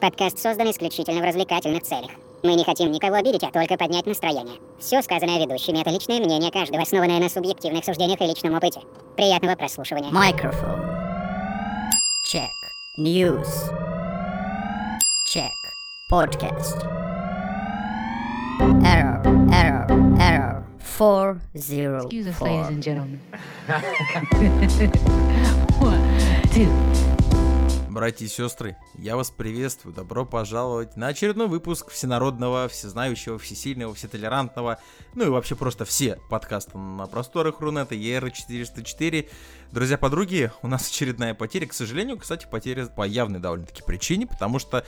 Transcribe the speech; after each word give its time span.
Подкаст 0.00 0.38
создан 0.38 0.70
исключительно 0.70 1.20
в 1.20 1.24
развлекательных 1.24 1.82
целях. 1.82 2.10
Мы 2.42 2.54
не 2.54 2.64
хотим 2.64 2.90
никого 2.90 3.16
обидеть, 3.16 3.44
а 3.44 3.50
только 3.50 3.76
поднять 3.76 4.06
настроение. 4.06 4.58
Все 4.78 5.02
сказанное 5.02 5.38
ведущими— 5.38 5.78
это 5.82 5.90
личное 5.90 6.20
мнение 6.20 6.50
каждого, 6.50 6.82
основанное 6.82 7.20
на 7.20 7.28
субъективных 7.28 7.84
суждениях 7.84 8.18
и 8.22 8.24
личном 8.24 8.54
опыте. 8.54 8.80
Приятного 9.14 9.56
прослушивания. 9.56 10.10
Microphone. 10.10 10.80
Check. 12.26 12.48
News. 12.96 13.46
Check. 15.26 15.52
Podcast. 16.10 16.82
Error. 18.82 19.20
Error. 19.52 19.86
Error. 20.18 20.64
Four 20.78 21.42
zero 21.56 22.06
Excuse 22.06 22.26
us, 22.26 22.40
ladies 22.40 22.68
and 22.68 22.82
gentlemen. 22.82 23.20
One, 25.78 26.02
two. 26.52 27.19
Братья 27.90 28.24
и 28.24 28.28
сестры, 28.28 28.76
я 28.94 29.16
вас 29.16 29.30
приветствую, 29.32 29.92
добро 29.92 30.24
пожаловать 30.24 30.96
на 30.96 31.08
очередной 31.08 31.48
выпуск 31.48 31.90
всенародного, 31.90 32.68
всезнающего, 32.68 33.36
всесильного, 33.36 33.92
всетолерантного, 33.94 34.78
ну 35.16 35.26
и 35.26 35.28
вообще 35.28 35.56
просто 35.56 35.84
все 35.84 36.16
подкасты 36.30 36.78
на 36.78 37.08
просторах 37.08 37.58
Рунета, 37.58 37.96
ER404. 37.96 39.28
Друзья-подруги, 39.72 40.52
у 40.62 40.68
нас 40.68 40.88
очередная 40.88 41.34
потеря, 41.34 41.66
к 41.66 41.72
сожалению, 41.72 42.16
кстати, 42.16 42.46
потеря 42.48 42.86
по 42.86 43.02
явной 43.02 43.40
довольно-таки 43.40 43.82
причине, 43.82 44.28
потому 44.28 44.60
что 44.60 44.84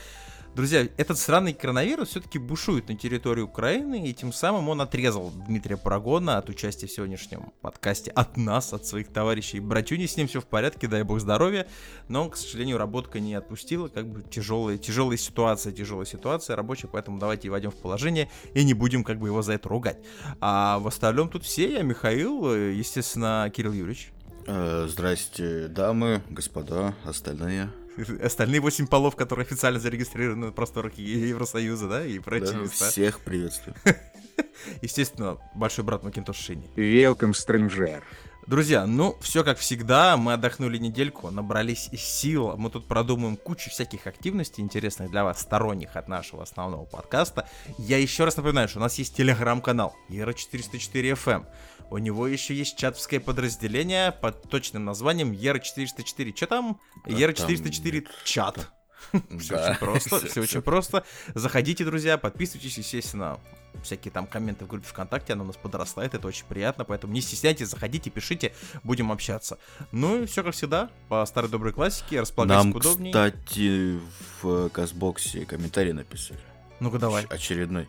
Друзья, 0.55 0.87
этот 0.99 1.17
странный 1.17 1.55
коронавирус 1.55 2.11
все-таки 2.11 2.39
бушует 2.39 2.87
на 2.91 2.95
территории 2.95 3.41
Украины, 3.41 4.07
и 4.07 4.13
тем 4.13 4.35
самым 4.35 4.69
он 4.69 4.83
отрезал 4.83 5.33
Дмитрия 5.47 5.79
Парагона 5.79 6.37
от 6.37 6.51
участия 6.51 6.87
в 6.87 6.93
сегодняшнем 6.93 7.55
подкасте 7.63 8.11
от 8.11 8.37
нас, 8.37 8.75
от 8.75 8.85
своих 8.85 9.09
товарищей. 9.11 9.61
Братюни, 9.61 10.05
с 10.05 10.19
ним 10.19 10.29
все 10.29 10.43
в 10.43 10.45
порядке, 10.45 10.89
дай 10.89 11.05
бог 11.05 11.21
здоровья, 11.21 11.67
но, 12.09 12.29
к 12.29 12.37
сожалению, 12.37 12.77
работка 12.77 13.19
не 13.19 13.35
отпустила, 13.35 13.89
как 13.89 14.07
бы 14.07 14.23
тяжелая, 14.23 14.77
тяжелая 14.77 15.17
ситуация, 15.17 15.73
тяжелая 15.73 16.05
ситуация 16.05 16.55
рабочая, 16.55 16.89
поэтому 16.89 17.19
давайте 17.19 17.49
войдем 17.49 17.71
в 17.71 17.77
положение 17.77 18.29
и 18.53 18.63
не 18.63 18.75
будем 18.75 19.05
как 19.05 19.21
бы 19.21 19.29
его 19.29 19.41
за 19.41 19.55
это 19.55 19.71
ругать. 19.71 20.01
А 20.43 20.79
в 20.81 20.87
остальном 20.87 21.31
тут 21.31 21.45
все, 21.45 21.73
я 21.73 21.83
Михаил, 21.83 22.55
естественно, 22.55 23.51
Кирилл 23.55 23.73
Юрьевич. 23.73 24.13
Э, 24.47 24.87
Здрасте, 24.87 25.69
дамы, 25.69 26.21
господа, 26.29 26.95
остальные. 27.05 27.71
Остальные 28.23 28.61
восемь 28.61 28.87
полов, 28.87 29.17
которые 29.17 29.45
официально 29.45 29.79
зарегистрированы 29.79 30.47
на 30.47 30.53
просторах 30.53 30.95
Евросоюза, 30.95 31.89
да, 31.89 32.07
и 32.07 32.19
прочие 32.19 32.53
Да, 32.53 32.59
места. 32.59 32.91
всех 32.91 33.21
приветствую. 33.21 33.75
Естественно, 34.83 35.39
большой 35.55 35.85
брат 35.85 36.03
Макинтош 36.03 36.37
Шини. 36.37 36.69
Welcome, 36.77 37.33
stranger. 37.33 38.03
Друзья, 38.47 38.87
ну, 38.87 39.17
все 39.21 39.45
как 39.45 39.59
всегда, 39.59 40.17
мы 40.17 40.33
отдохнули 40.33 40.77
недельку, 40.77 41.31
набрались 41.31 41.89
сил, 41.93 42.57
мы 42.57 42.71
тут 42.71 42.89
продумаем 42.89 43.37
кучу 43.37 43.71
всяких 43.71 44.09
активностей 44.09 44.65
интересных 44.65 45.11
для 45.13 45.23
вас, 45.23 45.41
сторонних 45.41 45.95
от 45.95 46.09
нашего 46.09 46.43
основного 46.43 46.85
подкаста. 46.85 47.49
Я 47.79 47.99
еще 47.99 48.25
раз 48.25 48.37
напоминаю, 48.37 48.69
что 48.69 48.79
у 48.79 48.83
нас 48.83 48.99
есть 48.99 49.17
телеграм-канал 49.17 49.95
Ера404FM. 50.11 51.47
У 51.91 51.99
него 51.99 52.27
еще 52.27 52.55
есть 52.55 52.77
чатовское 52.77 53.21
подразделение 53.21 54.13
под 54.13 54.43
точным 54.49 54.85
названием 54.85 55.33
Ера404. 55.33 56.33
Че 56.33 56.47
там? 56.47 56.81
Ера404 57.07 58.07
чат. 58.25 58.69
Все 59.41 59.55
Да. 59.57 59.71
очень 59.71 59.79
просто, 59.81 60.27
все 60.31 60.41
очень 60.43 60.63
просто. 60.63 61.05
Заходите, 61.35 61.85
друзья, 61.85 62.17
подписывайтесь, 62.19 62.79
естественно, 62.79 63.41
всякие 63.83 64.13
там 64.13 64.29
комменты 64.29 64.65
в 64.65 64.69
группе 64.69 64.87
ВКонтакте, 64.87 65.33
она 65.33 65.43
у 65.43 65.47
нас 65.49 65.57
подрастает, 65.57 66.15
это 66.15 66.29
очень 66.29 66.45
приятно, 66.47 66.85
поэтому 66.85 67.13
не 67.13 67.21
стесняйтесь, 67.21 67.69
заходите, 67.69 68.11
пишите, 68.11 68.55
будем 68.85 69.11
общаться. 69.11 69.59
Ну 69.91 70.23
и 70.23 70.27
все 70.27 70.45
как 70.45 70.55
всегда, 70.55 70.89
по 71.09 71.27
старой 71.27 71.51
доброй 71.51 71.73
классике, 71.73 72.21
располагайтесь 72.21 72.65
Нам, 72.65 72.77
удобнее. 72.77 73.13
кстати, 73.13 73.99
в 74.41 74.69
Казбоксе 74.71 75.45
комментарий 75.47 75.93
написали. 75.93 76.39
Ну-ка 76.79 76.99
давай, 76.99 77.25
Оч- 77.25 77.35
Очередной. 77.35 77.89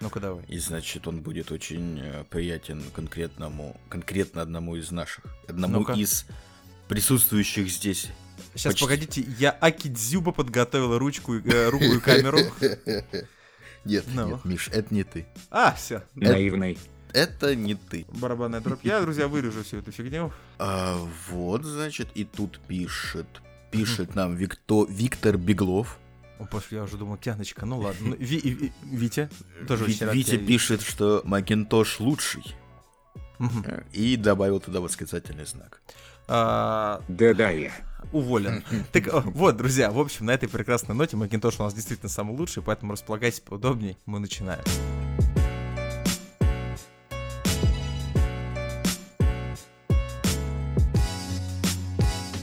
Ну-ка 0.00 0.20
давай. 0.20 0.44
И 0.48 0.58
значит, 0.58 1.06
он 1.08 1.20
будет 1.20 1.50
очень 1.52 1.98
э, 2.00 2.24
приятен 2.30 2.82
конкретному, 2.94 3.80
конкретно 3.88 4.42
одному 4.42 4.76
из 4.76 4.90
наших. 4.90 5.24
Одному 5.48 5.80
Ну-ка. 5.80 5.92
из 5.94 6.26
присутствующих 6.88 7.68
здесь. 7.70 8.08
Сейчас, 8.54 8.72
Почти. 8.72 8.84
погодите, 8.84 9.24
я 9.38 9.56
Аки 9.60 9.88
Дзюба 9.88 10.32
подготовила 10.32 10.98
ручку, 10.98 11.34
э, 11.36 11.68
руку 11.70 11.84
и 11.84 12.00
камеру. 12.00 12.38
Нет, 13.84 14.04
Ну. 14.14 14.28
нет, 14.28 14.44
Миш, 14.44 14.68
это 14.72 14.94
не 14.94 15.04
ты. 15.04 15.26
А, 15.50 15.74
все, 15.74 16.02
Наивный. 16.14 16.78
Это 17.12 17.54
не 17.54 17.74
ты. 17.74 18.06
барабанная 18.08 18.60
дробь. 18.60 18.82
Я, 18.82 19.00
друзья, 19.02 19.28
вырежу 19.28 19.62
всю 19.62 19.76
эту 19.78 19.92
фигню. 19.92 20.32
А, 20.58 20.96
вот, 21.28 21.64
значит, 21.64 22.08
и 22.14 22.24
тут 22.24 22.58
пишет. 22.66 23.26
Пишет 23.70 24.14
нам 24.14 24.36
Викто, 24.36 24.86
Виктор 24.88 25.36
Беглов. 25.36 25.98
О, 26.38 26.44
Паш, 26.46 26.64
я 26.72 26.82
уже 26.82 26.96
думал, 26.96 27.16
тяночка, 27.16 27.64
ну 27.66 27.78
ладно. 27.78 28.08
Ну, 28.10 28.16
Ви- 28.18 28.40
Ви- 28.40 28.72
Витя, 28.82 29.28
тоже 29.68 29.84
Ви- 29.84 29.98
Витя 30.12 30.36
пишет, 30.38 30.82
что 30.82 31.22
Макинтош 31.24 32.00
лучший. 32.00 32.56
Э, 33.40 33.82
И 33.92 34.16
добавил 34.16 34.60
туда 34.60 34.80
восклицательный 34.80 35.46
знак. 35.46 35.80
А, 36.28 37.00
Да-да 37.08 37.50
я. 37.50 37.72
уволен. 38.12 38.62
Так 38.92 39.08
о, 39.14 39.20
вот, 39.20 39.56
друзья, 39.56 39.90
в 39.90 39.98
общем, 39.98 40.26
на 40.26 40.32
этой 40.32 40.48
прекрасной 40.48 40.94
ноте 40.94 41.16
Макинтош 41.16 41.60
у 41.60 41.62
нас 41.64 41.74
действительно 41.74 42.08
самый 42.08 42.36
лучший, 42.36 42.62
поэтому 42.62 42.92
располагайтесь 42.92 43.40
поудобнее, 43.40 43.96
мы 44.06 44.18
начинаем. 44.18 44.64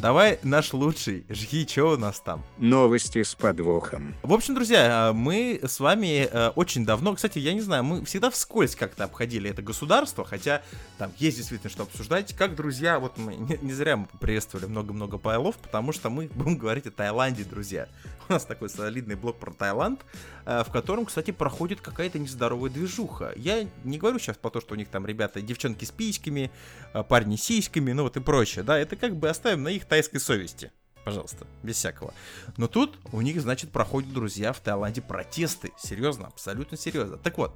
Давай 0.02 0.40
наш 0.42 0.74
лучший, 0.74 1.26
жги, 1.30 1.68
что 1.68 1.92
у 1.92 1.98
нас 1.98 2.20
там? 2.20 2.44
Новости 2.58 3.22
с 3.22 3.36
подвохом. 3.36 4.16
В 4.24 4.34
общем, 4.34 4.56
друзья, 4.56 5.10
а, 5.10 5.14
мы 5.14 5.60
с 5.64 5.80
вами 5.80 6.28
э, 6.28 6.50
очень 6.56 6.88
давно, 6.88 7.14
кстати, 7.14 7.38
я 7.38 7.54
не 7.54 7.62
знаю, 7.62 7.84
мы 7.84 8.04
всегда 8.06 8.32
вскользь 8.32 8.76
как-то 8.76 9.04
обходили 9.04 9.52
это 9.52 9.62
государство, 9.62 10.26
хотя 10.26 10.64
там 10.98 11.12
есть 11.20 11.38
действительно 11.38 11.70
что 11.70 11.84
обсуждать. 11.84 12.34
Как, 12.36 12.56
друзья, 12.56 12.98
вот 12.98 13.20
мы 13.20 13.36
не, 13.36 13.60
не 13.62 13.74
зря 13.74 13.96
мы 13.96 14.08
приветствовали 14.20 14.66
много-много 14.66 15.20
пайлов, 15.20 15.56
потому 15.58 15.92
что 15.92 16.10
мы 16.10 16.28
будем 16.34 16.58
говорить 16.58 16.88
о 16.88 16.92
Таиланде, 16.92 17.44
друзья. 17.44 17.88
У 18.32 18.34
нас 18.34 18.46
такой 18.46 18.70
солидный 18.70 19.16
блок 19.16 19.40
про 19.40 19.52
Таиланд, 19.52 20.06
э, 20.46 20.64
в 20.64 20.72
котором, 20.72 21.06
кстати, 21.06 21.32
проходит 21.32 21.82
какая-то 21.82 22.18
нездоровая 22.18 22.72
движуха. 22.72 23.34
Я 23.36 23.68
не 23.84 23.98
говорю 23.98 24.20
сейчас 24.20 24.38
про 24.38 24.50
то, 24.50 24.62
что 24.62 24.74
у 24.74 24.78
них 24.78 24.88
там 24.88 25.06
ребята, 25.06 25.42
девчонки 25.42 25.84
с 25.84 25.92
письками, 25.92 26.50
э, 26.94 27.04
парни 27.04 27.36
с 27.36 27.44
сиськами, 27.44 27.92
ну 27.92 28.04
вот 28.04 28.16
и 28.16 28.22
прочее, 28.22 28.64
да, 28.64 28.80
это 28.80 28.96
как 28.96 29.18
бы 29.18 29.28
оставим 29.28 29.64
на 29.64 29.68
их 29.68 29.84
тайской 29.84 30.22
совести. 30.22 30.72
Пожалуйста, 31.04 31.46
без 31.62 31.76
всякого. 31.76 32.14
Но 32.56 32.70
тут 32.70 32.98
у 33.12 33.20
них, 33.20 33.42
значит, 33.42 33.72
проходят, 33.72 34.14
друзья, 34.14 34.54
в 34.54 34.62
Таиланде 34.62 35.02
протесты. 35.02 35.72
Серьезно, 35.78 36.28
абсолютно 36.28 36.78
серьезно. 36.78 37.18
Так 37.18 37.38
вот, 37.38 37.54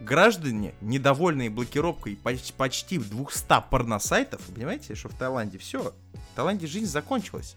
граждане, 0.00 0.74
недовольные 0.80 1.50
блокировкой 1.50 2.16
поч- 2.16 2.54
почти 2.54 2.98
200 2.98 3.64
порносайтов, 3.68 4.40
понимаете, 4.54 4.94
что 4.94 5.10
в 5.10 5.14
Таиланде 5.18 5.58
все, 5.58 5.92
в 6.32 6.36
Таиланде 6.36 6.66
жизнь 6.66 6.86
закончилась, 6.86 7.56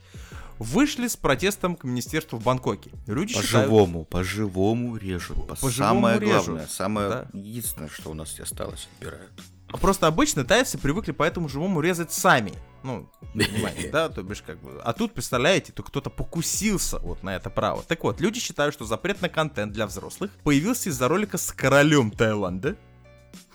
вышли 0.59 1.07
с 1.07 1.15
протестом 1.15 1.75
к 1.75 1.83
министерству 1.83 2.37
в 2.37 2.43
Бангкоке. 2.43 2.91
Люди 3.05 3.33
считают... 3.33 3.69
По-живому, 3.69 4.05
по-живому 4.05 4.97
режут. 4.97 5.47
По 5.47 5.55
По-живому 5.55 6.01
самое 6.01 6.19
режут, 6.19 6.45
главное, 6.45 6.67
самое 6.67 7.09
да. 7.09 7.27
единственное, 7.33 7.89
что 7.89 8.11
у 8.11 8.13
нас 8.13 8.39
осталось, 8.39 8.87
отбирают. 8.95 9.31
А 9.69 9.77
просто 9.77 10.07
обычно 10.07 10.45
тайцы 10.45 10.77
привыкли 10.77 11.11
по 11.11 11.23
этому 11.23 11.49
живому 11.49 11.81
резать 11.81 12.13
сами. 12.13 12.53
Ну, 12.83 13.09
понимаете, 13.33 13.89
да, 13.91 14.07
то 14.07 14.23
бишь 14.23 14.41
как 14.41 14.59
бы. 14.61 14.79
А 14.83 14.93
тут, 14.93 15.13
представляете, 15.13 15.73
то 15.73 15.83
кто-то 15.83 16.09
покусился 16.09 16.99
вот 16.99 17.21
на 17.21 17.35
это 17.35 17.49
право. 17.49 17.83
Так 17.83 18.03
вот, 18.03 18.21
люди 18.21 18.39
считают, 18.39 18.73
что 18.73 18.85
запрет 18.85 19.21
на 19.21 19.29
контент 19.29 19.73
для 19.73 19.85
взрослых 19.87 20.31
появился 20.43 20.89
из-за 20.89 21.07
ролика 21.07 21.37
с 21.37 21.51
королем 21.51 22.11
Таиланда. 22.11 22.77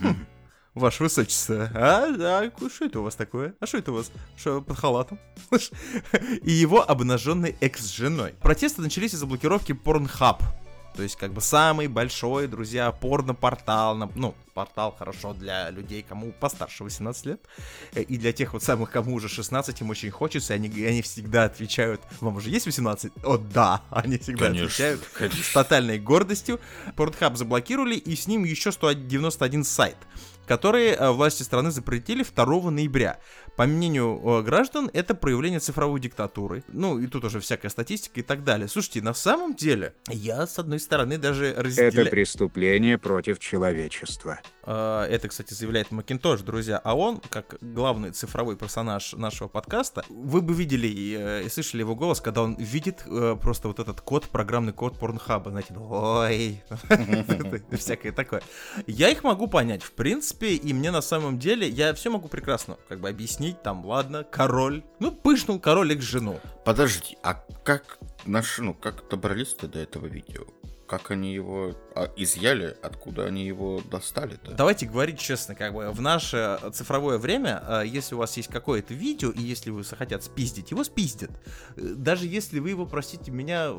Хм, 0.01 0.27
Ваше 0.75 1.03
высочество, 1.03 1.71
а, 1.75 2.06
а 2.49 2.69
что 2.71 2.87
это 2.87 3.00
у 3.00 3.03
вас 3.03 3.15
такое? 3.15 3.55
А 3.60 3.66
что 3.66 3.77
это 3.77 3.93
у 3.93 3.97
вас? 3.97 4.10
Что 4.38 4.62
под 4.62 4.78
халатом? 4.78 5.19
И 6.43 6.50
его 6.50 6.88
обнаженной 6.88 7.56
экс-женой. 7.60 8.34
Протесты 8.41 8.81
начались 8.81 9.12
из-за 9.12 9.27
блокировки 9.27 9.72
Pornhub. 9.72 10.41
То 10.97 11.03
есть, 11.03 11.16
как 11.16 11.33
бы 11.33 11.41
самый 11.41 11.89
большой, 11.89 12.47
друзья, 12.47 12.91
порно-портал. 12.92 14.10
Ну, 14.15 14.34
портал 14.53 14.95
хорошо 14.98 15.33
для 15.33 15.71
людей, 15.71 16.04
кому 16.07 16.33
постарше 16.33 16.84
18 16.84 17.27
лет. 17.27 17.41
Э, 17.95 18.03
И 18.03 18.19
для 18.19 18.33
тех 18.34 18.53
вот 18.53 18.63
самых, 18.63 18.91
кому 18.91 19.15
уже 19.15 19.28
16, 19.28 19.80
им 19.80 19.89
очень 19.91 20.10
хочется. 20.10 20.53
и 20.53 20.57
Они, 20.57 20.69
и 20.69 20.84
они 20.84 21.01
всегда 21.01 21.45
отвечают, 21.45 22.03
вам 22.21 22.36
уже 22.36 22.51
есть 22.51 22.66
18? 22.66 23.13
О, 23.24 23.39
да! 23.39 23.83
Они 23.91 24.19
всегда 24.19 24.47
Конечно, 24.47 24.66
отвечают 24.66 25.01
с 25.03 25.16
конечно. 25.16 25.45
тотальной 25.54 25.98
гордостью. 25.98 26.60
Pornhub 26.95 27.36
заблокировали, 27.36 27.95
и 27.97 28.15
с 28.15 28.27
ним 28.27 28.45
еще 28.45 28.71
191 28.71 29.65
сайт. 29.65 29.97
Которые 30.47 30.94
э, 30.94 31.10
власти 31.10 31.42
страны 31.42 31.71
запретили 31.71 32.24
2 32.24 32.71
ноября. 32.71 33.18
По 33.57 33.66
мнению 33.66 34.21
э, 34.25 34.43
граждан, 34.43 34.91
это 34.93 35.15
проявление 35.15 35.60
цифровой 35.60 36.01
диктатуры. 36.01 36.65
Ну, 36.69 36.99
и 36.99 37.07
тут 37.07 37.25
уже 37.25 37.39
всякая 37.41 37.69
статистика 37.69 38.21
и 38.21 38.22
так 38.22 38.45
далее. 38.45 38.66
Слушайте, 38.66 39.03
на 39.03 39.13
самом 39.15 39.54
деле, 39.54 39.95
я, 40.09 40.47
с 40.47 40.59
одной 40.59 40.81
стороны, 40.81 41.19
даже 41.19 41.47
Это 41.47 41.63
разделяю... 41.63 42.10
преступление 42.10 42.97
против 42.99 43.39
человечества. 43.39 44.41
Э, 44.65 45.07
Это, 45.10 45.28
кстати, 45.28 45.53
заявляет 45.53 45.91
Макинтош, 45.91 46.41
друзья. 46.41 46.81
А 46.83 46.97
он, 46.97 47.21
как 47.28 47.57
главный 47.60 48.13
цифровой 48.13 48.57
персонаж 48.57 49.13
нашего 49.13 49.49
подкаста, 49.49 50.05
вы 50.09 50.41
бы 50.41 50.55
видели 50.55 50.87
и, 50.87 51.16
э, 51.19 51.43
и 51.45 51.48
слышали 51.51 51.81
его 51.83 51.95
голос, 51.95 52.21
когда 52.22 52.43
он 52.43 52.55
видит 52.57 53.03
э, 53.07 53.37
просто 53.41 53.69
вот 53.69 53.78
этот 53.78 54.01
код, 54.01 54.28
программный 54.28 54.72
код 54.72 54.98
Порнхаба. 54.98 55.51
Знаете, 55.51 55.75
ой, 55.77 56.63
всякое 57.78 58.13
такое. 58.13 58.43
Я 58.87 59.10
их 59.10 59.25
могу 59.25 59.47
понять, 59.47 59.83
в 59.83 59.93
принципе, 59.93 60.55
и 60.55 60.72
мне 60.72 60.91
на 60.91 61.03
самом 61.03 61.39
деле, 61.39 61.69
я 61.69 61.93
все 61.93 62.10
могу 62.10 62.28
прекрасно 62.28 62.78
как 62.89 63.01
бы 63.01 63.09
объяснить, 63.10 63.41
там, 63.50 63.84
ладно, 63.84 64.24
король. 64.24 64.84
Ну, 65.00 65.10
пышнул 65.10 65.59
король 65.59 65.92
их 65.92 66.03
жену. 66.03 66.39
Подожди, 66.65 67.18
а 67.22 67.34
как 67.65 67.98
наши, 68.24 68.62
ну, 68.62 68.74
как 68.74 69.09
добрались-то 69.09 69.66
до 69.66 69.80
этого 69.80 70.06
видео? 70.06 70.44
Как 70.92 71.10
они 71.10 71.33
его 71.33 71.74
а, 71.94 72.12
изъяли? 72.16 72.77
Откуда 72.83 73.24
они 73.24 73.47
его 73.47 73.80
достали-то? 73.91 74.53
Давайте 74.53 74.84
говорить 74.84 75.18
честно, 75.18 75.54
как 75.54 75.72
бы 75.72 75.91
в 75.91 76.03
наше 76.03 76.60
цифровое 76.74 77.16
время, 77.16 77.65
э, 77.66 77.83
если 77.86 78.15
у 78.15 78.18
вас 78.18 78.36
есть 78.36 78.50
какое-то 78.50 78.92
видео, 78.92 79.30
и 79.30 79.41
если 79.41 79.71
вы 79.71 79.84
захотят 79.84 80.22
спиздить, 80.22 80.71
его 80.71 80.84
спиздят. 80.84 81.30
Э, 81.77 81.94
Даже 81.97 82.27
если 82.27 82.59
вы 82.59 82.68
его, 82.68 82.84
простите 82.84 83.30
меня, 83.30 83.71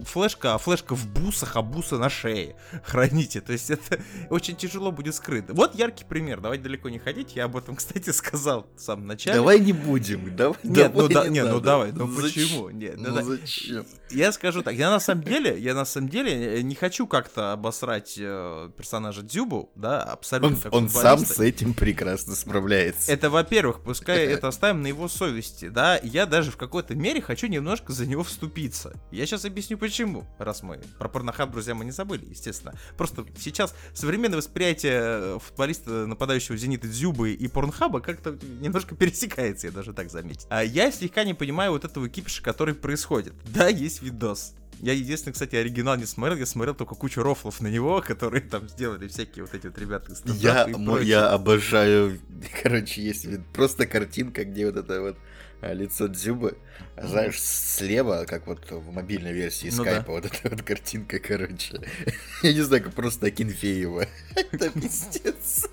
флешка, 0.00 0.54
а 0.54 0.58
флешка 0.58 0.96
в 0.96 1.06
бусах, 1.06 1.54
а 1.54 1.62
бусы 1.62 1.98
на 1.98 2.10
шее 2.10 2.56
храните. 2.84 3.40
То 3.40 3.52
есть 3.52 3.70
это 3.70 4.00
очень 4.28 4.56
тяжело 4.56 4.90
будет 4.90 5.14
скрыто. 5.14 5.54
Вот 5.54 5.76
яркий 5.76 6.04
пример, 6.04 6.40
давайте 6.40 6.64
далеко 6.64 6.88
не 6.88 6.98
ходить, 6.98 7.36
я 7.36 7.44
об 7.44 7.56
этом, 7.56 7.76
кстати, 7.76 8.10
сказал 8.10 8.66
в 8.76 8.80
самом 8.80 9.06
начале. 9.06 9.36
Давай 9.36 9.60
не 9.60 9.72
будем, 9.72 10.34
давай. 10.34 10.58
Нет, 10.64 10.92
ну 10.92 11.06
давай 11.06 11.14
да, 11.14 11.28
не 11.28 11.34
нет, 11.34 11.46
ну 11.48 11.60
давай, 11.60 11.92
ну 11.92 12.08
зачем? 12.08 12.42
почему? 12.48 12.70
Нет, 12.70 12.96
ну 12.96 13.10
Ну 13.10 13.22
зачем? 13.22 13.86
Я 14.10 14.32
скажу 14.32 14.64
так, 14.64 14.74
я 14.74 14.90
на 14.90 14.98
самом 14.98 15.22
деле, 15.22 15.56
я 15.60 15.72
на 15.72 15.84
самом 15.84 16.08
деле 16.08 16.55
не 16.62 16.74
хочу 16.74 17.06
как-то 17.06 17.52
обосрать 17.52 18.14
э, 18.18 18.70
персонажа 18.76 19.22
Дзюбу, 19.22 19.70
да, 19.74 20.02
абсолютно 20.02 20.70
Он, 20.70 20.84
он 20.84 20.88
сам 20.88 21.18
с 21.18 21.38
этим 21.40 21.74
прекрасно 21.74 22.34
справляется. 22.34 23.10
Это, 23.10 23.30
во-первых, 23.30 23.80
пускай 23.80 24.26
это 24.26 24.48
оставим 24.48 24.82
на 24.82 24.88
его 24.88 25.08
совести, 25.08 25.68
да. 25.68 25.98
Я 26.02 26.26
даже 26.26 26.50
в 26.50 26.56
какой-то 26.56 26.94
мере 26.94 27.20
хочу 27.20 27.46
немножко 27.46 27.92
за 27.92 28.06
него 28.06 28.22
вступиться. 28.22 28.94
Я 29.10 29.26
сейчас 29.26 29.44
объясню 29.44 29.78
почему, 29.78 30.24
раз 30.38 30.62
мы 30.62 30.80
про 30.98 31.08
порнохаб, 31.08 31.50
друзья, 31.50 31.74
мы 31.74 31.84
не 31.84 31.92
забыли, 31.92 32.26
естественно. 32.26 32.74
Просто 32.96 33.24
сейчас 33.38 33.74
современное 33.94 34.38
восприятие 34.38 35.00
э, 35.02 35.38
футболиста, 35.40 36.06
нападающего 36.06 36.56
Зенита 36.56 36.86
Дзюбы 36.88 37.32
и 37.32 37.48
порнхаба 37.48 38.00
как-то 38.00 38.38
немножко 38.60 38.94
пересекается, 38.96 39.66
я 39.66 39.72
даже 39.72 39.92
так 39.92 40.10
заметил. 40.10 40.46
А 40.50 40.62
я 40.62 40.90
слегка 40.90 41.24
не 41.24 41.34
понимаю 41.34 41.72
вот 41.72 41.84
этого 41.84 42.08
кипиша, 42.08 42.42
который 42.42 42.74
происходит. 42.74 43.34
Да, 43.46 43.68
есть 43.68 44.02
видос. 44.02 44.54
Я 44.80 44.92
единственный, 44.92 45.32
кстати, 45.32 45.56
оригинал 45.56 45.96
не 45.96 46.06
смотрел, 46.06 46.38
я 46.38 46.46
смотрел 46.46 46.74
только 46.74 46.94
кучу 46.94 47.22
рофлов 47.22 47.60
на 47.60 47.68
него, 47.68 48.02
которые 48.06 48.42
там 48.42 48.68
сделали 48.68 49.08
всякие 49.08 49.44
вот 49.44 49.54
эти 49.54 49.66
вот 49.66 49.78
ребята 49.78 50.12
из 50.12 50.22
Я, 50.40 50.68
я 51.02 51.30
обожаю, 51.30 52.18
короче, 52.62 53.02
есть 53.02 53.26
просто 53.52 53.86
картинка, 53.86 54.44
где 54.44 54.66
вот 54.66 54.76
это 54.76 55.00
вот 55.00 55.16
а, 55.62 55.72
лицо 55.72 56.06
Дзюбы, 56.08 56.58
а 56.96 57.06
знаешь, 57.06 57.40
слева, 57.40 58.24
как 58.26 58.46
вот 58.46 58.70
в 58.70 58.92
мобильной 58.92 59.32
версии 59.32 59.68
Ну 59.68 59.82
скайпа, 59.82 60.12
вот 60.12 60.26
эта 60.26 60.50
вот 60.50 60.62
картинка, 60.62 61.18
короче. 61.18 61.80
Я 62.42 62.52
не 62.52 62.60
знаю, 62.60 62.84
как 62.84 62.94
просто 62.94 63.26
Акинфеева. 63.26 64.06
Это 64.34 64.70
пиздец. 64.70 65.68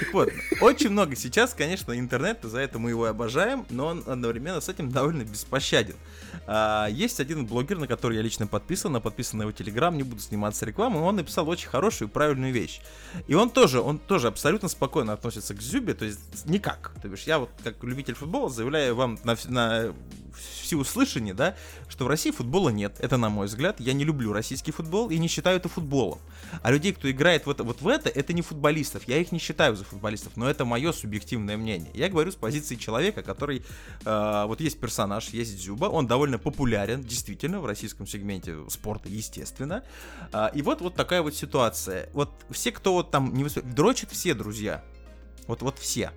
Так 0.00 0.12
вот, 0.12 0.32
очень 0.60 0.90
много 0.90 1.16
сейчас, 1.16 1.54
конечно, 1.54 1.98
интернета, 1.98 2.48
за 2.48 2.60
это 2.60 2.78
мы 2.78 2.90
его 2.90 3.06
и 3.06 3.10
обожаем, 3.10 3.66
но 3.70 3.86
он 3.86 4.04
одновременно 4.06 4.60
с 4.60 4.68
этим 4.68 4.90
довольно 4.90 5.22
беспощаден. 5.22 5.96
А, 6.46 6.88
есть 6.90 7.20
один 7.20 7.46
блогер, 7.46 7.78
на 7.78 7.86
который 7.86 8.16
я 8.16 8.22
лично 8.22 8.46
подписан, 8.46 8.92
на 8.92 9.00
подписан 9.00 9.38
на 9.38 9.42
его 9.42 9.52
телеграм, 9.52 9.96
не 9.96 10.02
буду 10.02 10.20
сниматься 10.20 10.66
рекламой, 10.66 11.00
он 11.00 11.16
написал 11.16 11.48
очень 11.48 11.68
хорошую 11.68 12.08
и 12.08 12.10
правильную 12.10 12.52
вещь. 12.52 12.80
И 13.26 13.34
он 13.34 13.50
тоже, 13.50 13.80
он 13.80 13.98
тоже 13.98 14.28
абсолютно 14.28 14.68
спокойно 14.68 15.12
относится 15.12 15.54
к 15.54 15.60
Зюбе, 15.60 15.94
то 15.94 16.04
есть 16.04 16.46
никак. 16.46 16.92
То 17.02 17.08
бишь, 17.08 17.24
я 17.24 17.38
вот 17.38 17.50
как 17.64 17.82
любитель 17.82 18.14
футбола 18.14 18.50
заявляю 18.50 18.94
вам 18.94 19.18
на, 19.24 19.36
на 19.48 19.94
всеуслышание, 20.40 21.34
да, 21.34 21.56
что 21.88 22.04
в 22.04 22.08
России 22.08 22.30
футбола 22.30 22.70
нет. 22.70 22.96
Это 22.98 23.16
на 23.16 23.28
мой 23.28 23.46
взгляд. 23.46 23.80
Я 23.80 23.92
не 23.92 24.04
люблю 24.04 24.32
российский 24.32 24.72
футбол 24.72 25.10
и 25.10 25.18
не 25.18 25.28
считаю 25.28 25.56
это 25.56 25.68
футболом. 25.68 26.18
А 26.62 26.70
людей, 26.70 26.92
кто 26.92 27.10
играет 27.10 27.46
вот, 27.46 27.60
вот 27.60 27.80
в 27.80 27.88
это, 27.88 28.08
это 28.08 28.32
не 28.32 28.42
футболистов. 28.42 29.04
Я 29.06 29.18
их 29.18 29.32
не 29.32 29.38
считаю 29.38 29.76
за 29.76 29.84
футболистов, 29.84 30.36
но 30.36 30.49
это 30.50 30.64
мое 30.64 30.92
субъективное 30.92 31.56
мнение. 31.56 31.90
Я 31.94 32.08
говорю 32.08 32.32
с 32.32 32.34
позиции 32.34 32.74
человека, 32.74 33.22
который... 33.22 33.64
э, 34.04 34.44
вот 34.46 34.60
есть 34.60 34.78
персонаж, 34.80 35.28
есть 35.28 35.56
Дзюба, 35.56 35.86
он 35.86 36.06
довольно 36.06 36.38
популярен, 36.38 37.02
действительно, 37.02 37.60
в 37.60 37.66
российском 37.66 38.06
сегменте 38.06 38.56
спорта, 38.68 39.08
естественно. 39.08 39.84
А, 40.32 40.48
и 40.48 40.62
вот, 40.62 40.80
вот 40.80 40.94
такая 40.94 41.22
вот 41.22 41.34
ситуация. 41.34 42.10
Вот 42.12 42.30
все, 42.50 42.72
кто 42.72 42.92
вот 42.92 43.10
там 43.10 43.32
не 43.32 43.44
выступ- 43.44 43.72
дрочат 43.72 44.10
все, 44.10 44.34
друзья. 44.34 44.84
Вот, 45.46 45.62
вот 45.62 45.78
все. 45.78 46.12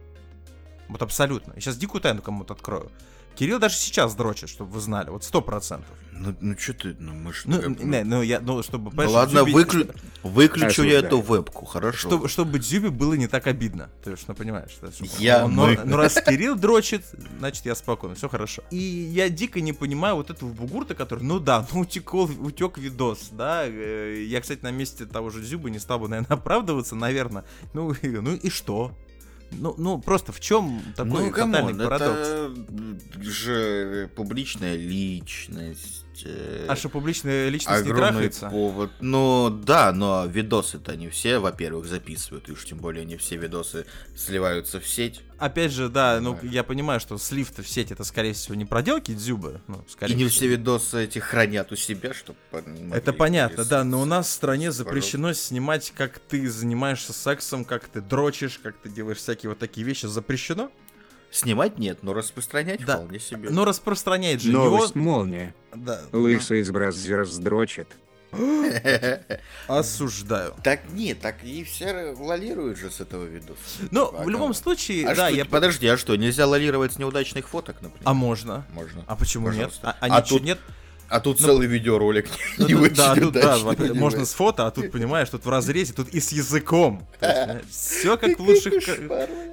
Вот 0.90 1.02
абсолютно. 1.02 1.54
Я 1.54 1.62
сейчас 1.62 1.78
дикую 1.78 2.02
тайну 2.02 2.22
кому-то 2.22 2.54
открою. 2.54 2.92
Кирилл 3.36 3.60
даже 3.60 3.76
сейчас 3.76 4.16
дрочит, 4.16 4.50
чтобы 4.50 4.72
вы 4.72 4.80
знали, 4.80 5.10
вот 5.10 5.24
сто 5.24 5.42
процентов. 5.42 5.96
Ну, 6.20 6.36
ну 6.40 6.58
что 6.58 6.74
ты, 6.74 6.96
ну 7.00 7.14
мы 7.14 7.34
ж... 7.34 7.44
Ну, 7.46 7.60
как 7.62 7.80
не, 7.80 8.04
ну 8.04 8.22
я, 8.22 8.40
ну 8.40 8.62
чтобы... 8.64 8.92
Ну 8.94 9.10
ладно, 9.12 9.40
Дзюбе- 9.40 9.52
выклю- 9.54 9.96
выключу 10.24 10.84
я 10.84 11.00
Осуждаю. 11.00 11.06
эту 11.06 11.22
вебку, 11.22 11.66
хорошо. 11.66 12.08
Чтобы, 12.10 12.30
чтобы 12.30 12.60
Дзюбе 12.60 12.90
было 12.92 13.14
не 13.16 13.28
так 13.28 13.48
обидно. 13.48 13.90
То 14.04 14.12
есть, 14.12 14.28
ну 14.28 14.34
понимаешь, 14.36 14.72
да, 14.82 14.92
чтобы- 14.92 15.10
Я 15.20 15.48
ну, 15.48 15.66
мы- 15.68 15.76
ну, 15.76 15.82
ну, 15.92 15.98
раз 15.98 16.14
Кирилл 16.26 16.56
дрочит, 16.56 17.04
значит 17.40 17.66
я 17.66 17.76
спокойно, 17.76 18.16
все 18.16 18.30
хорошо. 18.30 18.64
И 18.72 18.78
я 18.78 19.30
дико 19.30 19.60
не 19.60 19.74
понимаю 19.74 20.16
вот 20.16 20.30
этого 20.30 20.50
бугурта, 20.50 20.96
который, 20.96 21.24
ну 21.24 21.40
да, 21.40 21.68
ну 21.74 21.82
утекол, 21.82 22.30
утек 22.40 22.78
видос, 22.78 23.30
да. 23.32 23.64
э, 23.66 24.24
Я, 24.28 24.40
кстати, 24.42 24.60
на 24.64 24.72
месте 24.72 25.06
того 25.06 25.30
же 25.30 25.42
Дзюбы 25.42 25.72
не 25.72 25.80
стал 25.80 26.00
бы, 26.00 26.08
наверное, 26.08 26.38
оправдываться, 26.38 26.96
наверное. 26.96 27.44
Ну, 27.74 27.94
ну 28.04 28.36
и 28.36 28.50
что? 28.50 28.96
Ну, 29.60 29.76
ну 29.78 30.00
просто 30.00 30.32
в 30.32 30.40
чем 30.40 30.82
такой 30.96 31.26
ну, 31.26 31.32
фатальный 31.32 31.74
come 31.74 31.76
on, 31.76 31.78
парадокс? 31.78 32.28
это 32.30 33.24
же 33.24 34.10
публичная 34.16 34.76
личность. 34.76 36.24
э, 36.26 36.66
А 36.68 36.76
что 36.76 36.90
публичная 36.90 37.50
личность 37.50 37.86
не 37.86 37.92
огромный 37.92 38.12
трахается? 38.30 38.50
повод. 38.50 38.92
Ну 39.02 39.50
да, 39.50 39.92
но 39.92 40.26
видосы-то 40.26 40.96
не 40.96 41.10
все, 41.10 41.40
во-первых, 41.40 41.86
записывают, 41.86 42.50
и 42.50 42.52
уж 42.52 42.66
тем 42.66 42.78
более 42.80 43.06
не 43.06 43.18
все 43.18 43.38
видосы 43.38 43.86
сливаются 44.16 44.80
в 44.80 44.88
сеть. 44.88 45.22
Опять 45.44 45.74
же, 45.74 45.90
да, 45.90 46.22
ну 46.22 46.40
я 46.42 46.64
понимаю, 46.64 47.02
что 47.02 47.18
слив-то 47.18 47.64
в 47.64 47.68
сеть 47.68 47.92
это, 47.92 48.06
скорее 48.06 48.32
всего, 48.32 48.56
не 48.56 48.64
проделки 48.64 49.14
Дзюбы. 49.14 49.60
Ну, 49.68 49.84
скорее 49.90 50.14
и 50.14 50.16
не 50.16 50.24
всего. 50.30 50.38
все 50.38 50.48
видосы 50.48 51.04
эти 51.04 51.20
хранят 51.20 51.70
у 51.74 51.76
себя, 51.76 52.14
чтобы... 52.14 52.40
Это 52.94 53.12
понятно, 53.12 53.66
да, 53.66 53.84
но 53.84 54.02
у 54.02 54.06
нас 54.06 54.28
в 54.28 54.32
стране 54.32 54.72
запрещено 54.72 55.34
снимать, 55.34 55.92
как 55.98 56.20
ты 56.20 56.50
занимаешься 56.50 57.12
сексом, 57.12 57.66
как 57.66 57.90
ты 57.90 58.00
дрочишь, 58.00 58.58
как 58.64 58.78
ты 58.78 58.88
делаешь 58.88 59.18
всякие 59.18 59.50
вот 59.50 59.60
такие 59.60 59.86
вещи. 59.86 60.06
Запрещено? 60.06 60.72
Снимать 61.30 61.78
нет, 61.78 62.04
но 62.04 62.14
распространять 62.14 62.86
Да. 62.86 62.96
вполне 62.96 63.20
себе. 63.20 63.50
Но 63.50 63.66
распространяет 63.66 64.42
же 64.42 64.50
Новость 64.50 64.96
его... 64.96 65.04
молния. 65.04 65.54
Да, 65.76 66.04
Лысый 66.14 66.62
из 66.62 66.72
Браззера 66.72 67.26
сдрочит. 67.26 67.90
осуждаю. 69.68 70.56
Так 70.64 70.82
нет, 70.90 71.20
так 71.20 71.44
и 71.44 71.64
все 71.64 72.14
лолируют 72.18 72.78
же 72.78 72.90
с 72.90 73.00
этого 73.00 73.24
видоса. 73.26 73.60
А 73.92 74.24
в 74.24 74.30
любом 74.30 74.54
случае, 74.54 75.08
А 75.08 75.16
да, 75.16 75.28
что, 75.28 75.36
я... 75.38 75.46
подожди, 75.46 75.88
а 75.88 75.98
что, 75.98 76.16
нельзя 76.16 76.48
лолировать 76.48 76.94
с 76.94 76.98
неудачных 77.00 77.48
фоток, 77.48 77.82
например? 77.82 78.04
А 78.06 78.14
можно? 78.14 78.66
Можно. 78.74 79.04
А 79.08 79.16
почему 79.16 79.48
Пожалуйста. 79.48 79.88
нет? 79.88 79.96
А, 80.00 80.06
А 80.06 80.22
ничего 80.22 80.38
тут 80.40 80.46
нет? 80.46 80.60
А 81.10 81.20
тут 81.20 81.40
Ну, 81.40 81.46
целый 81.48 81.68
видеоролик 81.68 82.28
Ну, 82.58 82.68
не 82.68 82.74
тут- 82.74 82.94
да, 82.94 83.14
тут, 83.16 83.34
да, 83.34 83.40
удачный, 83.58 83.64
во- 83.66 83.74
понимаешь? 83.76 84.00
можно 84.00 84.26
с 84.26 84.34
фото, 84.34 84.66
а 84.68 84.72
тут, 84.72 84.92
понимаешь, 84.92 85.30
тут 85.30 85.46
в 85.46 85.50
разрезе, 85.50 85.94
тут 85.94 86.10
и 86.10 86.20
с 86.20 86.32
языком. 86.32 87.08
Все 87.70 88.18
как 88.18 88.40
в 88.40 88.42
лучших... 88.42 88.74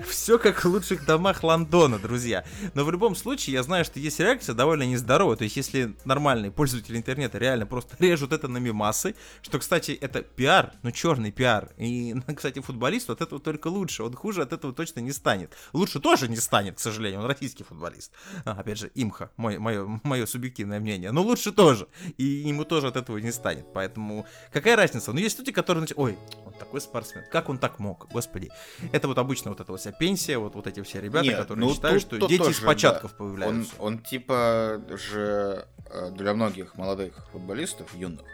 Все 0.09 0.39
как 0.39 0.65
в 0.65 0.69
лучших 0.69 1.05
домах 1.05 1.43
Лондона, 1.43 1.99
друзья. 1.99 2.45
Но 2.75 2.85
в 2.85 2.91
любом 2.91 3.15
случае, 3.15 3.55
я 3.55 3.63
знаю, 3.63 3.85
что 3.85 3.99
есть 4.01 4.19
реакция 4.21 4.55
довольно 4.55 4.85
нездоровая. 4.85 5.37
То 5.37 5.45
есть, 5.45 5.57
если 5.57 5.95
нормальные 6.05 6.51
пользователи 6.51 6.97
интернета 6.97 7.39
реально 7.39 7.67
просто 7.67 7.95
режут 8.03 8.33
это 8.33 8.49
на 8.49 8.59
мемасы, 8.59 9.15
что, 9.43 9.59
кстати, 9.59 9.93
это 9.93 10.23
пиар, 10.23 10.73
но 10.83 10.91
черный 10.91 11.31
пиар. 11.33 11.71
И, 11.77 12.15
ну, 12.15 12.35
кстати, 12.35 12.61
футболист 12.61 13.11
от 13.11 13.21
этого 13.21 13.41
только 13.41 13.69
лучше. 13.69 14.03
Он 14.03 14.15
хуже 14.15 14.43
от 14.43 14.53
этого 14.53 14.73
точно 14.73 15.01
не 15.01 15.13
станет. 15.13 15.53
Лучше 15.73 16.01
тоже 16.01 16.29
не 16.29 16.37
станет, 16.37 16.77
к 16.77 16.81
сожалению. 16.81 17.21
Он 17.21 17.27
российский 17.27 17.65
футболист. 17.65 18.13
А, 18.45 18.53
опять 18.53 18.79
же, 18.79 18.91
имха, 18.95 19.31
мое, 19.37 19.59
мое, 19.59 20.01
мое 20.05 20.27
субъективное 20.27 20.81
мнение. 20.81 21.11
Но 21.13 21.23
лучше 21.23 21.40
тоже. 21.49 21.89
И 22.19 22.25
ему 22.25 22.65
тоже 22.65 22.89
от 22.89 22.97
этого 22.97 23.19
не 23.19 23.33
станет. 23.33 23.67
Поэтому 23.73 24.27
какая 24.53 24.77
разница? 24.77 25.13
Ну, 25.13 25.19
есть 25.19 25.39
люди, 25.39 25.53
которые... 25.53 25.87
Ой, 25.97 26.19
он 26.45 26.53
такой 26.53 26.81
спортсмен. 26.81 27.25
Как 27.33 27.49
он 27.49 27.59
так 27.59 27.79
мог? 27.79 28.07
Господи. 28.13 28.51
Это 28.93 29.09
вот 29.09 29.19
обычно 29.19 29.51
вот 29.51 29.61
эта 29.61 29.73
вот 29.73 29.81
вся 29.81 29.93
пенсия, 29.93 30.39
вот, 30.39 30.55
вот 30.55 30.67
эти 30.67 30.83
все 30.83 31.01
ребята, 31.01 31.27
Нет, 31.27 31.39
которые 31.39 31.67
ну 31.67 31.75
считают, 31.75 32.07
тут- 32.07 32.19
что 32.19 32.29
дети 32.29 32.43
из 32.43 32.57
тоже, 32.57 32.67
початков 32.67 33.13
да. 33.19 33.25
Он, 33.25 33.31
появляются. 33.31 33.73
он 33.79 33.99
типа 33.99 34.83
же 34.91 35.67
э, 35.87 36.11
для 36.11 36.35
многих 36.35 36.75
молодых 36.77 37.27
футболистов, 37.33 37.95
юных, 37.95 38.27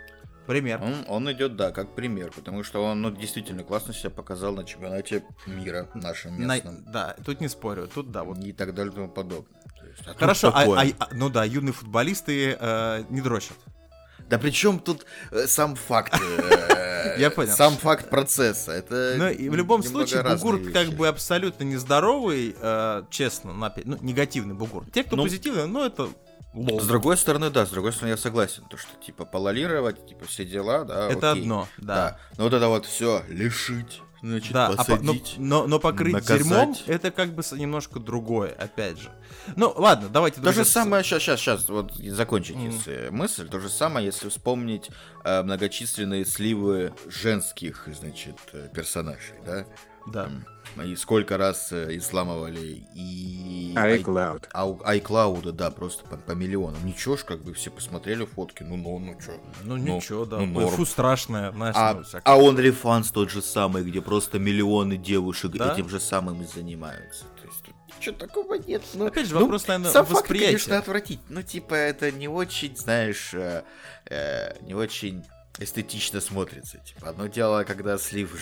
Пример. 0.46 0.80
Он, 0.80 0.94
он 1.08 1.32
идет, 1.32 1.56
да, 1.56 1.72
как 1.72 1.94
пример, 1.96 2.30
потому 2.30 2.62
что 2.62 2.82
он 2.84 3.02
ну, 3.02 3.10
действительно 3.10 3.64
классно 3.64 3.92
себя 3.92 4.10
показал 4.10 4.54
на 4.54 4.64
чемпионате 4.64 5.24
мира 5.46 5.88
нашем 5.94 6.40
На- 6.46 6.54
местном. 6.54 6.84
Да, 6.86 7.16
тут 7.24 7.40
не 7.40 7.48
спорю, 7.48 7.88
тут 7.92 8.12
да, 8.12 8.22
вот. 8.22 8.38
И 8.38 8.52
так 8.52 8.72
далее 8.74 8.92
и 8.92 8.94
тому 8.94 9.08
подобное. 9.08 9.60
Есть, 9.96 10.08
а 10.08 10.14
Хорошо, 10.18 10.52
а- 10.54 10.62
а- 10.82 10.86
а- 10.98 11.08
ну 11.12 11.28
да, 11.30 11.44
юные 11.44 11.72
футболисты 11.72 12.56
э, 12.58 13.04
не 13.10 13.20
дрочат. 13.20 13.56
Да 14.28 14.38
при 14.38 14.50
чем 14.50 14.80
тут 14.80 15.06
э, 15.30 15.46
сам 15.46 15.76
факт? 15.76 16.14
э, 16.20 17.16
Я 17.18 17.30
понял. 17.30 17.52
Сам 17.54 17.74
факт 17.76 18.10
процесса. 18.10 18.72
Это 18.72 19.14
Ну 19.16 19.28
и 19.30 19.48
в 19.48 19.54
любом 19.54 19.82
случае 19.82 20.22
разные 20.22 20.52
бугур 20.52 20.72
как 20.72 20.86
вещи. 20.86 20.94
бы 20.96 21.08
абсолютно 21.08 21.64
нездоровый, 21.64 22.56
э, 22.60 23.02
честно, 23.10 23.50
напи- 23.50 23.82
ну, 23.84 23.96
негативный 24.00 24.54
бугур. 24.54 24.84
Те, 24.92 25.04
кто 25.04 25.16
Ну, 25.16 25.22
позитивный, 25.22 25.66
ну 25.68 25.84
это 25.86 26.08
лол. 26.52 26.80
С 26.80 26.86
другой 26.86 27.16
стороны, 27.16 27.50
да, 27.50 27.64
с 27.66 27.70
другой 27.70 27.92
стороны, 27.92 28.10
я 28.10 28.16
согласен. 28.16 28.64
То, 28.68 28.76
что 28.76 28.90
типа 29.00 29.24
пололировать, 29.24 30.04
типа 30.08 30.24
все 30.26 30.44
дела, 30.44 30.84
да. 30.84 31.08
Это 31.08 31.30
окей. 31.30 31.42
одно, 31.42 31.68
да. 31.78 31.94
Да. 31.94 32.18
Но 32.38 32.44
вот 32.44 32.52
это 32.54 32.66
вот 32.68 32.84
все 32.86 33.22
лишить, 33.28 34.02
значит, 34.22 34.52
Да, 34.52 34.66
а 34.66 34.70
но, 34.70 34.76
посадить. 34.76 35.34
но, 35.38 35.66
но 35.66 35.78
покрыть 35.78 36.12
наказать. 36.14 36.38
дерьмом 36.42 36.76
это 36.86 37.10
как 37.10 37.34
бы 37.34 37.42
немножко 37.52 38.00
другое, 38.00 38.52
опять 38.52 38.98
же. 38.98 39.10
Ну, 39.56 39.72
ладно, 39.76 40.08
давайте, 40.08 40.40
То 40.40 40.52
же 40.52 40.64
самое, 40.64 41.02
сейчас, 41.04 41.22
сейчас, 41.22 41.40
сейчас, 41.40 41.68
вот 41.68 41.94
закончить 41.94 42.56
Мгм. 42.56 42.70
если 42.70 43.08
мысль, 43.10 43.48
то 43.48 43.60
же 43.60 43.68
самое, 43.68 44.06
если 44.06 44.28
вспомнить 44.28 44.90
э, 45.24 45.42
многочисленные 45.42 46.24
сливы 46.24 46.92
женских, 47.08 47.88
значит, 47.92 48.36
э, 48.52 48.68
персонажей, 48.74 49.34
да? 49.44 49.66
Да. 50.12 50.30
И 50.84 50.94
сколько 50.96 51.36
раз 51.38 51.72
э, 51.72 51.96
изламывали 51.96 52.84
и... 52.94 53.72
iCloud. 53.74 54.44
Ау- 54.52 54.80
iCloud, 54.84 55.52
да, 55.52 55.70
просто 55.70 56.04
по, 56.04 56.16
по 56.16 56.32
миллионам. 56.32 56.84
Ничего 56.84 57.16
ж, 57.16 57.24
как 57.24 57.42
бы 57.42 57.54
все 57.54 57.70
посмотрели 57.70 58.24
фотки, 58.24 58.62
ну, 58.62 58.76
ну, 58.76 58.98
ну, 58.98 59.14
чё. 59.20 59.32
Ну, 59.64 59.76
ничего, 59.76 60.24
да. 60.26 60.38
ну, 60.38 60.46
норм. 60.46 60.68
Фу, 60.70 60.84
страшное, 60.84 61.52
знаешь, 61.52 61.74
А, 61.78 61.94
ну, 61.94 62.02
а 62.24 62.38
OnlyFans 62.38 63.10
тот 63.12 63.30
же 63.30 63.42
самый, 63.42 63.84
где 63.84 64.00
просто 64.02 64.38
миллионы 64.38 64.96
девушек 64.96 65.52
Да? 65.52 65.72
этим 65.72 65.88
же 65.88 65.98
самым 66.00 66.42
и 66.42 66.46
занимаются. 66.46 67.24
То 67.40 67.46
есть 67.46 67.62
тут 67.62 67.74
ничего 67.98 68.16
такого 68.16 68.54
нет. 68.54 68.82
Ну, 68.94 69.06
Опять 69.06 69.28
же, 69.28 69.34
ну, 69.34 69.40
вопрос, 69.42 69.66
наверное, 69.68 69.90
сам 69.92 70.04
факт, 70.04 70.20
восприятия. 70.20 70.46
конечно, 70.48 70.78
отвратить. 70.78 71.20
Ну, 71.28 71.42
типа, 71.42 71.74
это 71.74 72.10
не 72.10 72.28
очень, 72.28 72.76
знаешь, 72.76 73.32
э, 73.34 73.62
э, 74.10 74.56
не 74.62 74.74
очень 74.74 75.24
эстетично 75.58 76.20
смотрится. 76.20 76.78
Типа, 76.78 77.08
одно 77.10 77.26
дело, 77.26 77.64
когда 77.64 77.98
слив 77.98 78.36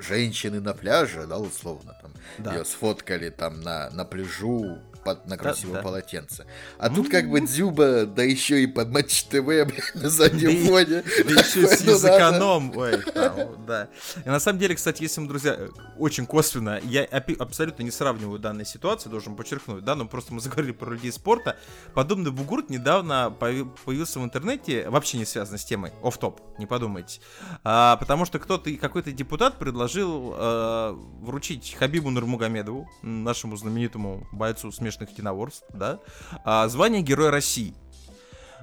женщины 0.00 0.60
на 0.60 0.72
пляже, 0.74 1.26
да, 1.26 1.38
условно, 1.38 1.96
там, 2.00 2.12
Да. 2.38 2.54
ее 2.54 2.64
сфоткали 2.64 3.30
там 3.30 3.60
на, 3.60 3.90
на 3.90 4.04
пляжу 4.04 4.78
под, 5.04 5.26
на 5.26 5.36
красивом 5.36 5.74
да. 5.74 5.82
полотенце. 5.82 6.46
А 6.78 6.90
тут 6.90 7.08
как 7.08 7.28
бы 7.28 7.40
Дзюба, 7.40 8.06
да 8.06 8.22
еще 8.22 8.62
и 8.62 8.66
под 8.66 8.88
Матч 8.90 9.24
ТВ, 9.24 9.44
блядь, 9.44 9.94
на 9.94 10.08
заднем 10.08 10.66
фоне. 10.66 11.02
Да 11.24 11.40
еще 11.40 11.66
с 11.96 12.38
Ну. 12.38 12.72
Ой, 12.76 13.02
там, 13.02 13.64
да. 13.66 13.88
И 14.24 14.28
на 14.28 14.40
самом 14.40 14.58
деле, 14.58 14.74
кстати, 14.74 15.02
если 15.02 15.20
мы, 15.20 15.28
друзья, 15.28 15.54
э, 15.56 15.68
очень 15.98 16.26
косвенно, 16.26 16.80
я 16.84 17.04
абсолютно 17.04 17.82
не 17.82 17.90
сравниваю 17.90 18.38
данные 18.38 18.64
ситуации, 18.64 19.08
должен 19.08 19.36
подчеркнуть, 19.36 19.84
да, 19.84 19.94
но 19.94 20.06
просто 20.06 20.32
мы 20.34 20.40
заговорили 20.44 20.72
про 20.72 20.90
людей 20.90 21.12
спорта. 21.12 21.56
Подобный 21.94 22.30
бугурт 22.30 22.70
недавно 22.70 23.34
появи- 23.38 23.70
появился 23.84 24.20
в 24.20 24.24
интернете, 24.24 24.88
вообще 24.88 25.18
не 25.18 25.24
связано 25.24 25.58
с 25.58 25.64
темой, 25.64 25.92
оф 26.02 26.18
топ 26.18 26.40
не 26.58 26.66
подумайте. 26.66 27.20
А, 27.62 27.96
потому 27.96 28.24
что 28.24 28.38
кто-то, 28.38 28.72
какой-то 28.76 29.12
депутат 29.12 29.58
предложил 29.58 30.34
э, 30.36 30.96
вручить 31.20 31.74
Хабибу 31.78 32.10
Нурмагомедову, 32.10 32.88
нашему 33.02 33.56
знаменитому 33.56 34.26
бойцу 34.32 34.70
смешных 34.94 35.10
единоборств, 35.10 35.64
да, 35.70 35.98
а, 36.44 36.68
звание 36.68 37.02
Героя 37.02 37.30
России. 37.30 37.74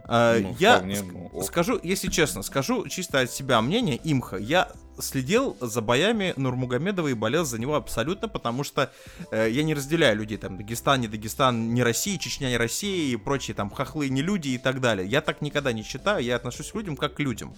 А, 0.06 0.40
Ну, 0.40 0.56
я 0.60 0.78
вполне, 0.78 0.96
ск- 0.96 1.12
ну, 1.12 1.30
ок. 1.40 1.44
скажу, 1.46 1.80
если 1.84 2.08
честно, 2.10 2.42
скажу 2.42 2.88
чисто 2.88 3.20
от 3.20 3.32
себя 3.32 3.62
мнение, 3.62 4.00
имха, 4.04 4.38
я 4.38 4.68
следил 5.02 5.58
за 5.60 5.82
боями 5.82 6.34
Нурмагомедова 6.38 7.08
и 7.08 7.14
болел 7.14 7.46
за 7.46 7.60
него 7.60 7.76
абсолютно, 7.76 8.28
потому 8.28 8.64
что 8.64 8.92
э, 9.32 9.50
я 9.50 9.64
не 9.64 9.74
разделяю 9.74 10.18
людей, 10.18 10.38
там, 10.38 10.58
Дагестан, 10.58 11.02
не 11.02 11.08
Дагестан, 11.08 11.74
не 11.74 11.84
Россия, 11.84 12.18
Чечня, 12.18 12.50
не 12.50 12.58
Россия 12.58 13.14
и 13.14 13.16
прочие 13.16 13.56
там 13.56 13.70
хохлы, 13.70 14.10
не 14.10 14.22
люди 14.22 14.50
и 14.50 14.58
так 14.58 14.82
далее. 14.82 15.08
Я 15.08 15.22
так 15.22 15.42
никогда 15.42 15.74
не 15.74 15.84
считаю, 15.84 16.24
я 16.24 16.36
отношусь 16.36 16.72
к 16.72 16.76
людям 16.76 16.98
как 16.98 17.16
к 17.16 17.20
людям. 17.20 17.56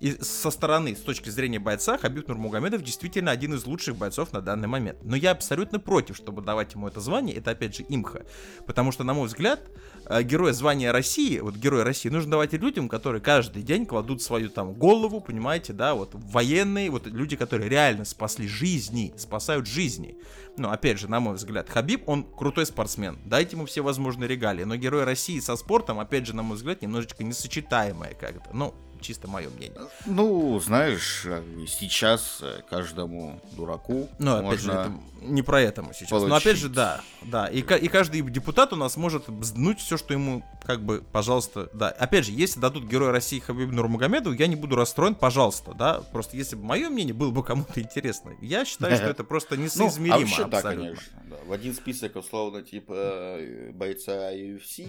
И 0.00 0.12
со 0.22 0.50
стороны, 0.50 0.94
с 0.94 1.00
точки 1.00 1.30
зрения 1.30 1.58
бойца, 1.58 1.96
Хабиб 1.98 2.28
Нурмагомедов 2.28 2.82
действительно 2.82 3.30
один 3.30 3.54
из 3.54 3.64
лучших 3.64 3.96
бойцов 3.96 4.32
на 4.32 4.40
данный 4.40 4.68
момент. 4.68 4.98
Но 5.02 5.16
я 5.16 5.30
абсолютно 5.30 5.78
против, 5.80 6.16
чтобы 6.16 6.42
давать 6.42 6.74
ему 6.74 6.88
это 6.88 7.00
звание, 7.00 7.36
это 7.36 7.52
опять 7.52 7.76
же 7.76 7.84
имха. 7.88 8.26
Потому 8.66 8.92
что, 8.92 9.04
на 9.04 9.14
мой 9.14 9.26
взгляд, 9.26 9.60
э, 10.06 10.22
героя 10.22 10.52
звания 10.52 10.92
России, 10.92 11.38
вот 11.38 11.54
героя 11.54 11.84
России, 11.84 12.08
нужно 12.08 12.32
давать 12.32 12.52
людям, 12.52 12.88
которые 12.88 13.22
каждый 13.22 13.62
день 13.62 13.86
кладут 13.86 14.22
свою 14.22 14.50
там 14.50 14.74
голову, 14.74 15.20
понимаете, 15.20 15.72
да, 15.72 15.94
вот 15.94 16.10
военные, 16.12 16.85
вот 16.88 17.06
люди, 17.06 17.36
которые 17.36 17.68
реально 17.68 18.04
спасли 18.04 18.46
жизни, 18.46 19.14
спасают 19.16 19.66
жизни. 19.66 20.16
Ну, 20.56 20.70
опять 20.70 20.98
же, 20.98 21.08
на 21.08 21.20
мой 21.20 21.34
взгляд, 21.34 21.68
Хабиб, 21.68 22.08
он 22.08 22.24
крутой 22.24 22.66
спортсмен, 22.66 23.18
дайте 23.24 23.56
ему 23.56 23.66
все 23.66 23.82
возможные 23.82 24.28
регалии, 24.28 24.64
но 24.64 24.76
герой 24.76 25.04
России 25.04 25.38
со 25.40 25.56
спортом, 25.56 26.00
опять 26.00 26.26
же, 26.26 26.34
на 26.34 26.42
мой 26.42 26.56
взгляд, 26.56 26.82
немножечко 26.82 27.24
несочетаемое 27.24 28.14
как-то, 28.14 28.50
ну, 28.52 28.74
чисто 29.00 29.28
мое 29.28 29.50
мнение. 29.50 29.78
Ну, 30.06 30.58
знаешь, 30.60 31.22
э, 31.26 31.42
сейчас 31.68 32.38
э, 32.40 32.62
каждому 32.68 33.40
дураку 33.52 34.08
Ну, 34.18 34.32
опять 34.36 34.44
можно... 34.44 34.72
же, 34.72 34.80
это 34.80 34.92
не 35.20 35.42
про 35.42 35.60
это 35.60 35.82
мы 35.82 35.92
сейчас. 35.94 36.10
Но 36.10 36.20
получить. 36.28 36.46
опять 36.46 36.56
же, 36.58 36.68
да, 36.68 37.00
да. 37.22 37.46
И, 37.46 37.58
и 37.60 37.88
каждый 37.88 38.20
депутат 38.22 38.72
у 38.72 38.76
нас 38.76 38.96
может 38.96 39.28
бзднуть 39.28 39.80
все, 39.80 39.96
что 39.96 40.12
ему, 40.14 40.44
как 40.64 40.82
бы, 40.84 41.02
пожалуйста, 41.12 41.68
да. 41.72 41.88
Опять 41.88 42.26
же, 42.26 42.32
если 42.32 42.60
дадут 42.60 42.84
Героя 42.84 43.12
России 43.12 43.38
Хабибу 43.38 43.72
Нурмагомедову, 43.72 44.34
я 44.34 44.46
не 44.46 44.56
буду 44.56 44.76
расстроен, 44.76 45.14
пожалуйста, 45.14 45.72
да. 45.74 46.00
Просто 46.12 46.36
если 46.36 46.56
бы 46.56 46.64
мое 46.64 46.88
мнение 46.90 47.14
было 47.14 47.30
бы 47.30 47.42
кому-то 47.42 47.80
интересно, 47.80 48.32
я 48.40 48.64
считаю, 48.64 48.96
что 48.96 49.06
это 49.10 49.24
просто 49.24 49.56
Ну, 49.56 49.64
несоизмеримо 49.64 50.16
а 50.16 50.18
вообще, 50.20 50.44
да, 50.46 50.56
абсолютно. 50.58 50.84
конечно. 50.86 51.22
да. 51.30 51.36
В 51.46 51.52
один 51.52 51.74
список, 51.74 52.16
условно, 52.16 52.62
типа 52.62 52.92
э, 52.96 53.70
бойца 53.72 54.32
UFC 54.32 54.80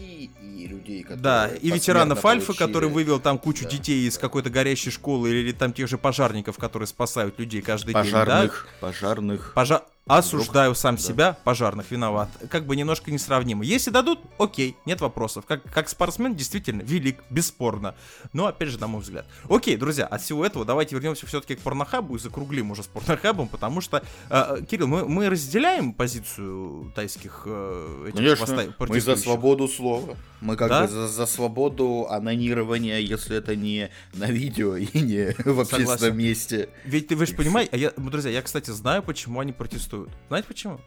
и 0.41 0.67
людей, 0.67 1.03
которые... 1.03 1.22
Да, 1.22 1.48
и 1.48 1.72
ветеранов 1.72 2.25
Альфы, 2.25 2.48
получили- 2.48 2.65
который 2.67 2.89
вывел 2.89 3.19
там 3.19 3.38
кучу 3.39 3.63
Да. 3.63 3.69
детей 3.72 4.07
из 4.07 4.17
какой-то 4.17 4.50
горящей 4.50 4.91
школы, 4.91 5.29
или 5.29 5.51
там 5.51 5.74
тех 5.74 5.88
же 5.88 5.98
пожарников, 5.98 6.57
которые 6.57 6.88
спасают 6.88 7.39
людей 7.39 7.62
каждый 7.62 7.93
день, 7.93 8.12
да. 8.12 8.19
Пожарных, 8.25 8.67
пожарных. 8.81 9.51
Пожа... 9.55 9.84
Осуждаю 10.07 10.73
сам 10.75 10.97
себя, 10.97 11.37
пожарных 11.43 11.91
виноват. 11.91 12.29
Как 12.49 12.65
бы 12.65 12.75
немножко 12.75 13.11
несравнимо. 13.11 13.63
Если 13.63 13.89
дадут, 13.91 14.19
окей, 14.39 14.75
нет 14.85 15.01
вопросов. 15.01 15.45
Как, 15.45 15.63
как 15.63 15.89
спортсмен 15.89 16.35
действительно 16.35 16.81
велик, 16.81 17.23
бесспорно. 17.29 17.95
Но 18.33 18.47
опять 18.47 18.69
же, 18.69 18.79
на 18.79 18.87
мой 18.87 19.01
взгляд. 19.01 19.25
Окей, 19.49 19.75
друзья, 19.77 20.05
от 20.05 20.21
всего 20.21 20.45
этого 20.45 20.65
давайте 20.65 20.95
вернемся 20.95 21.25
все-таки 21.25 21.55
к 21.55 21.59
порнохабу 21.59 22.15
и 22.15 22.19
закруглим 22.19 22.71
уже 22.71 22.83
с 22.83 22.87
порнохабом, 22.87 23.47
потому 23.47 23.81
что, 23.81 24.03
э, 24.29 24.61
Кирилл, 24.69 24.87
мы, 24.87 25.07
мы 25.07 25.29
разделяем 25.29 25.93
позицию 25.93 26.91
тайских 26.95 27.43
э, 27.45 28.05
этих 28.09 28.15
Конечно, 28.17 28.73
мы 28.79 28.99
за 29.01 29.15
свободу 29.15 29.67
слова. 29.67 30.15
Мы 30.39 30.55
как 30.55 30.69
Да? 30.69 30.81
бы 30.83 30.87
за, 30.87 31.07
за 31.07 31.25
свободу 31.25 32.07
анонирования, 32.09 32.99
если 32.99 33.37
это 33.37 33.55
не 33.55 33.89
на 34.13 34.25
видео 34.25 34.75
и 34.77 34.87
не 34.99 35.33
в 35.43 35.59
общественном 35.59 35.97
Согласен. 35.97 36.17
месте. 36.17 36.69
Ведь 36.85 37.07
ты, 37.07 37.15
вы 37.15 37.25
же 37.25 37.33
понимаете, 37.33 37.71
а 37.73 37.77
я, 37.77 37.91
друзья, 37.97 38.31
я, 38.31 38.41
кстати, 38.41 38.69
знаю, 38.69 39.01
почему 39.03 39.39
они 39.39 39.51
протестуют. 39.51 39.97
Знаете 40.27 40.48
почему? 40.48 40.80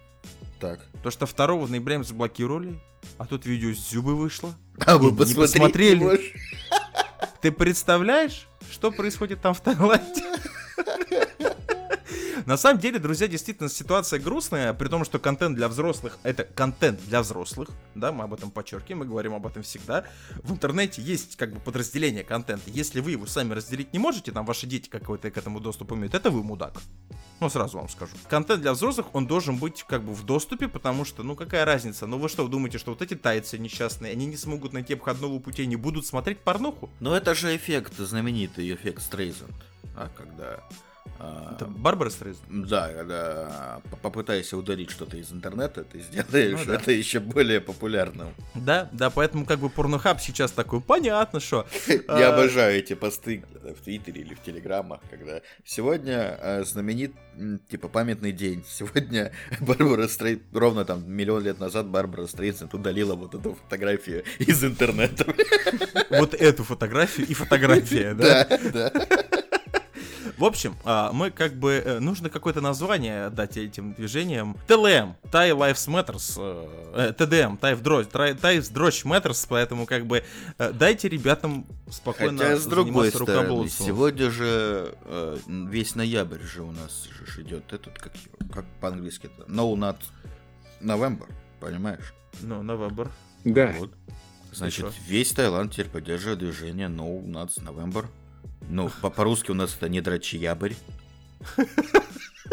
Так. 0.60 0.80
То, 1.02 1.10
что 1.10 1.26
2 1.26 1.68
ноября 1.68 2.02
заблокировали, 2.02 2.78
а 3.18 3.26
тут 3.26 3.46
видео 3.46 3.72
с 3.72 3.90
Зюбы 3.90 4.14
вышло. 4.14 4.54
А 4.84 4.98
вы 4.98 5.14
посмотрели? 5.14 6.34
Ты 7.40 7.50
представляешь, 7.52 8.46
что 8.70 8.90
происходит 8.90 9.40
там 9.40 9.54
в 9.54 9.60
Таиланде? 9.60 10.22
На 12.50 12.56
самом 12.56 12.80
деле, 12.80 12.98
друзья, 12.98 13.28
действительно 13.28 13.68
ситуация 13.68 14.18
грустная, 14.18 14.74
при 14.74 14.88
том, 14.88 15.04
что 15.04 15.20
контент 15.20 15.54
для 15.54 15.68
взрослых 15.68 16.18
это 16.24 16.42
контент 16.42 17.00
для 17.06 17.22
взрослых, 17.22 17.68
да, 17.94 18.10
мы 18.10 18.24
об 18.24 18.34
этом 18.34 18.50
подчеркиваем, 18.50 18.98
мы 18.98 19.04
говорим 19.04 19.34
об 19.34 19.46
этом 19.46 19.62
всегда. 19.62 20.02
В 20.42 20.50
интернете 20.50 21.00
есть 21.00 21.36
как 21.36 21.52
бы 21.52 21.60
подразделение 21.60 22.24
контента. 22.24 22.64
Если 22.66 22.98
вы 22.98 23.12
его 23.12 23.26
сами 23.26 23.54
разделить 23.54 23.92
не 23.92 24.00
можете, 24.00 24.32
там 24.32 24.44
ваши 24.44 24.66
дети 24.66 24.88
какой-то 24.88 25.30
к 25.30 25.38
этому 25.38 25.60
доступ 25.60 25.92
имеют, 25.92 26.16
это 26.16 26.32
вы 26.32 26.42
мудак. 26.42 26.72
Ну, 27.38 27.48
сразу 27.48 27.78
вам 27.78 27.88
скажу. 27.88 28.16
Контент 28.28 28.62
для 28.62 28.72
взрослых, 28.72 29.14
он 29.14 29.28
должен 29.28 29.56
быть 29.56 29.84
как 29.84 30.02
бы 30.02 30.12
в 30.12 30.26
доступе, 30.26 30.66
потому 30.66 31.04
что, 31.04 31.22
ну, 31.22 31.36
какая 31.36 31.64
разница? 31.64 32.08
Ну, 32.08 32.18
вы 32.18 32.28
что, 32.28 32.48
думаете, 32.48 32.78
что 32.78 32.90
вот 32.90 33.00
эти 33.00 33.14
тайцы 33.14 33.58
несчастные, 33.58 34.10
они 34.10 34.26
не 34.26 34.36
смогут 34.36 34.72
найти 34.72 34.94
обходного 34.94 35.38
пути, 35.38 35.66
не 35.66 35.76
будут 35.76 36.04
смотреть 36.04 36.40
порнуху? 36.40 36.90
Ну 36.98 37.12
это 37.14 37.36
же 37.36 37.54
эффект, 37.54 37.96
знаменитый 37.96 38.74
эффект 38.74 39.02
Стрейзанд. 39.02 39.54
А 39.94 40.10
когда 40.16 40.64
Это 41.18 41.66
Барбара 41.66 42.08
Стрейзен? 42.08 42.40
Да, 42.66 42.88
когда 42.92 43.80
по- 43.90 43.96
попытайся 43.96 44.56
удалить 44.56 44.90
что-то 44.90 45.16
из 45.18 45.30
интернета, 45.32 45.84
ты 45.84 46.00
сделаешь 46.00 46.60
Ну 46.60 46.64
да. 46.66 46.74
это 46.76 46.92
еще 46.92 47.20
более 47.20 47.60
популярным. 47.60 48.34
Да, 48.54 48.88
да, 48.92 49.10
поэтому 49.10 49.44
как 49.44 49.58
бы 49.58 49.68
порнохаб 49.68 50.20
сейчас 50.20 50.50
такой, 50.50 50.80
понятно, 50.80 51.40
что. 51.40 51.66
Я 51.88 52.30
А, 52.30 52.34
обожаю 52.34 52.78
эти 52.78 52.94
посты 52.94 53.44
в 53.62 53.84
Твиттере 53.84 54.22
или 54.22 54.34
в 54.34 54.42
Телеграмах, 54.42 55.00
когда 55.10 55.42
сегодня 55.64 56.38
э, 56.40 56.64
знаменит, 56.64 57.12
типа, 57.68 57.88
памятный 57.88 58.32
день. 58.32 58.64
Сегодня 58.70 59.32
Барбара 59.60 60.08
Стрейт, 60.08 60.42
ровно 60.54 60.84
там 60.86 61.10
миллион 61.10 61.42
лет 61.44 61.60
назад 61.60 61.86
Барбара 61.86 62.26
Стрейсент 62.26 62.72
удалила 62.72 63.14
вот 63.14 63.34
эту 63.34 63.54
фотографию 63.56 64.24
из 64.38 64.64
интернета. 64.64 65.26
Вот 66.10 66.34
эту 66.34 66.64
фотографию 66.64 67.26
и 67.28 67.34
фотография, 67.34 68.14
да? 68.14 68.44
Да, 68.44 68.90
да. 68.90 69.39
В 70.36 70.44
общем, 70.44 70.76
а, 70.84 71.12
мы 71.12 71.30
как 71.30 71.54
бы... 71.54 71.82
э, 71.84 71.98
Нужно 72.00 72.30
какое-то 72.30 72.60
название 72.60 73.30
дать 73.30 73.56
этим 73.56 73.94
движениям. 73.94 74.56
ТЛМ, 74.66 75.16
Thai 75.30 75.50
Lives 75.52 75.86
Matters, 75.88 76.34
э, 76.38 77.10
э, 77.10 77.12
ТДМ, 77.12 77.56
Thai 77.56 77.80
Drosh 77.82 79.04
Matters, 79.04 79.46
поэтому 79.48 79.86
как 79.86 80.06
бы 80.06 80.24
дайте 80.58 81.08
ребятам 81.08 81.66
спокойно 81.90 82.38
Хотя, 82.38 82.56
с 82.56 82.66
другой 82.66 83.10
стороны, 83.10 83.68
сегодня 83.68 84.30
же 84.30 84.94
весь 85.46 85.94
ноябрь 85.94 86.42
же 86.42 86.62
у 86.62 86.72
нас 86.72 87.08
же 87.26 87.42
идет 87.42 87.72
этот, 87.72 87.98
как, 87.98 88.12
как 88.52 88.64
по-английски 88.80 89.26
это, 89.26 89.50
No 89.50 89.74
Not 89.74 89.98
November, 90.80 91.28
понимаешь? 91.60 92.14
Ну, 92.40 92.62
Новембр. 92.62 93.10
Да. 93.44 93.74
Вот. 93.78 93.92
Значит, 94.52 94.86
весь 95.06 95.32
Таиланд 95.32 95.72
теперь 95.72 95.88
поддерживает 95.88 96.40
движение 96.40 96.88
No 96.88 97.24
Nuts 97.24 97.62
November. 97.62 98.06
Ну, 98.68 98.90
по- 99.00 99.10
по-русски 99.10 99.50
у 99.50 99.54
нас 99.54 99.74
это 99.76 99.88
не 99.88 100.00
дрочиябрь. 100.00 100.74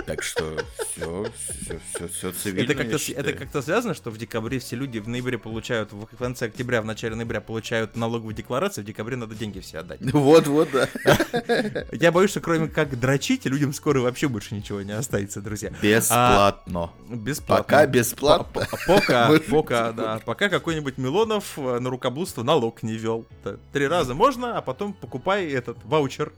Так 0.06 0.24
что 0.24 0.58
все, 0.78 1.26
все, 1.62 1.80
все, 1.94 2.08
все 2.08 2.32
цивильно. 2.32 2.72
Это 2.72 2.84
как-то, 2.84 3.12
это 3.12 3.34
как-то 3.34 3.62
связано, 3.62 3.94
что 3.94 4.10
в 4.10 4.18
декабре 4.18 4.60
все 4.60 4.76
люди 4.76 5.00
в 5.00 5.08
ноябре 5.08 5.38
получают, 5.38 5.92
в 5.92 6.06
конце 6.18 6.46
октября, 6.46 6.82
в 6.82 6.86
начале 6.86 7.16
ноября 7.16 7.42
получают 7.42 7.96
налоговую 7.96 8.34
декларацию, 8.36 8.84
в 8.84 8.88
декабре 8.88 9.18
надо 9.18 9.36
деньги 9.36 9.60
все 9.60 9.80
отдать. 9.80 10.00
Вот, 10.28 10.48
вот, 10.48 10.70
да. 10.72 10.88
Я 11.92 12.12
боюсь, 12.12 12.32
что 12.32 12.42
кроме 12.42 12.68
как 12.68 13.00
дрочить, 13.00 13.46
людям 13.46 13.72
скоро 13.72 14.02
вообще 14.02 14.28
больше 14.28 14.56
ничего 14.56 14.82
не 14.82 14.92
останется, 14.92 15.42
друзья. 15.42 15.72
Бесплатно. 15.82 16.92
Бесплатно. 17.10 17.64
Пока 17.64 17.86
бесплатно. 17.86 18.68
Пока, 18.88 19.32
пока, 19.50 19.92
да. 19.92 20.22
Пока 20.26 20.50
какой-нибудь 20.50 20.98
Милонов 20.98 21.58
э, 21.58 21.80
на 21.80 21.90
рукоблудство 21.90 22.44
налог 22.44 22.84
не 22.84 22.98
вел. 22.98 23.26
Три 23.72 23.88
раза 23.88 24.14
можно, 24.14 24.58
а 24.58 24.62
потом 24.62 24.94
покупай 24.94 25.48
этот 25.48 25.78
ваучер. 25.84 26.34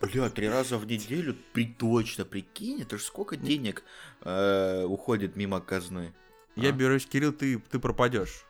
Бля, 0.00 0.28
три 0.30 0.48
раза 0.48 0.78
в 0.78 0.86
неделю, 0.86 1.36
при 1.52 1.66
точно, 1.66 2.24
прикинь, 2.24 2.82
это 2.82 2.98
же 2.98 3.04
сколько 3.04 3.36
денег 3.36 3.84
э, 4.22 4.84
уходит 4.84 5.36
мимо 5.36 5.60
казны. 5.60 6.12
Я 6.56 6.70
А? 6.70 6.72
берусь, 6.72 7.06
Кирилл, 7.06 7.32
ты, 7.32 7.58
ты 7.70 7.78
пропадешь. 7.78 8.44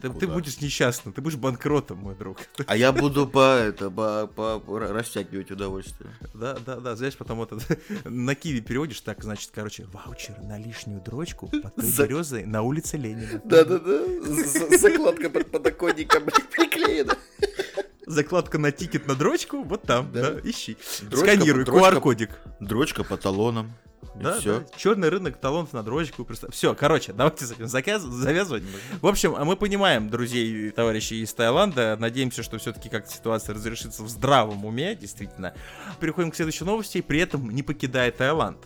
Ты, 0.00 0.08
ты 0.08 0.26
будешь 0.26 0.60
несчастным, 0.62 1.12
ты 1.12 1.20
будешь 1.20 1.36
банкротом, 1.36 1.98
мой 1.98 2.14
друг. 2.14 2.38
А 2.66 2.74
я 2.76 2.90
буду 2.92 3.26
по, 3.26 3.56
это, 3.58 3.90
по, 3.90 4.26
по- 4.28 4.62
ра- 4.66 4.92
растягивать 4.92 5.50
удовольствие. 5.50 6.08
Да, 6.32 6.56
да, 6.64 6.76
да, 6.76 6.96
знаешь, 6.96 7.16
потом 7.18 7.42
это, 7.42 7.58
на 8.08 8.34
Киви 8.34 8.60
переводишь, 8.60 9.00
так, 9.02 9.22
значит, 9.22 9.50
короче, 9.52 9.84
ваучер 9.92 10.40
на 10.40 10.56
лишнюю 10.58 11.02
дрочку 11.02 11.48
под 11.48 11.74
той 11.74 11.84
За- 11.84 12.06
березой 12.06 12.46
на 12.46 12.62
улице 12.62 12.96
Ленина. 12.96 13.42
Да-да-да, 13.44 14.06
з- 14.22 14.78
закладка 14.78 15.28
под 15.28 15.50
подоконником 15.50 16.22
приклеена. 16.54 17.14
Закладка 18.10 18.58
на 18.58 18.72
тикет 18.72 19.06
на 19.06 19.14
дрочку, 19.14 19.62
вот 19.62 19.82
там, 19.82 20.10
Да. 20.12 20.32
да, 20.32 20.40
ищи. 20.48 20.76
Дрочка 21.02 21.16
Сканируй, 21.36 21.64
QR-кодик. 21.64 22.30
Дрочка 22.58 23.04
по 23.04 23.16
талонам. 23.16 23.72
Да, 24.16 24.38
все. 24.40 24.64
Черный 24.76 25.08
рынок, 25.08 25.36
талон 25.36 25.68
на 25.72 25.82
дрочку. 25.84 26.26
Все, 26.50 26.74
короче, 26.74 27.12
давайте 27.12 27.46
с 27.46 27.52
этим 27.52 27.68
заказ- 27.68 28.02
завязывать. 28.02 28.64
В 29.00 29.06
общем, 29.06 29.32
мы 29.44 29.56
понимаем, 29.56 30.10
друзей 30.10 30.68
и 30.68 30.70
товарищи 30.70 31.14
из 31.14 31.32
Таиланда. 31.32 31.96
Надеемся, 31.98 32.42
что 32.42 32.58
все-таки 32.58 32.88
как-то 32.88 33.12
ситуация 33.12 33.54
разрешится 33.54 34.02
в 34.02 34.08
здравом 34.08 34.64
уме, 34.64 34.96
действительно. 34.96 35.54
Переходим 36.00 36.32
к 36.32 36.34
следующей 36.36 36.64
новости, 36.64 37.00
при 37.00 37.20
этом 37.20 37.48
не 37.50 37.62
покидая 37.62 38.10
Таиланд. 38.10 38.58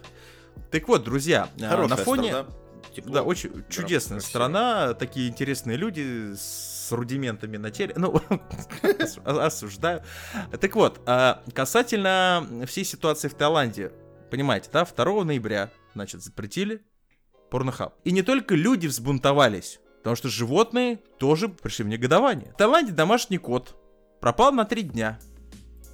Так 0.71 0.89
вот, 0.89 1.05
друзья, 1.05 1.49
а, 1.61 1.69
Хорошая 1.69 1.89
на 1.99 2.05
фоне... 2.05 2.29
страна, 2.31 2.49
тепло, 2.97 3.13
Да, 3.15 3.23
очень 3.23 3.65
чудесная 3.69 4.21
страна, 4.21 4.95
такие 4.95 5.29
интересные 5.29 5.77
люди 5.77 6.33
с 6.35 6.74
рудиментами 6.93 7.57
на 7.57 7.71
теле. 7.71 7.95
Ну, 7.97 8.15
осу- 8.83 9.23
осуждаю. 9.27 10.03
Так 10.61 10.75
вот, 10.75 11.01
а, 11.07 11.43
касательно 11.55 12.47
всей 12.67 12.85
ситуации 12.85 13.29
в 13.29 13.35
Таиланде, 13.35 13.93
понимаете, 14.31 14.71
да, 14.73 14.85
2 14.85 15.25
ноября, 15.25 15.71
значит, 15.95 16.23
запретили 16.23 16.83
порнохаб. 17.51 17.95
И 18.05 18.13
не 18.13 18.23
только 18.23 18.55
люди 18.55 18.87
взбунтовались, 18.87 19.81
потому 19.99 20.17
что 20.17 20.29
животные 20.29 20.97
тоже 21.19 21.49
пришли 21.49 21.85
в 21.85 21.89
негодование. 21.89 22.53
В 22.53 22.57
Таиланде 22.57 22.93
домашний 22.93 23.39
кот 23.39 23.77
пропал 24.21 24.53
на 24.53 24.65
три 24.65 24.83
дня. 24.83 25.19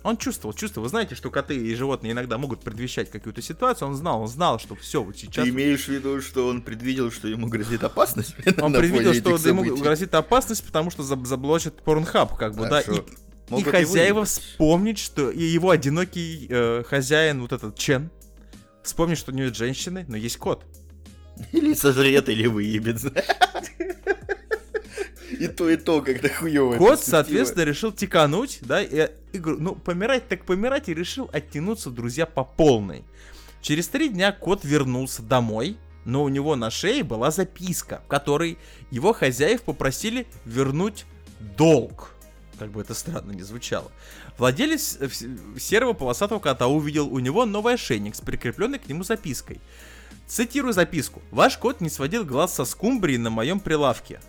Он 0.02 0.16
чувствовал, 0.16 0.54
чувствовал. 0.54 0.84
Вы 0.84 0.88
знаете, 0.90 1.14
что 1.14 1.30
коты 1.30 1.56
и 1.56 1.74
животные 1.74 2.12
иногда 2.12 2.38
могут 2.38 2.60
предвещать 2.60 3.10
какую-то 3.10 3.42
ситуацию. 3.42 3.88
Он 3.88 3.94
знал, 3.94 4.22
он 4.22 4.28
знал, 4.28 4.58
что 4.58 4.74
все, 4.74 5.02
вот 5.02 5.16
сейчас... 5.16 5.44
Ты 5.44 5.50
имеешь 5.50 5.84
в 5.84 5.88
виду, 5.88 6.22
что 6.22 6.46
он 6.46 6.62
предвидел, 6.62 7.10
что 7.10 7.28
ему 7.28 7.48
грозит 7.48 7.84
опасность? 7.84 8.34
Он 8.60 8.72
предвидел, 8.72 9.12
что 9.14 9.48
ему 9.48 9.76
грозит 9.76 10.14
опасность, 10.14 10.64
потому 10.64 10.90
что 10.90 11.02
заб- 11.02 11.26
заблочат 11.26 11.82
порнхаб, 11.82 12.36
как 12.36 12.54
бы, 12.54 12.68
да. 12.68 12.80
И, 12.80 13.62
хозяева 13.62 14.24
вспомнить, 14.24 14.98
что 14.98 15.30
и 15.30 15.42
его 15.42 15.70
одинокий 15.70 16.46
э, 16.48 16.84
хозяин, 16.86 17.42
вот 17.42 17.52
этот 17.52 17.76
Чен, 17.76 18.10
вспомнит, 18.82 19.18
что 19.18 19.32
у 19.32 19.34
него 19.34 19.46
нет 19.46 19.56
женщины, 19.56 20.04
но 20.08 20.16
есть 20.16 20.36
кот. 20.36 20.64
Или 21.52 21.74
сожрет, 21.74 22.28
или 22.28 22.46
выебет. 22.46 23.00
И 25.38 25.46
то, 25.48 25.68
и 25.68 25.76
то, 25.76 26.02
когда 26.02 26.28
хуёво. 26.28 26.76
Кот, 26.76 27.00
соответственно, 27.00 27.64
решил 27.64 27.92
тикануть, 27.92 28.58
да, 28.62 28.82
и, 28.82 29.10
и 29.32 29.38
говорю, 29.38 29.60
ну, 29.60 29.74
помирать 29.74 30.28
так 30.28 30.44
помирать, 30.44 30.88
и 30.88 30.94
решил 30.94 31.30
оттянуться, 31.32 31.90
друзья, 31.90 32.26
по 32.26 32.44
полной. 32.44 33.04
Через 33.62 33.88
три 33.88 34.08
дня 34.08 34.32
кот 34.32 34.64
вернулся 34.64 35.22
домой, 35.22 35.76
но 36.04 36.24
у 36.24 36.28
него 36.28 36.56
на 36.56 36.70
шее 36.70 37.04
была 37.04 37.30
записка, 37.30 38.02
в 38.04 38.08
которой 38.08 38.58
его 38.90 39.12
хозяев 39.12 39.62
попросили 39.62 40.26
вернуть 40.44 41.04
долг. 41.56 42.14
Как 42.58 42.70
бы 42.70 42.80
это 42.80 42.94
странно 42.94 43.32
не 43.32 43.42
звучало. 43.42 43.90
Владелец 44.36 44.98
э, 45.00 45.08
серого 45.58 45.92
полосатого 45.92 46.40
кота 46.40 46.66
увидел 46.66 47.08
у 47.12 47.18
него 47.18 47.46
новый 47.46 47.74
ошейник 47.74 48.14
с 48.14 48.20
прикрепленной 48.20 48.78
к 48.78 48.88
нему 48.88 49.02
запиской. 49.02 49.60
Цитирую 50.26 50.72
записку. 50.72 51.22
«Ваш 51.30 51.56
кот 51.56 51.80
не 51.80 51.88
сводил 51.88 52.24
глаз 52.24 52.54
со 52.54 52.64
скумбрии 52.64 53.16
на 53.16 53.30
моем 53.30 53.60
прилавке. 53.60 54.20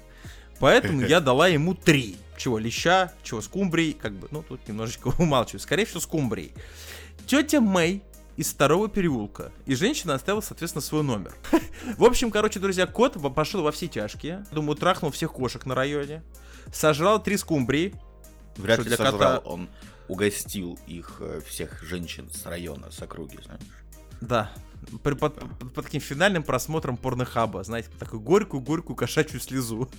Поэтому 0.61 1.01
я 1.05 1.19
дала 1.19 1.49
ему 1.49 1.73
три. 1.73 2.15
Чего, 2.37 2.57
леща, 2.57 3.13
чего, 3.23 3.41
скумбрий, 3.41 3.93
как 3.93 4.13
бы, 4.13 4.27
ну, 4.31 4.41
тут 4.41 4.65
немножечко 4.67 5.09
умалчиваю. 5.19 5.59
Скорее 5.59 5.85
всего, 5.85 5.99
скумбрий. 5.99 6.53
Тетя 7.27 7.59
Мэй 7.59 8.01
из 8.37 8.51
второго 8.51 8.87
переулка. 8.87 9.51
И 9.65 9.75
женщина 9.75 10.13
оставила, 10.13 10.41
соответственно, 10.41 10.81
свой 10.81 11.03
номер. 11.03 11.33
В 11.97 12.05
общем, 12.05 12.31
короче, 12.31 12.59
друзья, 12.59 12.87
кот 12.87 13.17
пошел 13.35 13.61
во 13.61 13.71
все 13.71 13.87
тяжкие. 13.87 14.45
Думаю, 14.51 14.75
трахнул 14.77 15.11
всех 15.11 15.33
кошек 15.33 15.65
на 15.65 15.75
районе. 15.75 16.23
Сожрал 16.73 17.21
три 17.21 17.37
скумбрии. 17.37 17.93
Вряд 18.57 18.79
ли 18.79 18.85
для 18.85 18.97
сожрал, 18.97 19.17
кота- 19.17 19.39
он 19.45 19.69
угостил 20.07 20.79
их, 20.87 21.17
э, 21.19 21.41
всех 21.47 21.83
женщин 21.83 22.29
с 22.31 22.45
района, 22.45 22.91
с 22.91 23.01
округи, 23.01 23.39
знаешь. 23.43 23.61
Да. 24.19 24.51
При- 25.03 25.13
под, 25.15 25.35
под- 25.35 25.73
под 25.73 25.85
таким 25.85 26.01
финальным 26.01 26.43
просмотром 26.43 26.97
порнохаба, 26.97 27.63
знаете, 27.63 27.89
такую 27.99 28.19
горькую-горькую 28.19 28.95
кошачью 28.95 29.39
слезу. 29.39 29.89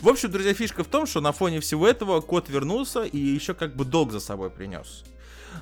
В 0.00 0.08
общем, 0.08 0.30
друзья, 0.30 0.52
фишка 0.54 0.84
в 0.84 0.88
том, 0.88 1.06
что 1.06 1.20
на 1.20 1.32
фоне 1.32 1.60
всего 1.60 1.86
этого 1.88 2.20
кот 2.20 2.48
вернулся 2.48 3.02
и 3.04 3.18
еще 3.18 3.54
как 3.54 3.74
бы 3.76 3.84
долг 3.84 4.12
за 4.12 4.20
собой 4.20 4.50
принес. 4.50 5.04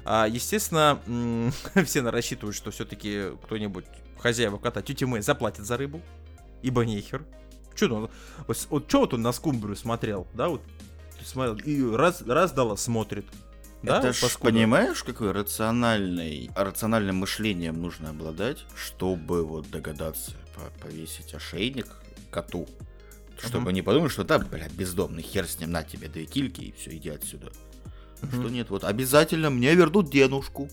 А, 0.05 0.27
естественно, 0.29 1.01
все 1.85 2.01
рассчитывают, 2.03 2.57
что 2.57 2.70
все-таки 2.70 3.31
кто-нибудь, 3.44 3.85
хозяева 4.18 4.59
кота, 4.59 4.83
тетя 4.83 5.07
Мэй, 5.07 5.23
заплатит 5.23 5.64
за 5.64 5.77
рыбу, 5.77 6.01
ибо 6.62 6.85
нехер. 6.85 7.25
Че 7.77 7.87
он, 7.87 8.11
вот, 8.46 8.66
вот 8.68 8.92
вот 8.92 9.14
он 9.14 9.23
на 9.23 9.33
скумбрию 9.33 9.77
смотрел, 9.77 10.27
да, 10.35 10.49
вот, 10.49 10.62
смотрел, 11.25 11.57
и 11.57 11.96
раз, 11.96 12.23
раз 12.23 12.53
дала, 12.53 12.77
смотрит. 12.77 13.27
Да, 13.83 13.99
Это 13.99 14.12
ж, 14.12 14.21
паскуда. 14.21 14.51
понимаешь, 14.53 15.03
какой 15.03 15.33
рациональный, 15.33 16.51
рациональным 16.55 17.16
мышлением 17.16 17.81
нужно 17.81 18.11
обладать, 18.11 18.59
чтобы 18.77 19.45
вот 19.45 19.71
догадаться 19.71 20.33
по- 20.55 20.87
повесить 20.87 21.33
ошейник 21.35 21.87
коту. 22.31 22.69
Чтобы 23.38 23.64
Мгм. 23.66 23.75
не 23.75 23.83
подумать, 23.83 24.12
что 24.12 24.23
да, 24.23 24.38
блядь, 24.38 24.73
бездомный, 24.73 25.23
хер 25.23 25.47
с 25.47 25.59
ним, 25.59 25.71
на 25.71 25.83
тебе 25.83 26.09
две 26.09 26.27
кильки 26.27 26.61
и 26.61 26.73
все, 26.73 26.95
иди 26.95 27.09
отсюда. 27.09 27.51
Что 28.19 28.37
Мгм. 28.37 28.53
нет, 28.53 28.69
вот 28.69 28.85
обязательно 28.85 29.49
мне 29.49 29.75
вернут 29.75 30.11
денушку. 30.11 30.69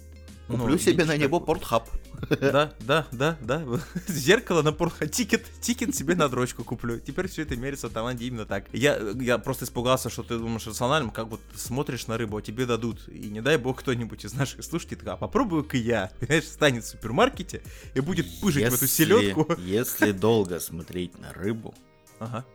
Куплю 0.48 0.68
Ну, 0.68 0.78
себе 0.78 1.04
на 1.06 1.18
него 1.18 1.40
портхаб. 1.40 1.90
Да, 2.30 2.74
да, 2.80 3.06
да, 3.12 3.38
да. 3.42 3.64
Зеркало 4.08 4.62
на 4.64 4.72
порт... 4.72 5.12
Тикет, 5.12 5.46
тикет 5.62 5.94
себе 5.96 6.16
на 6.16 6.28
дрочку 6.30 6.64
куплю. 6.64 7.00
Теперь 7.00 7.28
все 7.28 7.44
это 7.44 7.56
мерится 7.56 7.90
в 7.90 7.92
Таиланде 7.94 8.26
именно 8.26 8.46
так. 8.46 8.66
Я, 8.74 8.98
я 9.20 9.38
просто 9.38 9.66
испугался, 9.66 10.10
что 10.10 10.24
ты 10.24 10.38
думаешь 10.38 10.66
рациональным, 10.66 11.12
как 11.12 11.28
вот 11.28 11.42
смотришь 11.56 12.08
на 12.08 12.18
рыбу, 12.18 12.38
а 12.38 12.42
тебе 12.42 12.66
дадут. 12.66 13.08
И 13.08 13.30
не 13.30 13.42
дай 13.42 13.58
бог 13.58 13.80
кто-нибудь 13.80 14.26
из 14.26 14.34
наших 14.34 14.64
слушателей, 14.64 15.02
а 15.06 15.16
попробую-ка 15.18 15.78
я. 15.78 16.12
Понимаешь, 16.20 16.46
встанет 16.46 16.86
в 16.86 16.88
супермаркете 16.88 17.62
и 17.94 18.00
будет 18.00 18.26
пыжить 18.42 18.64
в 18.64 18.74
эту 18.74 18.86
Если- 18.86 18.88
селедку. 19.04 19.48
Если 19.60 20.12
долго 20.12 20.60
смотреть 20.60 21.20
на 21.20 21.34
рыбу, 21.34 21.76
Ага. 22.20 22.46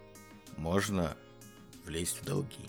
можно 0.57 1.14
влезть 1.87 2.18
в 2.20 2.24
долги. 2.24 2.68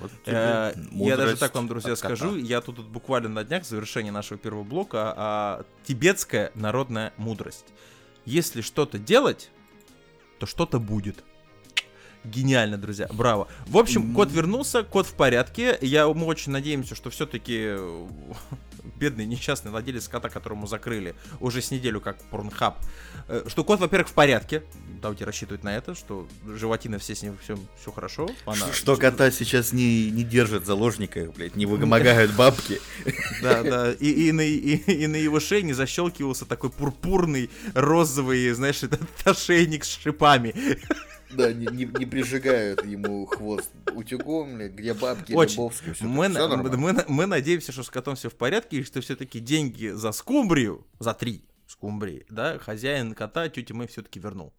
Вот 0.00 0.10
тебе 0.24 0.34
Э, 0.36 0.74
Я 0.92 1.16
даже 1.16 1.36
так 1.36 1.54
вам, 1.54 1.68
друзья, 1.68 1.96
скажу. 1.96 2.36
Я 2.36 2.60
тут 2.60 2.78
вот 2.78 2.86
буквально 2.86 3.28
на 3.28 3.44
днях, 3.44 3.64
в 3.64 3.68
завершении 3.68 4.10
нашего 4.10 4.38
первого 4.38 4.64
блока, 4.64 5.14
а, 5.16 5.64
тибетская 5.84 6.52
народная 6.54 7.12
мудрость. 7.16 7.66
Если 8.24 8.60
что-то 8.60 8.98
делать, 8.98 9.50
то 10.38 10.46
что-то 10.46 10.78
будет. 10.78 11.24
Гениально, 12.22 12.76
друзья, 12.76 13.08
браво. 13.12 13.48
В 13.66 13.78
общем, 13.78 14.14
кот 14.14 14.30
вернулся, 14.30 14.82
кот 14.82 15.06
в 15.06 15.14
порядке. 15.14 15.78
Я, 15.80 16.06
мы 16.06 16.26
очень 16.26 16.52
надеемся, 16.52 16.94
что 16.94 17.08
все-таки 17.08 17.76
бедный 18.96 19.24
несчастный 19.24 19.70
владелец 19.70 20.06
кота, 20.08 20.28
которому 20.28 20.66
закрыли 20.66 21.14
уже 21.40 21.62
с 21.62 21.70
неделю 21.70 22.00
как 22.00 22.22
порнхаб, 22.24 22.76
э, 23.28 23.44
что 23.48 23.64
кот, 23.64 23.80
во-первых, 23.80 24.08
в 24.08 24.12
порядке. 24.12 24.62
Давайте 25.00 25.24
рассчитывать 25.24 25.64
на 25.64 25.74
это, 25.76 25.94
что 25.94 26.28
животина 26.46 26.98
все 26.98 27.14
с 27.14 27.22
ним 27.22 27.38
все, 27.42 27.58
все 27.80 27.90
хорошо. 27.90 28.28
Она- 28.44 28.70
Что 28.72 28.96
кота 28.96 29.30
сейчас 29.30 29.72
не, 29.72 30.10
не 30.10 30.24
держат 30.24 30.64
в 30.64 30.66
заложниках, 30.66 31.32
блядь, 31.34 31.56
не 31.56 31.64
вымогают 31.64 32.32
бабки. 32.36 32.80
Да, 33.42 33.62
да. 33.64 33.92
И, 33.92 34.28
и, 34.28 34.32
на, 34.32 34.42
и, 34.42 34.76
и 34.76 35.06
на 35.06 35.16
его 35.16 35.40
шее 35.40 35.62
не 35.62 35.72
защелкивался 35.72 36.44
такой 36.44 36.68
пурпурный, 36.70 37.48
розовый, 37.74 38.50
знаешь, 38.52 38.82
этот 38.82 39.00
ошейник 39.24 39.84
с 39.84 39.88
шипами. 39.98 40.54
Да, 41.32 41.52
не, 41.52 41.64
не- 41.66 41.84
не 41.84 42.06
прижигают 42.06 42.84
ему 42.84 43.24
хвост 43.24 43.70
утюгом, 43.94 44.58
где 44.66 44.94
бабки, 44.94 45.32
Очень. 45.32 45.52
Лебовский, 45.52 45.92
всё 45.92 46.04
Мы, 46.06 46.24
так- 46.28 46.48
всё 46.48 46.56
на- 46.56 46.76
мы, 46.76 47.04
мы 47.06 47.26
надеемся, 47.26 47.70
что 47.70 47.84
с 47.84 47.88
котом 47.88 48.16
все 48.16 48.28
в 48.30 48.34
порядке, 48.34 48.78
и 48.78 48.82
что 48.82 49.00
все-таки 49.00 49.38
деньги 49.38 49.90
за 49.94 50.10
скумбрию, 50.10 50.84
за 50.98 51.14
три 51.14 51.44
скумбрии, 51.70 52.26
да, 52.28 52.58
хозяин 52.58 53.14
кота, 53.14 53.48
тетя 53.48 53.74
мы 53.74 53.86
все-таки 53.86 54.18
вернул. 54.18 54.52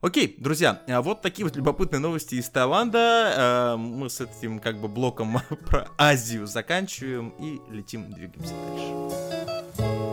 Окей, 0.00 0.36
друзья, 0.38 0.82
а 0.88 1.02
вот 1.02 1.22
такие 1.22 1.44
вот 1.44 1.56
любопытные 1.56 2.00
новости 2.00 2.36
из 2.36 2.48
Таиланда. 2.48 3.74
Э, 3.74 3.76
Мы 3.76 4.08
с 4.08 4.20
этим 4.20 4.58
как 4.60 4.80
бы 4.80 4.88
блоком 4.88 5.38
про 5.66 5.88
Азию 5.98 6.46
заканчиваем 6.46 7.30
и 7.38 7.60
летим, 7.70 8.10
двигаемся 8.10 8.54
дальше. 8.54 10.04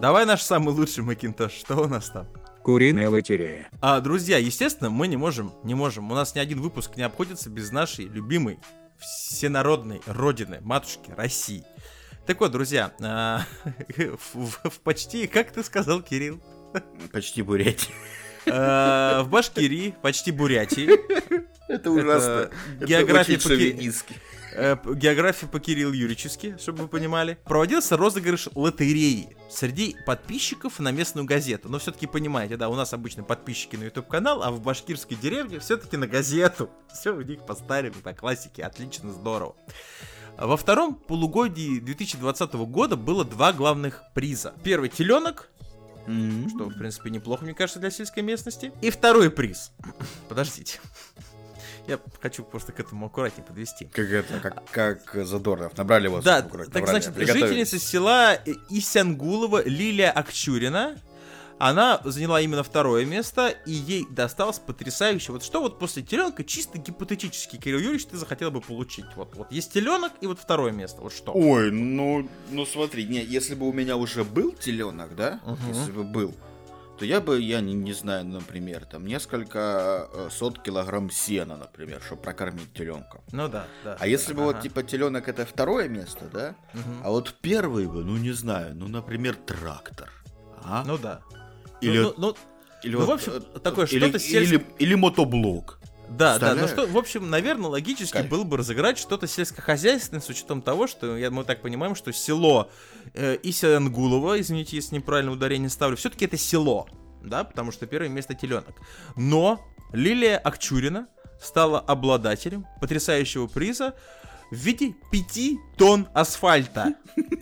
Давай 0.00 0.26
наш 0.26 0.42
самый 0.42 0.74
лучший 0.74 1.02
Макинтош, 1.02 1.52
что 1.52 1.76
у 1.76 1.88
нас 1.88 2.10
там? 2.10 2.26
Куриная 2.64 3.10
лотерея. 3.10 3.68
А, 3.82 4.00
друзья, 4.00 4.38
естественно, 4.38 4.88
мы 4.88 5.06
не 5.06 5.18
можем, 5.18 5.52
не 5.64 5.74
можем. 5.74 6.10
У 6.10 6.14
нас 6.14 6.34
ни 6.34 6.38
один 6.38 6.60
выпуск 6.62 6.96
не 6.96 7.02
обходится 7.02 7.50
без 7.50 7.70
нашей 7.70 8.06
любимой 8.06 8.58
всенародной 8.98 10.00
родины, 10.06 10.60
матушки 10.62 11.10
России. 11.14 11.62
Так 12.26 12.40
вот, 12.40 12.52
друзья, 12.52 12.92
а, 13.02 13.42
в, 13.98 14.34
в- 14.34 14.70
в 14.70 14.80
почти, 14.80 15.26
как 15.26 15.52
ты 15.52 15.62
сказал, 15.62 16.00
Кирилл, 16.00 16.40
Почти 17.12 17.42
Бурятия. 17.42 17.92
А, 18.46 19.22
в 19.22 19.28
Башкирии, 19.28 19.94
почти 20.02 20.30
Бурятии, 20.32 20.88
Это 21.70 21.90
ужасно. 21.90 22.50
Это 22.78 22.86
география 22.86 23.34
очень 23.34 23.42
по 23.42 23.48
Ки- 23.50 23.54
шовинистски. 23.72 24.14
Э, 24.54 24.76
география 24.94 25.46
по 25.46 25.60
Кирилл 25.60 25.92
Юрически, 25.92 26.56
чтобы 26.58 26.82
вы 26.82 26.88
понимали, 26.88 27.38
проводился 27.44 27.96
розыгрыш 27.96 28.48
лотереи 28.54 29.36
среди 29.50 29.96
подписчиков 30.06 30.78
на 30.80 30.90
местную 30.90 31.26
газету. 31.26 31.68
Но 31.68 31.78
все-таки 31.78 32.06
понимаете, 32.06 32.56
да, 32.56 32.68
у 32.68 32.74
нас 32.74 32.92
обычно 32.92 33.22
подписчики 33.22 33.76
на 33.76 33.84
YouTube 33.84 34.08
канал, 34.08 34.42
а 34.42 34.50
в 34.50 34.60
башкирской 34.60 35.16
деревне 35.16 35.58
все-таки 35.58 35.96
на 35.96 36.06
газету. 36.06 36.70
Все 36.92 37.14
у 37.14 37.20
них 37.22 37.44
по 37.44 37.54
старым, 37.54 37.92
по 37.92 38.12
классике, 38.12 38.62
отлично, 38.62 39.12
здорово. 39.12 39.56
Во 40.36 40.56
втором 40.56 40.94
полугодии 40.96 41.78
2020 41.78 42.54
года 42.54 42.96
было 42.96 43.24
два 43.24 43.52
главных 43.52 44.02
приза. 44.14 44.54
Первый 44.64 44.88
теленок, 44.88 45.48
М. 46.06 46.48
что, 46.48 46.64
в 46.64 46.78
принципе, 46.78 47.10
неплохо, 47.10 47.44
мне 47.44 47.54
кажется, 47.54 47.78
для 47.80 47.90
сельской 47.90 48.22
местности. 48.22 48.72
И 48.82 48.90
второй 48.90 49.30
приз. 49.30 49.70
Подождите. 50.28 50.80
Я 51.86 51.98
хочу 52.22 52.44
просто 52.44 52.72
к 52.72 52.80
этому 52.80 53.06
аккуратнее 53.06 53.46
подвести. 53.46 53.84
Как 53.86 54.10
это, 54.10 54.40
как, 54.40 54.70
как 54.70 55.26
Задорнов. 55.26 55.76
Набрали 55.76 56.08
вас. 56.08 56.24
Да, 56.24 56.42
так 56.42 56.52
набрали, 56.52 56.84
значит, 56.86 57.14
жительница 57.16 57.78
села 57.78 58.38
Исянгулова 58.70 59.62
Лилия 59.64 60.10
Акчурина, 60.10 60.96
она 61.58 62.00
заняла 62.04 62.40
именно 62.40 62.62
второе 62.62 63.04
место, 63.04 63.48
и 63.64 63.72
ей 63.72 64.06
досталось 64.10 64.58
потрясающе. 64.58 65.32
Вот 65.32 65.44
что 65.44 65.60
вот 65.60 65.78
после 65.78 66.02
теленка, 66.02 66.42
чисто 66.42 66.78
гипотетически, 66.78 67.56
Кирилл 67.56 67.78
Юрьевич, 67.78 68.06
ты 68.06 68.16
захотел 68.16 68.50
бы 68.50 68.60
получить? 68.60 69.06
Вот, 69.14 69.34
вот 69.36 69.52
есть 69.52 69.72
теленок 69.72 70.12
и 70.20 70.26
вот 70.26 70.38
второе 70.40 70.72
место. 70.72 71.00
Вот 71.00 71.12
что? 71.12 71.32
Ой, 71.32 71.70
ну, 71.70 72.28
ну 72.50 72.66
смотри, 72.66 73.04
не, 73.06 73.22
если 73.22 73.54
бы 73.54 73.68
у 73.68 73.72
меня 73.72 73.96
уже 73.96 74.24
был 74.24 74.52
теленок, 74.52 75.14
да, 75.14 75.40
Мгм. 75.44 75.68
если 75.68 75.92
бы 75.92 76.02
был, 76.02 76.34
то 76.98 77.04
я 77.04 77.20
бы, 77.20 77.40
я 77.40 77.60
не, 77.60 77.74
не 77.74 77.92
знаю, 77.92 78.24
например, 78.24 78.84
там 78.84 79.06
несколько 79.06 80.08
э, 80.12 80.28
сот 80.30 80.62
килограмм 80.62 81.10
сена, 81.10 81.56
например, 81.56 82.00
чтобы 82.06 82.22
прокормить 82.22 82.72
теленка. 82.72 83.20
Ну 83.32 83.48
да, 83.48 83.66
да. 83.82 83.96
А 83.98 84.06
если 84.06 84.32
бы 84.32 84.42
Ага. 84.42 84.52
вот 84.52 84.60
типа 84.62 84.82
теленок 84.82 85.28
это 85.28 85.44
второе 85.44 85.88
место, 85.88 86.26
да, 86.32 86.54
Мгм. 86.72 87.00
а 87.04 87.10
вот 87.10 87.34
первый 87.40 87.86
бы, 87.86 88.04
ну 88.04 88.16
не 88.16 88.32
знаю, 88.32 88.74
ну 88.76 88.86
например 88.88 89.34
трактор, 89.36 90.10
а? 90.62 90.84
Ну 90.86 90.96
да. 90.98 91.20
или, 91.80 91.98
Ну, 91.98 92.14
ну, 92.16 92.36
или 92.82 92.92
ну, 92.94 93.00
вот, 93.00 93.08
в 93.08 93.12
общем, 93.12 93.32
э, 93.54 93.58
такое 93.58 93.86
или, 93.86 93.98
что-то 93.98 94.18
сельск- 94.18 94.42
или, 94.42 94.66
или 94.78 94.94
мотоблок. 94.94 95.80
Да, 96.08 96.38
да, 96.38 96.54
ну 96.54 96.68
что, 96.68 96.86
в 96.86 96.96
общем, 96.96 97.28
наверное, 97.30 97.70
логически 97.70 98.12
Кайф. 98.12 98.28
было 98.28 98.44
бы 98.44 98.56
разыграть 98.56 98.98
что-то 98.98 99.26
сельскохозяйственное 99.26 100.20
с 100.20 100.28
учетом 100.28 100.62
того, 100.62 100.86
что 100.86 101.16
я, 101.16 101.30
мы 101.30 101.44
так 101.44 101.62
понимаем, 101.62 101.94
что 101.94 102.12
село 102.12 102.70
э, 103.14 103.38
Исянгулово, 103.42 104.40
извините, 104.40 104.76
если 104.76 104.96
неправильно 104.96 105.32
ударение 105.32 105.68
ставлю, 105.68 105.96
все-таки 105.96 106.26
это 106.26 106.36
село, 106.36 106.88
да, 107.22 107.44
потому 107.44 107.72
что 107.72 107.86
первое 107.86 108.08
место 108.08 108.34
теленок. 108.34 108.74
Но 109.16 109.64
Лилия 109.92 110.38
Акчурина 110.38 111.08
стала 111.40 111.80
обладателем 111.80 112.66
потрясающего 112.80 113.46
приза 113.46 113.94
в 114.50 114.56
виде 114.56 114.94
5 115.10 115.76
тонн 115.76 116.08
асфальта. 116.14 116.94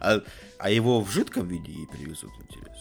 А, 0.00 0.22
а 0.58 0.70
его 0.70 1.02
в 1.02 1.10
жидком 1.10 1.46
виде 1.46 1.70
ей 1.70 1.86
привезут, 1.86 2.30
интересно? 2.40 2.75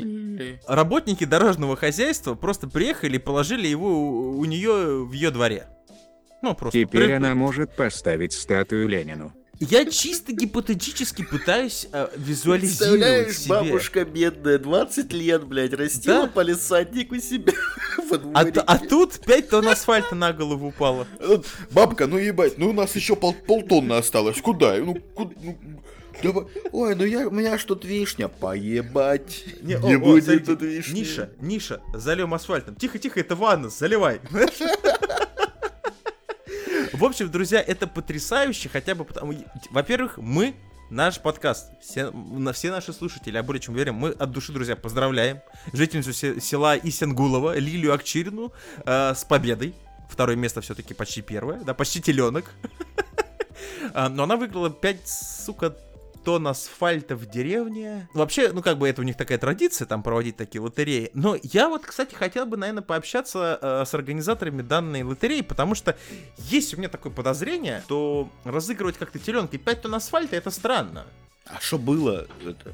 Или... 0.00 0.60
Работники 0.66 1.24
дорожного 1.24 1.76
хозяйства 1.76 2.34
просто 2.34 2.68
приехали 2.68 3.16
и 3.16 3.18
положили 3.18 3.66
его 3.66 3.88
у, 3.90 4.38
у 4.38 4.44
нее 4.44 5.04
в 5.04 5.12
ее 5.12 5.30
дворе. 5.30 5.66
Ну, 6.42 6.54
просто. 6.54 6.78
Теперь 6.78 7.06
при- 7.06 7.12
она 7.12 7.34
может 7.34 7.74
поставить 7.76 8.32
статую 8.32 8.88
Ленину. 8.88 9.32
Я 9.58 9.86
чисто 9.86 10.32
гипотетически 10.32 11.24
пытаюсь 11.24 11.88
э, 11.90 12.08
визуализировать 12.14 13.24
Представляешь, 13.24 13.38
себе. 13.38 13.48
бабушка 13.54 14.04
бедная, 14.04 14.58
20 14.58 15.12
лет, 15.14 15.44
блядь, 15.46 15.72
растила 15.72 16.26
Да. 16.26 16.32
полисадник 16.32 17.10
у 17.10 17.16
себя 17.16 17.54
во 18.10 18.16
А, 18.34 18.44
а 18.66 18.78
тут 18.78 19.18
5 19.24 19.48
тонн 19.48 19.68
асфальта 19.68 20.14
на 20.14 20.34
голову 20.34 20.66
упало. 20.68 21.06
Э, 21.20 21.38
Бабка, 21.70 22.06
ну 22.06 22.18
ебать, 22.18 22.58
ну 22.58 22.68
у 22.68 22.72
нас 22.74 22.94
еще 22.96 23.16
пол, 23.16 23.32
полтонны 23.32 23.94
осталось. 23.94 24.42
Куда? 24.42 24.76
Ну, 24.76 24.94
ку- 25.14 25.32
ну. 25.42 25.58
Ой, 26.72 26.94
ну 26.94 27.04
я, 27.04 27.28
у 27.28 27.30
меня 27.30 27.58
ж 27.58 27.64
тут 27.64 27.84
вишня. 27.84 28.28
Поебать. 28.28 29.44
Не, 29.62 29.74
Не 29.74 29.94
о, 29.96 29.98
будет 29.98 30.24
смотрите, 30.24 30.46
тут 30.46 30.62
вишни. 30.62 31.00
Ниша, 31.00 31.30
Ниша, 31.40 31.80
зальем 31.94 32.34
асфальтом. 32.34 32.74
Тихо, 32.74 32.98
тихо, 32.98 33.20
это 33.20 33.36
ванна, 33.36 33.68
заливай. 33.68 34.20
В 36.92 37.04
общем, 37.04 37.30
друзья, 37.30 37.60
это 37.60 37.86
потрясающе, 37.86 38.68
хотя 38.68 38.94
бы 38.94 39.04
потому... 39.04 39.34
Во-первых, 39.70 40.16
мы, 40.18 40.54
наш 40.88 41.20
подкаст, 41.20 41.70
все, 41.82 42.10
на 42.10 42.52
все 42.52 42.70
наши 42.70 42.92
слушатели, 42.92 43.34
я 43.34 43.42
более 43.42 43.60
чем 43.60 43.74
уверен, 43.74 43.94
мы 43.94 44.10
от 44.10 44.30
души, 44.30 44.52
друзья, 44.52 44.76
поздравляем 44.76 45.40
жительницу 45.72 46.12
се- 46.12 46.40
села 46.40 46.76
Исенгулова, 46.78 47.58
Лилию 47.58 47.92
Акчирину, 47.92 48.52
э, 48.84 49.12
с 49.14 49.24
победой. 49.24 49.74
Второе 50.08 50.36
место 50.36 50.60
все-таки 50.60 50.94
почти 50.94 51.20
первое, 51.20 51.58
да, 51.64 51.74
почти 51.74 52.00
теленок. 52.00 52.50
А, 53.92 54.08
Но 54.08 54.22
она 54.22 54.36
выиграла 54.36 54.70
5, 54.70 55.08
сука, 55.08 55.76
тонн 56.26 56.48
асфальта 56.48 57.14
в 57.14 57.24
деревне. 57.26 58.08
Вообще, 58.12 58.50
ну 58.52 58.60
как 58.60 58.78
бы 58.78 58.88
это 58.88 59.00
у 59.00 59.04
них 59.04 59.16
такая 59.16 59.38
традиция, 59.38 59.86
там 59.86 60.02
проводить 60.02 60.36
такие 60.36 60.60
лотереи. 60.60 61.12
Но 61.14 61.36
я 61.40 61.68
вот, 61.68 61.86
кстати, 61.86 62.16
хотел 62.16 62.46
бы, 62.46 62.56
наверное, 62.56 62.82
пообщаться 62.82 63.60
э, 63.62 63.84
с 63.86 63.94
организаторами 63.94 64.62
данной 64.62 65.04
лотереи, 65.04 65.42
потому 65.42 65.76
что 65.76 65.96
есть 66.36 66.74
у 66.74 66.78
меня 66.78 66.88
такое 66.88 67.12
подозрение, 67.12 67.80
что 67.84 68.28
разыгрывать 68.42 68.98
как-то 68.98 69.20
теленкой 69.20 69.60
5 69.60 69.82
тонн 69.82 69.94
асфальта 69.94 70.34
это 70.34 70.50
странно. 70.50 71.06
А 71.44 71.60
что 71.60 71.78
было 71.78 72.26
это? 72.44 72.72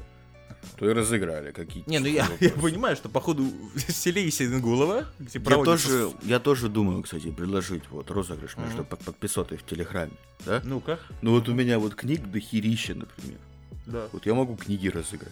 То 0.77 0.89
и 0.89 0.93
разыграли. 0.93 1.51
Какие 1.51 1.83
Не, 1.87 1.99
ну 1.99 2.07
я, 2.07 2.27
я 2.39 2.49
понимаю, 2.51 2.95
что 2.95 3.09
походу 3.09 3.43
в 3.75 3.79
селе 3.91 4.25
Есенгулова, 4.25 5.05
где 5.19 5.39
Я 5.39 5.45
проводится... 5.45 5.87
тоже, 5.87 6.11
я 6.23 6.39
тоже 6.39 6.69
думаю, 6.69 7.03
кстати, 7.03 7.31
предложить 7.31 7.83
вот 7.89 8.09
розыгрыш 8.11 8.57
между 8.57 8.77
Мгм. 8.77 8.85
под- 8.85 8.99
подписотой 8.99 9.57
в 9.57 9.65
Телеграме, 9.65 10.11
да? 10.45 10.61
Ну-ка, 10.65 10.99
Ну 11.21 11.31
вот 11.31 11.47
у 11.49 11.53
меня 11.53 11.79
вот 11.79 11.95
книг 11.95 12.29
дохерища, 12.31 12.95
например. 12.95 13.39
да. 13.85 14.07
Вот 14.11 14.25
я 14.25 14.33
могу 14.33 14.55
книги 14.55 14.87
разыграть. 14.87 15.31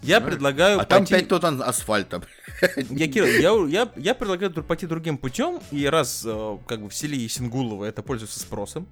Я 0.00 0.16
Понимаешь? 0.20 0.34
предлагаю 0.34 0.80
А 0.80 0.84
там 0.84 1.00
пойти- 1.06 1.26
5 1.26 1.40
тонн 1.40 1.62
асфальта. 1.62 2.22
Я, 2.90 3.08
Кирилл, 3.08 3.66
я, 3.66 3.82
я, 3.82 3.92
я 3.96 4.14
предлагаю 4.14 4.52
пойти 4.52 4.86
другим 4.86 5.18
путем, 5.18 5.60
и 5.72 5.86
раз 5.86 6.22
э, 6.24 6.58
как 6.68 6.82
бы 6.82 6.88
в 6.88 6.94
селе 6.94 7.18
Есенгулово 7.18 7.84
это 7.84 8.00
пользуется 8.02 8.38
спросом, 8.38 8.86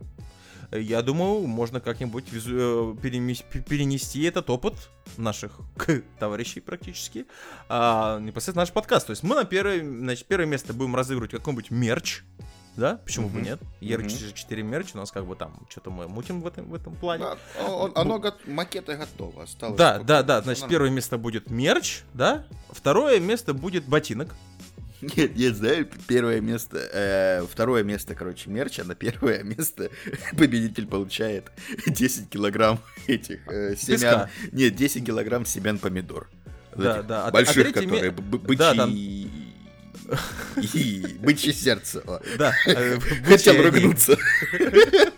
я 0.72 1.02
думаю, 1.02 1.46
можно 1.46 1.80
как-нибудь 1.80 2.24
визу- 2.32 2.94
э, 2.96 3.00
перемес- 3.00 3.44
пе- 3.50 3.60
перенести 3.60 4.22
этот 4.22 4.50
опыт 4.50 4.74
наших 5.16 5.58
товарищей 6.18 6.60
практически, 6.60 7.26
а, 7.68 8.18
непосредственно 8.20 8.62
наш 8.62 8.72
подкаст. 8.72 9.06
То 9.06 9.10
есть 9.12 9.22
мы 9.22 9.34
на 9.34 9.44
первое, 9.44 9.80
значит, 9.80 10.26
первое 10.26 10.46
место 10.46 10.72
будем 10.72 10.96
разыгрывать 10.96 11.30
какой-нибудь 11.30 11.70
мерч, 11.70 12.22
да? 12.76 12.96
Почему 13.04 13.28
бы 13.28 13.36
Мгм. 13.38 13.44
нет? 13.44 13.60
ER4 13.80 14.62
мерч, 14.62 14.90
у 14.94 14.98
нас 14.98 15.10
как 15.12 15.26
бы 15.26 15.34
там 15.36 15.66
что-то 15.70 15.90
мы 15.90 16.08
мутим 16.08 16.42
в 16.42 16.46
этом, 16.46 16.68
в 16.68 16.74
этом 16.74 16.94
плане. 16.96 17.24
Да, 17.24 17.64
он- 17.66 17.92
Оно 17.94 18.18
го- 18.18 18.34
макеты 18.46 18.96
готово. 18.96 19.44
Осталось 19.44 19.78
Да, 19.78 19.98
да, 20.00 20.22
да. 20.22 20.42
Значит, 20.42 20.68
первое 20.68 20.90
место 20.90 21.16
будет 21.16 21.50
мерч, 21.50 22.02
да? 22.12 22.46
Второе 22.70 23.18
место 23.20 23.54
будет 23.54 23.86
ботинок. 23.86 24.34
Нет, 25.02 25.36
нет, 25.36 25.54
знаешь, 25.56 25.86
первое 26.08 26.40
место, 26.40 26.78
э, 26.92 27.46
второе 27.50 27.82
место, 27.84 28.14
короче, 28.14 28.48
мерча, 28.50 28.82
на 28.84 28.94
первое 28.94 29.42
место 29.42 29.90
победитель 30.38 30.86
получает 30.86 31.50
10 31.86 32.30
килограмм 32.30 32.80
этих 33.06 33.40
э, 33.48 33.76
семян. 33.76 33.98
Песка. 34.00 34.30
Нет, 34.52 34.74
10 34.74 35.04
килограмм 35.06 35.44
семян 35.44 35.78
помидор. 35.78 36.28
Да, 36.74 37.02
да. 37.02 37.24
А- 37.24 37.28
а 37.28 37.30
Больших, 37.30 37.54
третье 37.72 37.82
которые 37.82 38.10
ме- 38.10 38.16
бычьи 38.38 38.56
Да, 38.56 38.74
там- 38.74 38.90
и... 38.92 39.28
бычье 41.20 41.52
сердце. 41.52 42.02
Да. 42.38 42.54
э, 42.66 42.98
Хотел 43.26 43.54
бычьи 43.70 44.16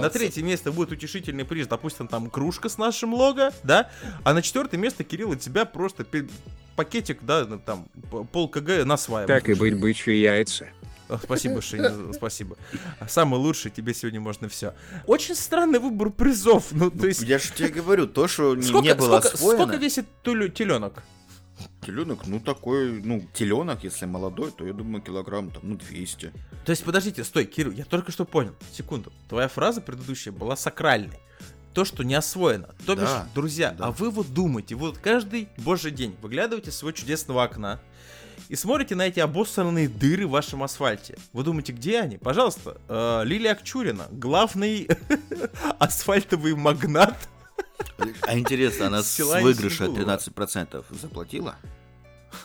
На 0.00 0.10
третье 0.10 0.42
место 0.42 0.72
будет 0.72 0.92
утешительный 0.92 1.44
приз, 1.44 1.66
допустим, 1.66 2.08
там 2.08 2.30
кружка 2.30 2.68
с 2.68 2.78
нашим 2.78 3.14
лого, 3.14 3.52
да? 3.62 3.90
А 4.22 4.34
на 4.34 4.42
четвертое 4.42 4.76
место, 4.76 5.04
Кирилл, 5.04 5.32
от 5.32 5.40
тебя 5.40 5.64
просто 5.64 6.06
пакетик, 6.76 7.18
да, 7.22 7.44
ну, 7.44 7.58
там, 7.58 7.86
пол 8.32 8.48
кг 8.48 8.84
на 8.84 8.96
сваем. 8.96 9.28
Так 9.28 9.48
и 9.48 9.54
быть 9.54 9.78
бычьи 9.78 10.16
яйца. 10.16 10.68
Спасибо, 11.22 11.60
Шейна, 11.60 12.12
спасибо. 12.14 12.56
Самый 13.06 13.38
лучший, 13.38 13.70
тебе 13.70 13.92
сегодня 13.94 14.20
можно 14.20 14.48
все. 14.48 14.74
Очень 15.06 15.34
странный 15.34 15.78
выбор 15.78 16.10
призов. 16.10 16.66
Ну, 16.72 16.90
то 16.90 17.06
есть, 17.06 17.22
Я 17.22 17.38
же 17.38 17.52
тебе 17.52 17.68
говорю, 17.68 18.06
то, 18.06 18.26
что 18.26 18.56
не- 18.56 18.62
сколько, 18.62 18.84
не 18.86 18.94
было 18.94 19.20
сколько, 19.20 19.34
освоено... 19.34 19.62
сколько 19.62 19.76
весит 19.76 20.06
теленок? 20.22 21.02
Теленок, 21.84 22.26
ну 22.26 22.40
такой, 22.40 23.02
ну, 23.02 23.22
теленок, 23.32 23.84
если 23.84 24.06
молодой, 24.06 24.50
то 24.50 24.66
я 24.66 24.72
думаю, 24.72 25.02
килограмм 25.02 25.50
там, 25.50 25.62
ну, 25.64 25.76
200. 25.76 26.32
То 26.64 26.70
есть, 26.70 26.82
подождите, 26.84 27.24
стой, 27.24 27.44
Кирилл, 27.44 27.72
я 27.72 27.84
только 27.84 28.10
что 28.10 28.24
понял. 28.24 28.54
Секунду. 28.72 29.12
Твоя 29.28 29.48
фраза 29.48 29.80
предыдущая 29.80 30.32
была 30.32 30.56
сакральной. 30.56 31.18
То, 31.74 31.84
что 31.84 32.04
не 32.04 32.14
освоено. 32.14 32.68
То 32.86 32.94
бишь, 32.94 33.04
Да, 33.04 33.28
друзья, 33.34 33.72
да. 33.72 33.86
а 33.86 33.90
вы 33.90 34.10
вот 34.10 34.32
думаете, 34.32 34.76
вот 34.76 34.98
каждый 34.98 35.48
божий 35.58 35.90
день 35.90 36.16
выглядываете 36.22 36.70
из 36.70 36.76
своего 36.76 36.96
чудесного 36.96 37.42
окна 37.42 37.80
и 38.48 38.56
смотрите 38.56 38.94
на 38.94 39.06
эти 39.06 39.20
обоссанные 39.20 39.88
дыры 39.88 40.26
в 40.26 40.30
вашем 40.30 40.62
асфальте. 40.62 41.16
Вы 41.32 41.42
думаете, 41.44 41.72
где 41.72 42.00
они? 42.00 42.16
Пожалуйста, 42.16 42.80
э, 42.88 43.22
Лилия 43.24 43.52
Акчурина, 43.52 44.06
главный 44.12 44.88
асфальтовый 45.78 46.54
магнат. 46.54 47.16
А 48.22 48.38
интересно, 48.38 48.86
она 48.86 49.02
с 49.02 49.18
выигрыша 49.18 49.84
Есенгулова. 49.84 50.16
13% 50.18 50.84
заплатила? 51.00 51.56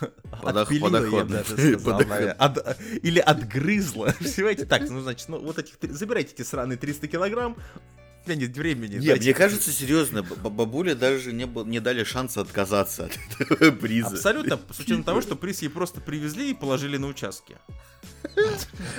Подох- 0.42 0.62
Отпилила, 0.62 0.86
я 0.86 0.92
подоходный. 1.02 1.36
даже 1.38 1.50
сказал, 1.56 1.72
Подоходный. 1.80 2.06
наверное. 2.06 2.32
От- 2.34 2.78
или 3.02 3.18
отгрызла. 3.18 4.14
Понимаете, 4.36 4.64
так, 4.66 4.88
ну, 4.88 5.00
значит, 5.00 5.28
ну, 5.28 5.38
вот 5.40 5.58
этих, 5.58 5.74
забирайте 5.82 6.32
эти 6.34 6.42
сраные 6.42 6.78
300 6.78 7.08
килограмм, 7.08 7.56
меня 8.26 8.36
нет 8.46 8.56
времени. 8.56 8.96
Не, 8.96 9.06
дайте 9.08 9.24
мне 9.24 9.34
кажется, 9.34 9.70
серьезно, 9.72 10.22
бабуле 10.22 10.94
даже 10.94 11.32
не, 11.32 11.46
был- 11.46 11.64
не 11.66 11.80
дали 11.80 12.04
шанса 12.04 12.40
отказаться 12.42 13.06
от 13.06 13.40
этого 13.40 13.70
приза. 13.80 14.08
Абсолютно, 14.08 14.58
с 14.72 14.78
учетом 14.80 15.04
того, 15.04 15.20
что 15.20 15.36
приз 15.36 15.62
ей 15.62 15.68
просто 15.68 16.00
привезли 16.00 16.50
и 16.50 16.54
положили 16.54 16.96
на 16.96 17.06
участке. 17.08 17.56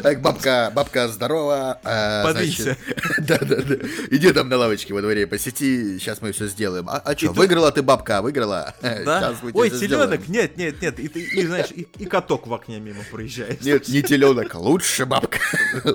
Так, 0.03 0.21
бабка, 0.21 0.71
бабка, 0.75 1.07
здорово. 1.07 1.79
а, 1.83 2.23
Подвинься. 2.23 2.63
значит, 2.63 2.79
Да-да-да. 3.25 3.75
Иди 4.09 4.31
там 4.33 4.49
на 4.49 4.57
лавочке 4.57 4.93
во 4.93 5.01
дворе 5.01 5.25
посети, 5.27 5.97
сейчас 5.99 6.21
мы 6.21 6.31
все 6.31 6.47
сделаем. 6.47 6.89
А, 6.89 6.97
а 6.97 7.15
что, 7.17 7.31
выиграла 7.31 7.71
ты, 7.71 7.81
бабка, 7.81 8.21
выиграла? 8.21 8.75
Да? 8.81 9.35
Ой, 9.53 9.69
теленок, 9.69 10.27
нет, 10.27 10.57
нет, 10.57 10.81
нет. 10.81 10.99
И, 10.99 11.07
ты- 11.07 11.21
и, 11.21 11.45
знаешь, 11.45 11.71
и, 11.71 11.87
и 11.97 12.05
каток 12.05 12.47
в 12.47 12.53
окне 12.53 12.79
мимо 12.79 13.01
проезжает. 13.11 13.61
Нет, 13.61 13.87
не 13.87 14.01
теленок, 14.03 14.53
лучше 14.55 15.05
бабка. 15.05 15.39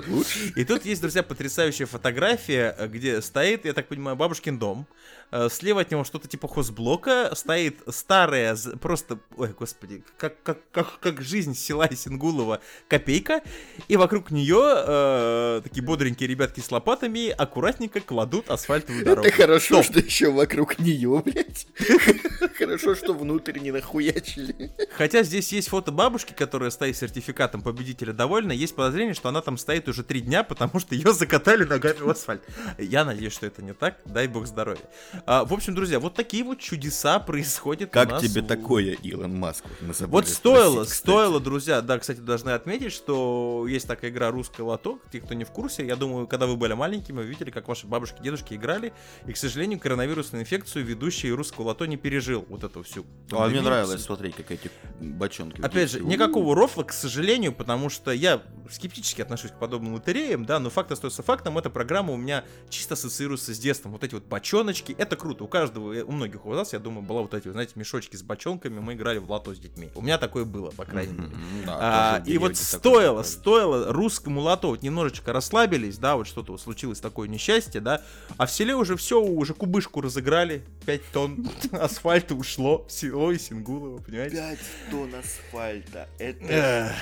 Лучше. 0.07 0.51
И 0.55 0.63
тут 0.65 0.85
есть, 0.85 1.01
друзья, 1.01 1.23
потрясающая 1.23 1.85
фотография, 1.85 2.75
э, 2.77 2.87
стоит, 3.21 3.65
я 3.65 3.73
так 3.73 3.87
понимаю, 3.87 4.15
бабушкин 4.15 4.57
дом. 4.59 4.87
Э, 5.31 5.49
Слева 5.49 5.81
от 5.81 5.91
него 5.91 6.03
что-то 6.03 6.27
типа 6.27 6.47
хозблока. 6.47 7.31
Стоит 7.35 7.81
старая, 7.89 8.57
просто, 8.81 9.19
ой, 9.35 9.53
господи, 9.57 10.03
как, 10.17 10.41
как, 10.43 10.59
как, 10.71 10.99
как 10.99 11.21
жизнь 11.21 11.55
села 11.55 11.89
Сингулова 11.93 12.61
копейка. 12.87 13.41
И 13.87 13.97
вокруг 13.97 14.31
нее 14.31 14.61
э, 14.61 15.61
такие 15.63 15.83
бодренькие 15.83 16.27
ребятки 16.27 16.59
с 16.59 16.71
лопатами 16.71 17.29
аккуратненько 17.29 17.99
кладут 17.99 18.49
асфальтовую 18.49 19.03
дорогу. 19.03 19.27
Это 19.27 19.35
хорошо, 19.35 19.83
Стоп. 19.83 19.85
что 19.85 19.99
еще 19.99 20.31
вокруг 20.31 20.79
нее, 20.79 21.21
блядь. 21.23 21.67
Хорошо, 22.57 22.95
что 22.95 23.13
внутрь 23.13 23.59
не 23.59 23.71
нахуячили. 23.71 24.71
Хотя 24.91 25.23
здесь 25.23 25.51
есть 25.51 25.69
фото 25.69 25.91
бабушки, 25.91 26.33
которая 26.33 26.69
стоит 26.69 26.95
с 26.95 26.99
сертификатом 26.99 27.61
победителя 27.61 28.13
довольна. 28.13 28.51
Есть 28.51 28.75
подозрение, 28.75 29.13
что 29.13 29.29
она 29.29 29.41
там 29.41 29.57
стоит 29.57 29.87
уже 29.87 30.03
три 30.03 30.21
дня, 30.21 30.43
потому 30.43 30.79
что 30.79 30.95
ее 30.95 31.13
закатали 31.13 31.63
ногами 31.63 31.99
в 31.99 32.09
асфальт. 32.09 32.41
Я 32.77 33.05
надеюсь, 33.07 33.33
что 33.33 33.45
это 33.45 33.61
не 33.61 33.73
так. 33.73 33.97
Дай 34.05 34.27
бог 34.27 34.45
здоровья. 34.47 34.81
А, 35.25 35.45
в 35.45 35.53
общем, 35.53 35.73
друзья, 35.75 35.99
вот 35.99 36.13
такие 36.13 36.43
вот 36.43 36.59
чудеса 36.59 37.19
происходят 37.19 37.89
у 37.89 37.93
Как 37.93 38.09
нас 38.11 38.21
тебе 38.23 38.41
в- 38.41 38.47
такое, 38.47 38.93
Илон 38.93 39.35
Маск? 39.35 39.65
Мы 39.81 39.93
забыли 39.93 40.11
Вот 40.11 40.27
стоило, 40.27 40.83
спросить, 40.83 40.93
стоило, 40.93 41.39
друзья, 41.39 41.81
да, 41.81 41.97
кстати, 41.99 42.19
должны 42.19 42.51
отметить, 42.51 42.91
что 42.91 43.65
есть 43.67 43.87
такая 43.87 44.11
игра 44.11 44.29
«Русское 44.31 44.63
лото», 44.63 44.99
те, 45.11 45.19
кто 45.21 45.33
не 45.33 45.43
в 45.45 45.51
курсе, 45.51 45.85
я 45.85 45.95
думаю, 45.95 46.27
когда 46.27 46.45
вы 46.45 46.57
были 46.57 46.73
маленькими, 46.73 47.17
вы 47.17 47.25
видели, 47.25 47.49
как 47.49 47.67
ваши 47.67 47.87
бабушки, 47.87 48.21
дедушки 48.21 48.53
играли, 48.53 48.93
и, 49.25 49.33
к 49.33 49.37
сожалению, 49.37 49.79
коронавирусную 49.79 50.43
инфекцию 50.43 50.85
ведущий 50.85 51.31
«Русского 51.31 51.67
лото» 51.67 51.85
не 51.85 51.97
пережил 51.97 52.45
вот 52.49 52.63
эту 52.63 52.83
всю 52.83 53.05
А 53.31 53.47
мне 53.47 53.61
нравилось 53.61 54.03
смотреть, 54.03 54.35
как 54.35 54.51
эти 54.51 54.69
бочонки. 54.99 55.61
Опять 55.61 55.91
же, 55.91 56.01
никакого 56.01 56.55
рофла, 56.55 56.83
к 56.83 56.91
сожалению, 56.91 57.53
потому 57.53 57.89
что 57.89 58.11
я 58.11 58.41
скептически 58.69 59.21
отношусь 59.21 59.51
к 59.51 59.59
подобным 59.59 59.93
лотереям, 59.93 60.45
да, 60.45 60.59
но 60.59 60.69
факт 60.69 60.91
остается 60.91 61.23
фактом, 61.23 61.57
эта 61.57 61.69
программа 61.69 62.11
у 62.13 62.17
меня 62.17 62.43
чисто 62.69 62.96
ассоциируется 62.97 63.53
с 63.53 63.59
детством. 63.59 63.91
Вот 63.91 64.03
эти 64.03 64.13
вот 64.13 64.25
бочоночки, 64.25 64.95
это 64.97 65.15
круто. 65.15 65.43
У 65.43 65.47
каждого, 65.47 65.93
э, 65.93 66.03
у 66.03 66.11
многих 66.11 66.45
у 66.45 66.49
вас, 66.49 66.73
я 66.73 66.79
думаю, 66.79 67.03
была 67.03 67.21
вот 67.21 67.33
эти, 67.33 67.45
вот, 67.47 67.53
знаете, 67.53 67.73
мешочки 67.75 68.15
с 68.15 68.23
бочонками, 68.23 68.79
мы 68.79 68.93
играли 68.93 69.19
в 69.19 69.29
лото 69.29 69.53
с 69.53 69.59
детьми. 69.59 69.89
У 69.95 70.01
меня 70.01 70.17
такое 70.17 70.45
было, 70.45 70.71
по 70.71 70.85
крайней 70.85 71.13
мере. 71.13 71.31
Да, 71.65 71.77
А, 71.79 72.23
и 72.25 72.37
вот 72.37 72.57
стоило, 72.57 73.23
стоило 73.23 73.91
русскому 73.93 74.41
лото 74.41 74.69
вот 74.69 74.81
немножечко 74.81 75.33
расслабились, 75.33 75.97
да, 75.97 76.15
вот 76.15 76.27
что-то 76.27 76.57
случилось 76.57 76.99
такое 76.99 77.27
несчастье, 77.27 77.81
да, 77.81 78.01
а 78.37 78.45
в 78.45 78.51
селе 78.51 78.75
уже 78.75 78.95
все, 78.97 79.21
уже 79.21 79.53
кубышку 79.53 80.01
разыграли, 80.01 80.63
5 80.85 81.01
тонн 81.11 81.49
асфальта 81.71 82.35
ушло 82.35 82.85
в 82.87 82.91
село 82.91 83.31
и 83.31 83.37
Сингулово, 83.37 83.99
понимаете? 83.99 84.35
5 84.35 84.59
тонн 84.91 85.15
асфальта. 85.15 86.07
Это, 86.19 86.95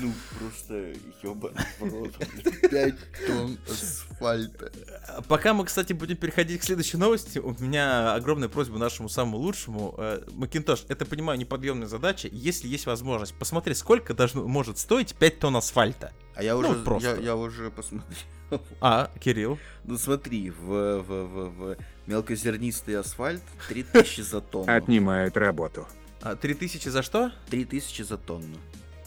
ну, 0.00 0.12
просто 0.38 0.94
рот. 1.80 2.14
5 2.70 2.94
тонн 3.26 3.58
асфальта. 3.68 4.72
Пока 5.42 5.54
мы, 5.54 5.64
кстати, 5.64 5.92
будем 5.92 6.16
переходить 6.16 6.60
к 6.60 6.62
следующей 6.62 6.98
новости, 6.98 7.40
у 7.40 7.52
меня 7.58 8.14
огромная 8.14 8.48
просьба 8.48 8.78
нашему 8.78 9.08
самому 9.08 9.38
лучшему. 9.38 9.92
Э, 9.98 10.22
Макинтош, 10.34 10.84
это, 10.88 11.04
понимаю, 11.04 11.36
неподъемная 11.36 11.88
задача. 11.88 12.28
Если 12.30 12.68
есть 12.68 12.86
возможность, 12.86 13.34
посмотри, 13.34 13.74
сколько 13.74 14.14
должно, 14.14 14.46
может 14.46 14.78
стоить 14.78 15.16
5 15.16 15.40
тонн 15.40 15.56
асфальта. 15.56 16.12
А 16.36 16.44
я 16.44 16.54
Ну, 16.54 16.60
уже, 16.60 16.84
просто. 16.84 17.16
я, 17.16 17.16
я 17.20 17.34
уже 17.34 17.72
посмотрел. 17.72 18.16
А, 18.80 19.10
Кирилл? 19.18 19.58
Ну 19.82 19.98
смотри, 19.98 20.50
в, 20.50 20.62
в, 21.00 21.02
в, 21.08 21.48
в 21.72 21.76
мелкозернистый 22.06 22.96
асфальт 22.96 23.42
3000 23.66 24.20
за 24.20 24.40
тонну. 24.42 24.72
Отнимает 24.72 25.36
работу. 25.36 25.88
А, 26.20 26.36
3000 26.36 26.88
за 26.88 27.02
что? 27.02 27.32
3000 27.50 28.02
за 28.02 28.16
тонну, 28.16 28.58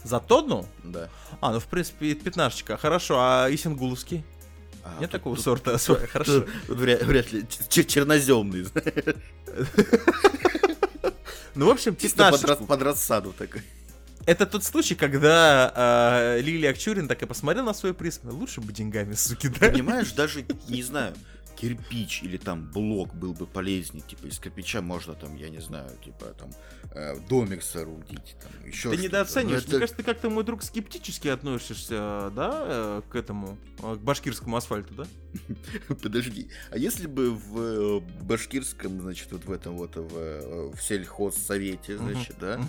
За 0.04 0.20
тонну? 0.20 0.66
да. 0.84 1.08
А, 1.40 1.52
ну, 1.52 1.60
в 1.60 1.66
принципе, 1.66 2.14
пятнашечка. 2.14 2.76
Хорошо, 2.76 3.16
а 3.20 3.48
Исингуловский? 3.50 4.22
А, 4.86 5.00
Нет 5.00 5.10
тут- 5.10 5.10
такого 5.10 5.36
тут- 5.36 5.44
сорта 5.44 5.74
асфальта? 5.74 6.06
Хорошо. 6.06 6.46
тут 6.66 6.78
вряд, 6.78 7.02
вряд 7.02 7.32
ли 7.32 7.42
чер- 7.42 7.84
черноземный, 7.84 8.66
Ну, 11.54 11.66
в 11.66 11.70
общем, 11.70 11.96
чисто 12.00 12.30
под, 12.30 12.66
под 12.66 12.82
рассаду 12.82 13.32
такой. 13.32 13.62
Это 14.26 14.44
тот 14.44 14.64
случай, 14.64 14.94
когда 14.96 16.34
э, 16.36 16.40
Лилия 16.40 16.70
Акчурин 16.70 17.06
так 17.08 17.22
и 17.22 17.26
посмотрела 17.26 17.66
на 17.66 17.74
свой 17.74 17.94
приз. 17.94 18.20
«Ну, 18.24 18.32
Лучше 18.32 18.60
бы 18.60 18.72
деньгами, 18.72 19.14
суки, 19.14 19.48
да? 19.48 19.68
Понимаешь, 19.70 20.10
даже, 20.12 20.44
не 20.68 20.82
знаю, 20.82 21.14
кирпич 21.56 22.22
или 22.22 22.36
там 22.36 22.70
блок 22.70 23.14
был 23.14 23.32
бы 23.32 23.46
полезнее. 23.46 24.02
Типа 24.06 24.26
из 24.26 24.38
кирпича 24.38 24.82
можно 24.82 25.14
там, 25.14 25.34
я 25.36 25.48
не 25.48 25.60
знаю, 25.60 25.90
типа 26.04 26.26
там 26.38 26.50
э, 26.92 27.16
домик 27.28 27.62
соорудить, 27.62 28.36
там 28.40 28.52
еще 28.66 28.90
Ты 28.90 28.98
недооцениваешь. 28.98 29.62
Ну, 29.64 29.68
Мне 29.68 29.76
это- 29.76 29.78
кажется, 29.80 29.96
ты 29.96 30.02
как-то, 30.02 30.30
мой 30.30 30.44
друг, 30.44 30.62
скептически 30.62 31.28
относишься, 31.28 32.30
да, 32.34 32.64
э, 32.66 33.02
к 33.08 33.16
этому, 33.16 33.58
э, 33.82 33.96
к 33.96 34.00
башкирскому 34.00 34.56
асфальту, 34.56 34.94
да? 34.94 35.06
Подожди, 36.02 36.50
а 36.70 36.78
если 36.78 37.06
бы 37.06 37.30
в 37.34 37.58
э, 37.58 38.00
башкирском, 38.22 39.00
значит, 39.00 39.32
вот 39.32 39.44
в 39.44 39.52
этом 39.52 39.76
вот, 39.76 39.96
в, 39.96 40.74
в 40.74 40.82
сельхозсовете, 40.82 41.98
значит, 41.98 42.36
да, 42.38 42.60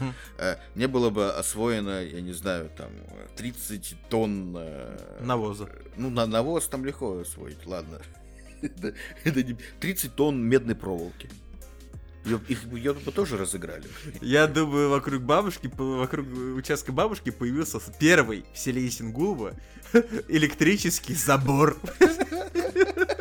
не 0.76 0.88
было 0.88 1.10
бы 1.10 1.32
освоено, 1.32 2.04
я 2.04 2.22
не 2.22 2.34
знаю, 2.34 2.70
там, 2.76 2.92
э, 2.92 3.28
30 3.38 3.96
тонн... 4.10 4.58
Навоза. 5.20 5.70
Ну, 5.98 6.10
на 6.10 6.26
навоз 6.26 6.68
там 6.68 6.86
легко 6.86 7.20
освоить, 7.20 7.66
ладно. 7.66 8.00
Это, 8.62 8.94
это 9.24 9.44
не- 9.44 9.58
30 9.80 10.16
тонн 10.16 10.42
медной 10.42 10.76
проволоки. 10.76 11.30
Её- 12.26 12.42
их 12.50 12.66
бы 12.66 12.80
тоже 13.12 13.38
разыграли. 13.38 13.86
Я 14.22 14.48
думаю, 14.48 14.90
вокруг 14.90 15.22
бабушки, 15.24 15.72
вокруг 15.78 16.28
участка 16.58 16.92
бабушки 16.92 17.30
появился 17.30 17.80
первый 18.00 18.44
в 18.54 18.60
селе 18.60 18.86
Исингулова 18.88 19.54
электрический 20.28 21.14
забор. 21.16 21.78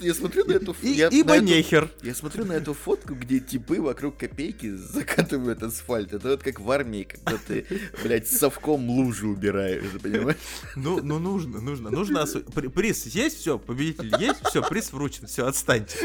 я 0.00 0.14
смотрю 0.14 0.44
на 0.46 0.52
эту... 0.52 0.74
Я 0.82 1.08
ибо 1.08 1.34
эту- 1.36 1.44
нехер. 1.44 1.90
Я 2.02 2.14
смотрю 2.14 2.44
на 2.44 2.52
эту 2.52 2.74
фотку, 2.74 3.14
где 3.14 3.40
типы 3.40 3.80
вокруг 3.80 4.16
копейки 4.16 4.74
закатывают 4.74 5.62
асфальт. 5.62 6.12
Это 6.12 6.28
вот 6.30 6.42
как 6.42 6.60
в 6.60 6.70
армии, 6.70 7.04
когда 7.04 7.38
ты, 7.46 7.66
блядь, 8.02 8.28
совком 8.28 8.88
лужи 8.88 9.26
убираешь, 9.26 9.84
понимаешь? 10.02 10.38
Ну, 10.76 11.00
ну 11.02 11.18
нужно, 11.18 11.60
нужно, 11.60 11.90
нужно 11.90 12.20
осу- 12.24 12.70
Приз 12.70 13.06
есть, 13.06 13.38
все, 13.38 13.58
победитель 13.58 14.14
есть, 14.18 14.40
все, 14.48 14.62
приз 14.66 14.92
вручен, 14.92 15.26
все, 15.26 15.46
отстаньте. 15.46 15.96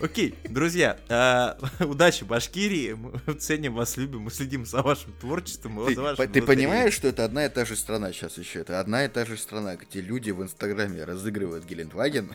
Окей, 0.00 0.34
друзья, 0.48 0.98
а, 1.08 1.58
удачи 1.80 2.24
Башкирии, 2.24 2.92
мы 2.94 3.34
ценим 3.34 3.74
вас, 3.74 3.96
любим, 3.96 4.20
мы 4.20 4.30
следим 4.30 4.64
за 4.66 4.82
вашим 4.82 5.12
творчеством, 5.20 5.84
Ты, 5.86 5.94
за 5.94 6.02
вашим 6.02 6.16
ты 6.16 6.22
лотереей. 6.40 6.46
понимаешь, 6.46 6.94
что 6.94 7.08
это 7.08 7.24
одна 7.24 7.46
и 7.46 7.48
та 7.48 7.64
же 7.64 7.76
страна 7.76 8.12
сейчас 8.12 8.38
еще? 8.38 8.60
Это 8.60 8.80
одна 8.80 9.04
и 9.04 9.08
та 9.08 9.24
же 9.24 9.36
страна, 9.36 9.76
где 9.76 10.00
люди 10.00 10.30
в 10.30 10.42
Инстаграме 10.42 11.04
разыгрывают 11.04 11.64
Гелендваген, 11.64 12.30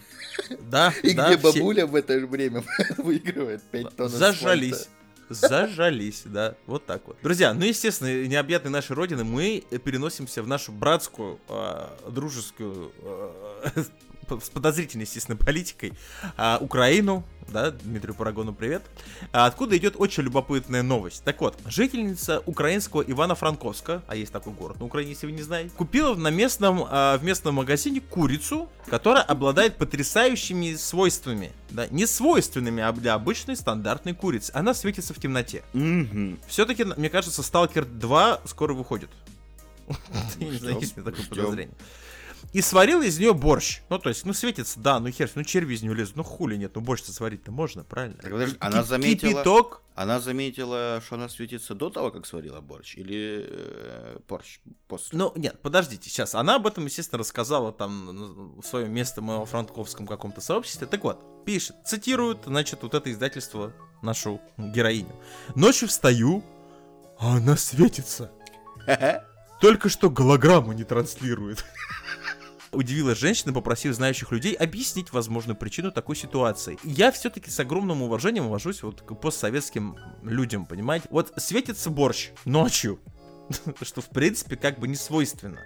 Да, 0.70 0.94
и 1.12 1.16
да, 1.16 1.28
где 1.34 1.38
все- 1.38 1.54
бабуля 1.60 1.86
в 1.88 1.96
это 1.96 2.20
же 2.20 2.28
время 2.28 2.64
выигрывает 2.98 3.62
5 3.64 3.96
тонн 3.96 4.10
Зажались. 4.10 4.74
асфальта. 4.74 4.92
Зажались, 5.30 6.22
да, 6.26 6.56
вот 6.68 6.86
так 6.86 7.02
вот. 7.06 7.18
Друзья, 7.22 7.54
ну, 7.54 7.66
естественно, 7.66 8.26
необъятной 8.28 8.72
нашей 8.72 8.94
родины 8.96 9.26
мы 9.26 9.62
переносимся 9.84 10.42
в 10.42 10.48
нашу 10.48 10.72
братскую, 10.72 11.40
э, 11.50 11.88
дружескую, 12.10 12.94
э, 13.02 13.84
с 14.30 14.50
подозрительной, 14.50 15.06
естественно, 15.06 15.38
политикой, 15.38 15.94
а, 16.36 16.58
Украину, 16.62 17.24
да, 17.50 17.72
Дмитрию 17.72 18.14
Парагону 18.14 18.54
привет, 18.54 18.84
А 19.32 19.46
откуда 19.46 19.78
идет 19.78 19.96
очень 19.98 20.24
любопытная 20.24 20.84
новость. 20.84 21.24
Так 21.24 21.40
вот, 21.42 21.58
жительница 21.66 22.42
украинского 22.46 23.02
Ивано-Франковска, 23.02 24.02
а 24.08 24.16
есть 24.16 24.32
такой 24.32 24.54
город 24.54 24.80
на 24.80 24.86
Украине, 24.86 25.12
если 25.12 25.28
вы 25.28 25.32
не 25.32 25.42
знаете, 25.42 25.72
купила 25.76 26.16
на 26.16 26.30
местном, 26.30 26.86
а, 26.90 27.18
в 27.18 27.24
местном 27.24 27.56
магазине 27.56 28.02
курицу, 28.02 28.70
которая 28.88 29.24
обладает 29.24 29.78
потрясающими 29.78 30.76
свойствами, 30.76 31.52
да, 31.70 31.88
не 31.88 32.06
свойственными, 32.06 32.84
а 32.84 32.92
для 32.92 33.14
обычной 33.14 33.56
стандартной 33.56 34.14
курицы. 34.14 34.52
Она 34.54 34.74
светится 34.74 35.14
в 35.14 35.20
темноте. 35.20 35.64
Мгм. 35.74 36.40
Все-таки, 36.48 36.84
мне 36.84 37.10
кажется, 37.10 37.44
Сталкер 37.44 37.86
2 37.86 38.42
скоро 38.46 38.74
выходит. 38.74 39.10
Я 40.40 40.48
не 40.48 40.58
знаю, 40.58 40.80
есть 40.80 40.96
такое 40.96 41.14
подозрение. 41.30 41.76
И 42.54 42.62
сварил 42.62 43.02
из 43.02 43.20
нее 43.20 43.34
борщ. 43.34 43.82
Ну, 43.90 44.00
то 44.00 44.10
есть, 44.10 44.26
ну, 44.26 44.34
светится, 44.34 44.80
да, 44.80 45.00
ну 45.00 45.10
хер, 45.12 45.30
ну 45.36 45.44
черви 45.44 45.76
из 45.76 45.82
нее 45.84 45.94
лезут, 45.94 46.16
ну 46.16 46.24
хули 46.24 46.56
нет, 46.56 46.72
ну 46.76 46.82
борщ-то 46.82 47.12
сварить-то 47.12 47.52
можно, 47.52 47.84
правильно? 47.84 48.18
Так, 48.22 48.32
подожди, 48.32 48.58
она 48.60 48.84
заметила- 48.84 49.32
Кипяток, 49.32 49.82
Она 49.96 50.20
заметила, 50.20 51.02
что 51.06 51.16
она 51.16 51.28
светится 51.28 51.76
до 51.76 51.90
того, 51.90 52.12
как 52.12 52.26
сварила 52.26 52.62
борщ? 52.62 52.96
Или 52.96 53.46
э, 53.50 54.20
борщ 54.30 54.60
после? 54.88 55.18
Ну, 55.18 55.34
нет, 55.36 55.60
подождите, 55.62 56.10
сейчас. 56.10 56.36
Она 56.36 56.56
об 56.56 56.68
этом, 56.68 56.86
естественно, 56.86 57.20
рассказала 57.20 57.72
там 57.74 58.06
ну, 58.06 58.62
в 58.62 58.66
своем 58.66 58.94
месте 58.94 59.22
в 59.22 59.46
франковском 59.46 60.08
каком-то 60.08 60.40
сообществе. 60.40 60.88
Так 60.88 61.04
вот, 61.04 61.46
пишет, 61.46 61.76
цитирует, 61.86 62.40
значит, 62.46 62.84
вот 62.84 62.94
это 62.94 63.12
издательство 63.12 63.74
нашу 64.02 64.40
героиню. 64.58 65.16
Ночью 65.56 65.88
встаю, 65.88 66.44
а 67.20 67.38
она 67.38 67.58
светится. 67.58 68.32
Только 69.60 69.90
что 69.90 70.10
голограмму 70.10 70.74
не 70.74 70.84
транслирует. 70.84 71.66
Удивилась 72.72 73.18
женщина, 73.18 73.54
попросив 73.54 73.94
знающих 73.96 74.32
людей 74.32 74.54
объяснить 74.54 75.14
возможную 75.14 75.56
причину 75.56 75.92
такой 75.92 76.16
ситуации. 76.16 76.78
Я 76.84 77.12
все-таки 77.12 77.50
с 77.50 77.60
огромным 77.60 78.02
уважением 78.02 78.48
уважусь 78.48 78.84
вот 78.84 79.02
к 79.02 79.14
постсоветским 79.16 79.98
людям, 80.24 80.66
понимаете? 80.66 81.08
Вот 81.10 81.32
светится 81.38 81.90
борщ 81.90 82.30
ночью, 82.46 83.00
что 83.82 84.02
в 84.02 84.10
принципе 84.10 84.58
как 84.58 84.80
бы 84.80 84.88
не 84.88 84.96
свойственно. 84.96 85.60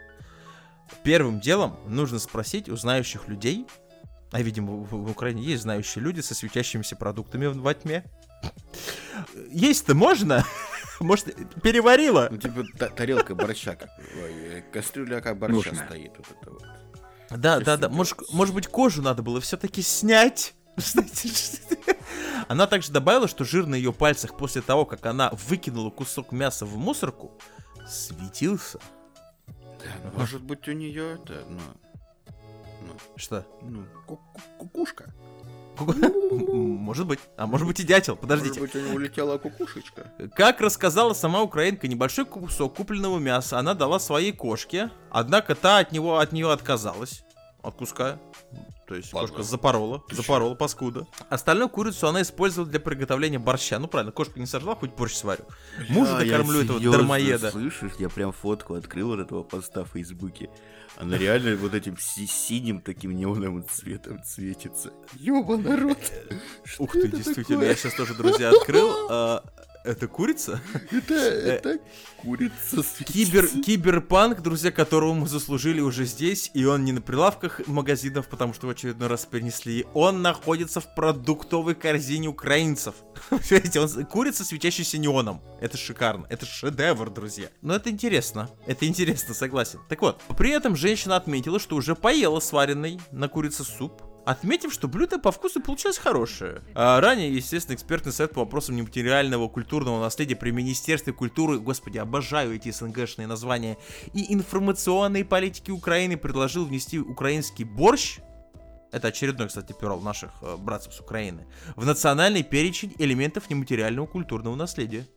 Первым 1.03 1.39
делом 1.39 1.77
нужно 1.87 2.19
спросить 2.19 2.69
у 2.69 2.75
знающих 2.75 3.27
людей, 3.27 3.65
а 4.31 4.41
видимо 4.41 4.73
в, 4.73 4.89
в 4.91 5.09
Украине 5.09 5.41
есть 5.43 5.63
знающие 5.63 6.03
люди 6.03 6.19
со 6.21 6.35
светящимися 6.35 6.95
продуктами 6.95 7.47
в- 7.47 7.57
во 7.61 7.73
тьме. 7.73 8.03
Есть-то 9.51 9.95
можно? 9.95 10.45
Может, 10.99 11.35
переварила? 11.61 12.27
Ну, 12.31 12.37
типа 12.37 12.63
та- 12.77 12.89
тарелка 12.89 13.33
борща, 13.35 13.75
как, 13.75 13.89
ой, 14.21 14.63
кастрюля 14.71 15.19
как 15.21 15.37
борща 15.39 15.55
Нужно. 15.71 15.85
стоит. 15.85 16.11
Вот 16.17 16.27
это 16.41 16.51
вот. 16.51 16.63
Да, 17.37 17.59
да, 17.59 17.77
да. 17.77 17.89
Может, 17.89 18.17
может 18.33 18.53
быть, 18.53 18.67
кожу 18.67 19.01
надо 19.01 19.23
было 19.23 19.39
все-таки 19.41 19.81
снять. 19.81 20.53
Она 22.47 22.67
также 22.67 22.91
добавила, 22.91 23.27
что 23.27 23.43
жир 23.45 23.65
на 23.65 23.75
ее 23.75 23.93
пальцах 23.93 24.37
после 24.37 24.61
того, 24.61 24.85
как 24.85 25.05
она 25.05 25.29
выкинула 25.47 25.89
кусок 25.89 26.31
мяса 26.31 26.65
в 26.65 26.75
мусорку, 26.77 27.31
светился. 27.87 28.79
Да, 29.47 29.85
ну, 30.03 30.19
может 30.19 30.41
быть, 30.41 30.67
у 30.67 30.71
нее 30.73 31.15
это, 31.15 31.43
ну, 31.49 31.61
ну, 32.87 32.93
Что? 33.15 33.45
ну, 33.61 33.85
ку- 34.05 34.17
ку- 34.17 34.41
кукушка. 34.57 35.13
Может 36.31 37.07
быть. 37.07 37.19
А 37.37 37.47
может 37.47 37.67
быть 37.67 37.79
и 37.79 37.83
дятел. 37.83 38.15
Подождите. 38.15 38.59
Может 38.59 38.73
быть, 38.73 38.83
у 38.83 38.85
него 38.85 38.95
улетела 38.95 39.37
кукушечка. 39.37 40.11
Как 40.35 40.59
рассказала 40.61 41.13
сама 41.13 41.41
украинка, 41.41 41.87
небольшой 41.87 42.25
кусок 42.25 42.75
купленного 42.75 43.19
мяса 43.19 43.59
она 43.59 43.73
дала 43.73 43.99
своей 43.99 44.31
кошке, 44.31 44.91
однако 45.09 45.55
та 45.55 45.77
от 45.79 45.91
него 45.91 46.17
от 46.17 46.31
нее 46.31 46.51
отказалась. 46.51 47.23
От 47.61 47.75
куска. 47.75 48.19
То 48.87 48.95
есть 48.95 49.13
Ладно. 49.13 49.29
кошка 49.29 49.43
запорола, 49.43 50.03
запорола, 50.11 50.53
паскуда. 50.55 51.07
Остальную 51.29 51.69
курицу 51.69 52.07
она 52.07 52.23
использовала 52.23 52.69
для 52.69 52.79
приготовления 52.81 53.39
борща. 53.39 53.79
Ну 53.79 53.87
правильно, 53.87 54.11
кошку 54.11 54.37
не 54.39 54.45
сожрала, 54.45 54.75
хоть 54.75 54.91
борщ 54.91 55.13
сварю. 55.13 55.45
Мужа 55.87 56.17
докормлю 56.17 56.63
этого 56.63 56.79
дармоеда. 56.79 57.51
Слышишь, 57.51 57.93
я 57.99 58.09
прям 58.09 58.33
фотку 58.33 58.73
открыл 58.73 59.07
вот 59.07 59.19
этого 59.19 59.43
поста 59.43 59.85
в 59.85 59.89
Фейсбуке. 59.93 60.49
Она 60.97 61.17
реально 61.17 61.55
вот 61.55 61.73
этим 61.73 61.97
си- 61.97 62.27
синим 62.27 62.81
таким 62.81 63.15
неоновым 63.15 63.65
цветом 63.67 64.21
светится. 64.23 64.91
Ёба, 65.15 65.57
народ! 65.57 65.97
Что 66.63 66.83
Ух 66.83 66.91
ты, 66.93 67.07
действительно, 67.07 67.63
я 67.63 67.75
сейчас 67.75 67.93
тоже, 67.95 68.13
друзья, 68.13 68.49
открыл. 68.49 69.41
Это 69.83 70.07
курица? 70.07 70.61
Это, 70.91 71.13
это 71.13 71.79
курица. 72.17 72.83
Кибер, 73.03 73.47
киберпанк, 73.47 74.41
друзья, 74.41 74.71
которого 74.71 75.13
мы 75.13 75.27
заслужили 75.27 75.81
уже 75.81 76.05
здесь, 76.05 76.51
и 76.53 76.65
он 76.65 76.85
не 76.85 76.91
на 76.91 77.01
прилавках 77.01 77.67
магазинов, 77.67 78.27
потому 78.27 78.53
что 78.53 78.67
в 78.67 78.69
очередной 78.69 79.07
раз 79.07 79.25
перенесли, 79.25 79.87
он 79.93 80.21
находится 80.21 80.81
в 80.81 80.93
продуктовой 80.93 81.73
корзине 81.73 82.27
украинцев. 82.27 82.93
Понимаете, 83.29 83.79
он 83.79 84.05
курица, 84.05 84.45
светящаяся 84.45 84.99
неоном. 84.99 85.41
Это 85.59 85.77
шикарно, 85.77 86.27
это 86.29 86.45
шедевр, 86.45 87.09
друзья. 87.09 87.49
Но 87.61 87.75
это 87.75 87.89
интересно, 87.89 88.49
это 88.67 88.87
интересно, 88.87 89.33
согласен. 89.33 89.79
Так 89.89 90.01
вот, 90.01 90.21
при 90.37 90.51
этом 90.51 90.75
женщина 90.75 91.15
отметила, 91.15 91.59
что 91.59 91.75
уже 91.75 91.95
поела 91.95 92.39
сваренный 92.39 92.99
на 93.11 93.27
курице 93.27 93.63
суп, 93.63 94.03
отметив, 94.25 94.73
что 94.73 94.87
блюдо 94.87 95.19
по 95.19 95.31
вкусу 95.31 95.61
получилось 95.61 95.97
хорошее. 95.97 96.61
А 96.75 96.99
ранее, 97.01 97.33
естественно, 97.33 97.75
экспертный 97.75 98.11
совет 98.11 98.33
по 98.33 98.41
вопросам 98.41 98.75
нематериального 98.75 99.47
культурного 99.47 100.01
наследия 100.01 100.35
при 100.35 100.51
Министерстве 100.51 101.13
культуры, 101.13 101.59
господи, 101.59 101.97
обожаю 101.97 102.55
эти 102.55 102.71
СНГшные 102.71 103.27
названия, 103.27 103.77
и 104.13 104.33
информационной 104.33 105.25
политики 105.25 105.71
Украины 105.71 106.17
предложил 106.17 106.65
внести 106.65 106.99
украинский 106.99 107.65
борщ, 107.65 108.19
это 108.91 109.07
очередной, 109.07 109.47
кстати, 109.47 109.73
перл 109.73 110.01
наших 110.01 110.31
э, 110.41 110.57
братцев 110.57 110.93
с 110.93 110.99
Украины, 110.99 111.47
в 111.75 111.85
национальный 111.85 112.43
перечень 112.43 112.93
элементов 112.97 113.49
нематериального 113.49 114.05
культурного 114.05 114.55
наследия. 114.55 115.07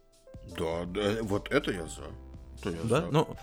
Да, 0.56 0.84
да, 0.86 1.22
вот 1.22 1.50
это 1.50 1.72
я 1.72 1.86
за. 1.86 2.02
Это 2.60 2.70
я 2.70 2.82
Да? 2.84 3.00
за. 3.00 3.06
Ну, 3.10 3.36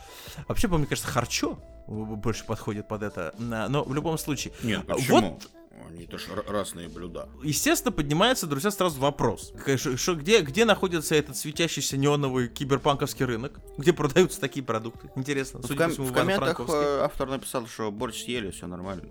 вообще, 0.48 0.68
по 0.70 0.78
мне 0.78 0.88
кажется, 0.88 1.12
харчо 1.12 1.60
больше 1.92 2.46
подходит 2.46 2.88
под 2.88 3.04
это. 3.04 3.34
Но 3.38 3.84
в 3.84 3.94
любом 3.94 4.18
случае. 4.18 4.54
Нет, 4.64 4.82
А, 4.88 4.96
почему? 4.96 5.32
Вот 5.32 5.50
Они 5.90 6.06
тоже 6.06 6.26
разные 6.48 6.88
блюда. 6.88 7.28
Естественно, 7.44 7.92
поднимается, 7.92 8.48
друзья, 8.48 8.72
сразу 8.72 9.00
вопрос. 9.00 9.52
Шо- 9.98 10.16
где, 10.16 10.42
где 10.42 10.64
находится 10.66 11.16
этот 11.16 11.36
светящийся 11.36 11.98
неоновый 11.98 12.48
киберпанковский 12.48 13.26
рынок? 13.26 13.60
Где 13.78 13.92
продаются 13.92 14.40
такие 14.40 14.64
продукты? 14.64 15.10
Интересно. 15.16 15.60
Ну, 15.60 15.64
В, 15.64 15.68
Судя 15.68 15.80
ком- 15.80 15.88
по 15.90 15.94
всему, 15.94 16.08
в 16.08 16.12
в 16.12 16.14
комментах 16.14 16.60
э, 16.70 17.00
автор 17.04 17.28
написал, 17.30 17.68
что 17.68 17.92
борщ 17.92 18.24
съели, 18.24 18.52
все 18.52 18.68
нормально. 18.68 19.04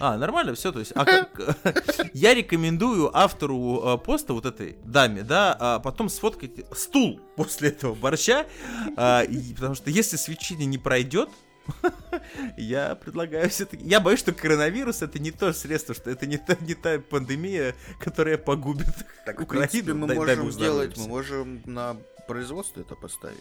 А, 0.00 0.16
нормально, 0.16 0.54
все, 0.54 0.72
то 0.72 0.80
есть. 0.80 0.90
А 0.96 1.04
как 1.04 1.40
я 2.14 2.34
рекомендую 2.34 3.16
автору 3.16 3.80
э, 3.94 3.98
поста 3.98 4.32
вот 4.32 4.44
этой 4.44 4.76
даме, 4.84 5.22
да, 5.22 5.56
а 5.60 5.78
потом 5.78 6.08
сфоткать 6.08 6.50
стул 6.76 7.20
после 7.36 7.68
этого 7.68 7.94
борща, 7.94 8.46
а, 8.96 9.22
и- 9.22 9.54
потому 9.54 9.76
что 9.76 9.90
если 9.90 10.16
свечение 10.16 10.66
не 10.66 10.78
пройдет, 10.78 11.28
я 12.56 12.94
предлагаю 12.94 13.48
все-таки. 13.50 13.84
Я 13.86 14.00
боюсь, 14.00 14.20
что 14.20 14.32
коронавирус 14.32 15.02
это 15.02 15.18
не 15.18 15.30
то 15.30 15.52
средство, 15.52 15.94
что 15.94 16.10
это 16.10 16.26
не 16.26 16.38
та, 16.38 16.56
не 16.60 16.74
та 16.74 16.98
пандемия, 16.98 17.74
которая 18.00 18.38
погубит 18.38 18.86
Так, 19.24 19.40
в 19.40 19.42
Украину. 19.44 19.68
принципе, 19.70 19.94
мы 19.94 20.06
Дай- 20.08 20.16
можем 20.16 20.52
сделать, 20.52 20.96
мы 20.96 21.08
можем 21.08 21.62
на 21.64 21.96
производство 22.28 22.80
это 22.80 22.94
поставить. 22.94 23.38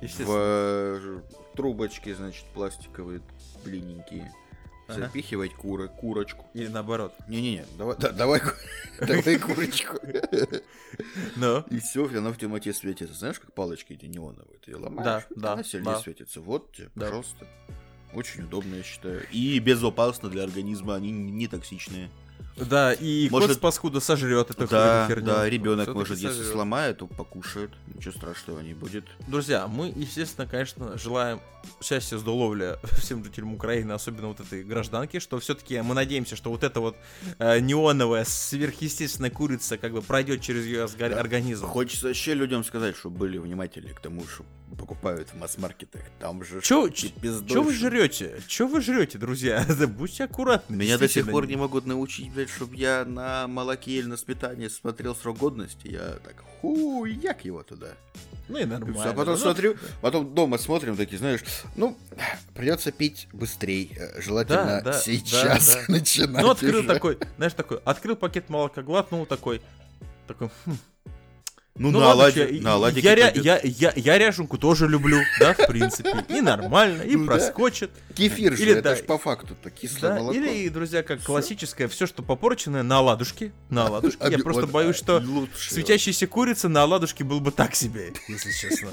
В 0.00 0.26
э, 0.28 1.20
трубочки, 1.56 2.12
значит, 2.12 2.44
пластиковые, 2.54 3.22
длинненькие. 3.64 4.30
Ага. 4.88 5.00
Запихивать 5.00 5.52
куры, 5.54 5.88
курочку. 5.88 6.46
Или 6.54 6.68
наоборот. 6.68 7.12
Не-не-не, 7.28 7.64
давай, 7.76 7.96
да- 7.98 8.12
давай, 8.12 8.40
давай 9.00 9.38
курочку. 9.38 9.96
Но. 11.36 11.64
И 11.70 11.80
все, 11.80 12.06
она 12.08 12.30
в 12.32 12.38
темноте 12.38 12.72
светится. 12.72 13.14
Знаешь, 13.14 13.40
как 13.40 13.52
палочки 13.52 13.94
эти 13.94 14.06
неоновые? 14.06 14.58
Ты 14.64 14.70
ее 14.72 14.76
ломаешь, 14.76 15.24
Да, 15.30 15.40
да, 15.40 15.52
она 15.54 15.64
сильнее 15.64 15.94
да. 15.94 16.00
светится. 16.00 16.40
Вот 16.40 16.72
тебе, 16.72 16.88
Да. 16.94 17.06
пожалуйста. 17.06 17.46
Очень 18.14 18.44
удобно, 18.44 18.76
я 18.76 18.82
считаю. 18.82 19.26
И 19.32 19.58
безопасно 19.58 20.28
для 20.28 20.44
организма, 20.44 20.94
они 20.94 21.10
не 21.10 21.48
токсичные. 21.48 22.08
Да, 22.56 22.92
и 22.94 23.28
Может- 23.30 23.50
кот 23.50 23.60
паскуда 23.60 24.00
сожрет 24.00 24.50
эту 24.50 24.66
Да, 24.66 25.06
херню. 25.08 25.26
да, 25.26 25.48
ребенок 25.48 25.88
может, 25.94 26.18
если 26.18 26.42
сломает, 26.42 26.98
то 26.98 27.06
покушает. 27.06 27.70
Ничего 27.94 28.12
страшного 28.12 28.60
не 28.60 28.72
будет. 28.74 29.04
Друзья, 29.28 29.66
мы, 29.66 29.92
естественно, 29.94 30.46
конечно, 30.46 30.96
желаем 30.96 31.40
счастья, 31.82 32.16
здоровья 32.16 32.78
всем 32.98 33.22
жителям 33.24 33.54
Украины, 33.54 33.92
особенно 33.92 34.28
вот 34.28 34.40
этой 34.40 34.62
гражданке, 34.64 35.20
что 35.20 35.38
все-таки 35.40 35.80
мы 35.82 35.94
надеемся, 35.94 36.36
что 36.36 36.50
вот 36.50 36.62
эта 36.64 36.80
вот 36.80 36.96
э, 37.38 37.60
неоновая 37.60 38.24
сверхъестественная 38.24 39.30
курица 39.30 39.76
как 39.76 39.92
бы 39.92 40.00
пройдет 40.00 40.40
через 40.40 40.64
ее 40.64 40.86
Да. 40.98 41.06
организм. 41.20 41.66
Хочется 41.66 42.06
вообще 42.08 42.34
людям 42.34 42.64
сказать, 42.64 42.96
что 42.96 43.10
были 43.10 43.36
внимательны 43.38 43.90
к 43.92 44.00
тому, 44.00 44.26
что 44.26 44.44
покупают 44.78 45.28
в 45.30 45.38
масс-маркетах. 45.38 46.02
Там 46.20 46.44
же 46.44 46.60
Чё, 46.60 46.88
пиздой, 46.88 47.48
Чё 47.48 47.62
вы 47.62 47.72
жрете? 47.72 48.40
Чё 48.46 48.66
вы 48.66 48.80
жрете, 48.80 49.18
друзья? 49.18 49.64
Да 49.78 49.86
будьте 49.86 50.24
аккуратны. 50.24 50.74
Меня 50.76 50.98
до 50.98 51.08
сих 51.08 51.28
пор 51.30 51.46
не 51.46 51.56
могут 51.56 51.86
научить, 51.86 52.30
блядь, 52.32 52.45
чтобы 52.46 52.76
я 52.76 53.04
на 53.04 53.46
молоке 53.48 53.92
или 53.92 54.06
на 54.06 54.16
сметане 54.16 54.70
смотрел 54.70 55.14
срок 55.14 55.38
годности. 55.38 55.88
Я 55.88 56.18
так, 56.24 56.42
хуяк 56.60 57.44
его 57.44 57.62
туда. 57.62 57.88
Ну 58.48 58.58
и 58.58 58.62
И 58.62 58.64
нормально. 58.64 58.94
всё, 59.00 59.10
а 59.10 59.12
потом 59.12 59.34
Ну, 59.34 59.40
смотрю, 59.40 59.76
потом 60.00 60.34
дома 60.34 60.58
смотрим, 60.58 60.96
такие, 60.96 61.18
знаешь, 61.18 61.40
ну, 61.74 61.96
придется 62.54 62.92
пить 62.92 63.28
быстрее, 63.32 63.88
э, 63.96 64.20
желательно 64.22 64.80
Да, 64.84 64.92
да, 64.92 65.00
сейчас 65.00 65.74
да, 65.74 65.80
да. 65.80 65.84
начинать 65.92 66.42
Ну, 66.44 66.50
открыл 66.52 66.78
уже. 66.80 66.88
такой, 66.88 67.18
знаешь, 67.36 67.54
такой, 67.54 67.78
открыл 67.84 68.14
пакет 68.16 68.48
молока, 68.48 68.82
глотнул 68.82 69.26
такой, 69.26 69.60
такой, 70.28 70.50
хм, 70.64 70.76
Ну, 71.78 71.90
Ну 71.90 71.98
на 72.00 72.06
ладно, 72.06 72.22
оладе, 72.22 72.48
чё, 72.56 72.62
на 72.62 72.74
оладике 72.74 73.06
я, 73.06 73.16
пойдет. 73.26 73.44
я, 73.44 73.60
я, 73.62 73.92
я 73.96 74.18
ряженку 74.18 74.56
тоже 74.56 74.88
люблю, 74.88 75.18
да, 75.38 75.52
в 75.52 75.66
принципе. 75.66 76.24
И 76.28 76.40
нормально, 76.40 77.02
и 77.02 77.16
Ну 77.16 77.26
да. 77.26 77.32
проскочит. 77.32 77.90
Кефир 78.14 78.56
же, 78.56 78.62
или 78.62 78.72
это 78.72 78.82
да. 78.82 78.96
ж 78.96 79.02
по 79.02 79.18
факту-то 79.18 79.70
кислое 79.70 80.12
Да, 80.12 80.18
молоко. 80.20 80.38
или, 80.38 80.68
друзья, 80.70 81.02
как 81.02 81.18
Всё. 81.18 81.26
классическое, 81.26 81.86
все, 81.88 82.06
что 82.06 82.22
попорченное, 82.22 82.82
на 82.82 82.98
оладушке. 82.98 83.52
На 83.68 83.86
оладушке. 83.86 84.26
Я 84.30 84.38
просто 84.38 84.66
боюсь, 84.66 84.96
а, 84.96 85.20
что 85.20 85.48
светящаяся 85.58 86.26
курица 86.26 86.68
на 86.70 86.82
оладушке 86.82 87.24
был 87.24 87.40
бы 87.40 87.50
так 87.52 87.74
себе, 87.74 88.12
если 88.28 88.52
честно. 88.52 88.88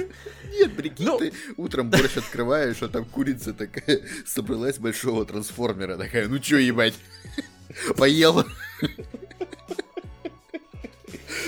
Нет, 0.51 0.75
прикинь, 0.75 1.05
Ну. 1.05 1.17
ты 1.19 1.31
утром 1.55 1.89
борщ 1.89 2.17
открываешь, 2.17 2.81
а 2.81 2.89
там 2.89 3.05
курица 3.05 3.53
такая 3.53 4.01
собралась 4.25 4.77
большого 4.77 5.25
трансформера, 5.25 5.95
такая, 5.97 6.27
ну 6.27 6.37
чё 6.39 6.57
ебать, 6.57 6.95
поела. 7.95 8.45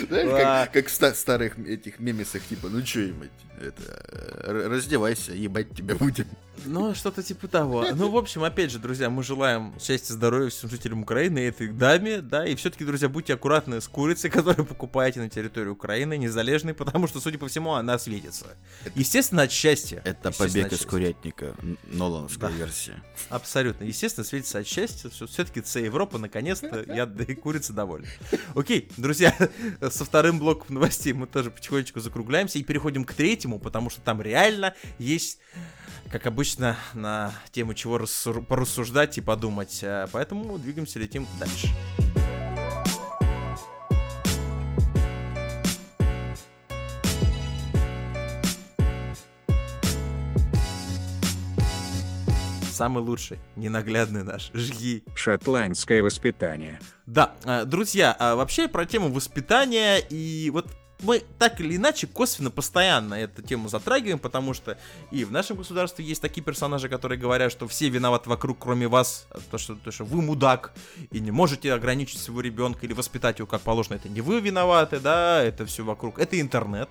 Знаешь, 0.07 0.29
как, 0.29 0.71
как 0.73 0.88
в 0.88 0.91
ста- 0.91 1.13
старых 1.13 1.57
этих 1.59 1.99
мемесах, 1.99 2.41
типа, 2.43 2.69
ну 2.69 2.81
чё 2.81 3.01
ебать, 3.01 3.29
это, 3.61 4.67
раздевайся, 4.69 5.33
ебать 5.33 5.73
тебя 5.75 5.95
будем. 5.95 6.25
Ну, 6.65 6.95
что-то 6.95 7.21
типа 7.21 7.47
того. 7.49 7.86
Ну, 7.95 8.09
в 8.09 8.17
общем, 8.17 8.43
опять 8.43 8.71
же, 8.71 8.79
друзья, 8.79 9.09
мы 9.09 9.23
желаем 9.23 9.73
счастья, 9.79 10.13
здоровья 10.13 10.49
всем 10.49 10.69
жителям 10.69 11.01
Украины 11.01 11.39
этой 11.39 11.67
даме, 11.67 12.21
да, 12.21 12.45
и 12.47 12.55
все-таки, 12.55 12.86
друзья, 12.86 13.09
будьте 13.09 13.33
аккуратны 13.33 13.81
с 13.81 13.88
курицей, 13.89 14.29
которую 14.31 14.65
покупаете 14.65 15.19
на 15.19 15.29
территории 15.29 15.67
Украины, 15.69 16.17
незалежной, 16.17 16.73
потому 16.73 17.07
что, 17.07 17.19
судя 17.19 17.38
по 17.38 17.47
всему, 17.49 17.73
она 17.73 17.99
светится. 17.99 18.45
Естественно, 18.95 19.43
от 19.43 19.51
счастья. 19.51 20.01
Это 20.05 20.31
побег 20.31 20.71
из 20.71 20.86
курятника, 20.86 21.55
Нолановская 21.91 22.49
Да. 22.49 22.55
версия. 22.55 23.03
Абсолютно. 23.29 23.83
Естественно, 23.83 24.23
светится 24.25 24.59
от 24.59 24.67
счастья. 24.67 25.09
Все-таки 25.09 25.59
це 25.61 25.81
Европа, 25.81 26.17
наконец-то, 26.19 26.86
я 26.88 27.05
да 27.05 27.23
и 27.25 27.36
курица 27.36 27.73
довольна. 27.73 28.07
Окей, 28.55 28.89
друзья, 28.97 29.33
со 29.89 30.05
вторым 30.05 30.39
блоком 30.39 30.76
новостей 30.76 31.13
мы 31.13 31.28
тоже 31.28 31.51
потихонечку 31.51 31.99
закругляемся 31.99 32.59
и 32.59 32.63
переходим 32.63 33.03
к 33.05 33.13
третьему, 33.13 33.59
потому 33.59 33.89
что 33.89 34.01
там 34.01 34.21
реально 34.21 34.73
есть, 34.99 35.39
как 36.11 36.26
обычно, 36.26 36.78
на 36.93 37.34
тему 37.51 37.73
чего 37.73 37.97
рассу- 37.97 38.43
порассуждать 38.43 39.17
и 39.17 39.21
подумать. 39.21 39.82
А, 39.84 40.07
Поэтому 40.11 40.57
двигаемся, 40.57 40.99
летим 40.99 41.28
дальше. 41.39 41.67
Самый 52.76 53.01
лучший, 53.01 53.39
ненаглядный 53.55 54.23
наш, 54.23 54.51
жги. 54.53 55.01
Шотландское 55.15 56.03
воспитание. 56.03 56.78
Да, 57.05 57.34
э, 57.45 57.63
друзья, 57.63 58.13
а 58.19 58.36
вообще 58.36 58.67
про 58.67 58.86
тему 58.86 59.09
воспитания 59.13 59.99
и 59.99 60.49
вот 60.49 60.67
мы 61.01 61.23
так 61.39 61.61
или 61.61 61.78
иначе 61.78 62.05
косвенно 62.05 62.51
постоянно 62.51 63.13
эту 63.13 63.41
тему 63.41 63.69
затрагиваем, 63.69 64.19
потому 64.19 64.53
что 64.53 64.78
и 65.09 65.23
в 65.23 65.32
нашем 65.32 65.55
государстве 65.55 66.03
есть 66.03 66.21
такие 66.21 66.43
персонажи, 66.43 66.89
которые 66.89 67.17
говорят, 67.17 67.49
что 67.49 67.65
все 67.65 67.88
виноваты 67.88 68.30
вокруг, 68.30 68.57
кроме 68.59 68.89
вас, 68.89 69.26
то 69.51 69.57
что, 69.57 69.76
то, 69.76 69.91
что 69.91 70.03
вы 70.03 70.21
мудак 70.21 70.73
и 71.11 71.21
не 71.21 71.32
можете 71.32 71.71
ограничить 71.71 72.19
своего 72.19 72.41
ребенка 72.41 72.86
или 72.86 72.91
воспитать 72.91 73.39
его 73.39 73.47
как 73.47 73.61
положено. 73.61 73.93
Это 73.93 74.09
не 74.09 74.19
вы 74.19 74.41
виноваты, 74.41 74.99
да, 74.99 75.41
это 75.41 75.65
все 75.65 75.86
вокруг. 75.86 76.19
Это 76.19 76.41
интернет. 76.41 76.89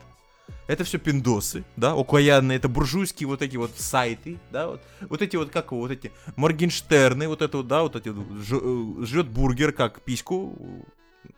Это 0.66 0.84
все 0.84 0.98
пиндосы, 0.98 1.64
да, 1.76 1.92
окаянные, 1.92 2.56
это 2.56 2.68
буржуйские 2.68 3.26
вот 3.26 3.42
эти 3.42 3.56
вот 3.56 3.72
сайты, 3.76 4.38
да, 4.50 4.68
вот, 4.68 4.82
вот 5.00 5.20
эти 5.20 5.36
вот, 5.36 5.50
как 5.50 5.72
вот 5.72 5.90
эти 5.90 6.10
Моргенштерны, 6.36 7.28
вот 7.28 7.42
это 7.42 7.58
вот, 7.58 7.68
да, 7.68 7.82
вот 7.82 7.96
эти, 7.96 8.08
э, 8.08 9.04
жрет 9.04 9.28
бургер 9.28 9.72
как 9.72 10.00
письку, 10.00 10.86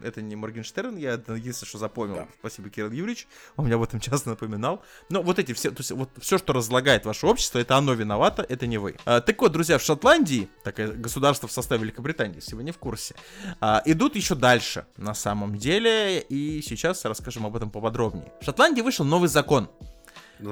это 0.01 0.23
не 0.23 0.37
Моргенштерн, 0.37 0.97
я 0.97 1.13
единственное, 1.13 1.69
что 1.69 1.79
запомнил. 1.79 2.17
Да. 2.17 2.29
Спасибо, 2.41 2.71
Кирилл 2.71 2.91
Юрьевич, 2.91 3.27
он 3.57 3.67
меня 3.67 3.77
об 3.77 3.83
этом 3.83 4.01
часто 4.01 4.31
напоминал. 4.31 4.83
Но 5.09 5.23
вот 5.23 5.39
эти 5.39 5.53
все, 5.53 5.71
то 5.71 5.81
есть 5.81 5.91
вот 5.91 6.11
все, 6.21 6.39
что 6.39 6.53
разлагает 6.53 7.05
ваше 7.05 7.27
общество, 7.27 7.59
это 7.59 7.77
оно 7.77 7.95
виновато, 7.95 8.45
это 8.49 8.67
не 8.67 8.79
вы. 8.79 8.97
А, 9.05 9.21
так 9.21 9.41
вот, 9.41 9.53
друзья, 9.53 9.79
в 9.79 9.83
Шотландии, 9.83 10.49
такое 10.65 10.93
государство 10.93 11.49
в 11.49 11.53
составе 11.53 11.83
Великобритании, 11.83 12.37
если 12.37 12.55
вы 12.55 12.65
не 12.65 12.73
в 12.73 12.79
курсе, 12.79 13.15
а, 13.61 13.83
идут 13.85 14.17
еще 14.17 14.35
дальше, 14.35 14.87
на 14.97 15.15
самом 15.15 15.57
деле, 15.57 16.21
и 16.21 16.63
сейчас 16.63 17.05
расскажем 17.05 17.47
об 17.47 17.57
этом 17.57 17.71
поподробнее. 17.71 18.33
В 18.41 18.45
Шотландии 18.45 18.83
вышел 18.83 19.05
новый 19.05 19.29
закон, 19.29 19.69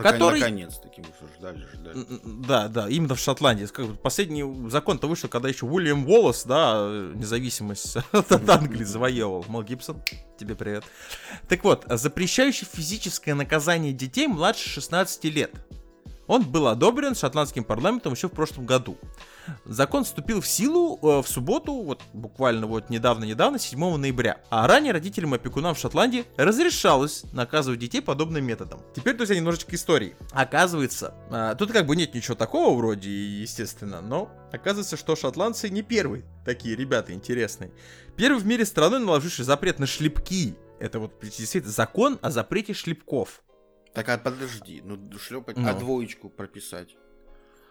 Который- 0.02 0.40
Наконец-таки 0.40 1.02
мы 1.02 1.08
уже 1.08 1.34
ждали, 1.38 1.66
ждали. 1.74 1.96
Да, 2.24 2.68
да, 2.68 2.88
именно 2.88 3.14
в 3.14 3.20
Шотландии. 3.20 3.68
Последний 4.02 4.70
закон-то 4.70 5.06
вышел, 5.08 5.28
когда 5.28 5.48
еще 5.48 5.66
Уильям 5.66 6.08
Уоллес, 6.08 6.44
да, 6.44 6.74
э, 6.78 7.12
независимость 7.14 7.96
от 8.12 8.48
Англии 8.48 8.84
завоевывал. 8.84 9.44
Мел 9.48 9.62
Гибсон, 9.62 10.02
тебе 10.38 10.54
привет. 10.54 10.84
Так 11.48 11.64
вот, 11.64 11.84
запрещающий 11.88 12.66
физическое 12.70 13.34
наказание 13.34 13.92
детей 13.92 14.26
младше 14.26 14.68
16 14.68 15.24
лет. 15.30 15.52
Он 16.26 16.42
был 16.42 16.68
одобрен 16.68 17.14
шотландским 17.14 17.64
парламентом 17.64 18.12
еще 18.12 18.28
в 18.28 18.32
прошлом 18.32 18.66
году. 18.66 18.96
Закон 19.64 20.04
вступил 20.04 20.40
в 20.40 20.46
силу 20.46 20.98
э, 21.02 21.22
в 21.22 21.28
субботу, 21.28 21.74
вот 21.74 22.00
буквально 22.12 22.66
вот 22.66 22.88
недавно-недавно, 22.88 23.58
7 23.58 23.96
ноября. 23.96 24.40
А 24.48 24.66
ранее 24.66 24.92
родителям 24.92 25.34
и 25.34 25.36
опекунам 25.36 25.74
в 25.74 25.78
Шотландии 25.78 26.24
разрешалось 26.36 27.24
наказывать 27.32 27.80
детей 27.80 28.00
подобным 28.00 28.44
методом. 28.44 28.80
Теперь, 28.94 29.16
друзья, 29.16 29.36
немножечко 29.36 29.74
истории. 29.76 30.16
Оказывается, 30.32 31.14
а, 31.30 31.54
тут 31.54 31.72
как 31.72 31.86
бы 31.86 31.94
нет 31.94 32.14
ничего 32.14 32.34
такого 32.34 32.76
вроде, 32.76 33.10
естественно, 33.10 34.00
но 34.00 34.30
оказывается, 34.52 34.96
что 34.96 35.16
шотландцы 35.16 35.68
не 35.68 35.82
первые 35.82 36.24
такие 36.44 36.76
ребята 36.76 37.12
интересные. 37.12 37.70
Первый 38.16 38.40
в 38.40 38.46
мире 38.46 38.64
страной, 38.64 39.00
наложивший 39.00 39.44
запрет 39.44 39.78
на 39.78 39.86
шлепки. 39.86 40.54
Это 40.78 40.98
вот 40.98 41.12
действительно 41.20 41.72
закон 41.72 42.18
о 42.22 42.30
запрете 42.30 42.74
шлепков. 42.74 43.43
Так, 43.94 44.08
а 44.08 44.18
подожди, 44.18 44.82
ну 44.84 44.98
шлепать, 45.18 45.56
Ну. 45.56 45.68
а 45.68 45.74
двоечку 45.74 46.28
прописать? 46.28 46.96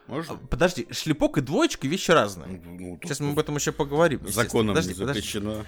Можно? 0.07 0.36
Подожди, 0.36 0.88
шлепок 0.91 1.38
и 1.38 1.41
двоечка 1.41 1.88
вещи 1.88 2.11
разные. 2.11 2.61
Ну, 2.65 2.97
тут 2.97 3.09
Сейчас 3.09 3.19
мы 3.19 3.32
об 3.32 3.39
этом 3.39 3.55
еще 3.55 3.71
поговорим. 3.71 4.26
законом 4.28 4.69
Подожди, 4.69 4.93
не 4.93 4.99
подожди. 4.99 5.19
запрещено. 5.21 5.65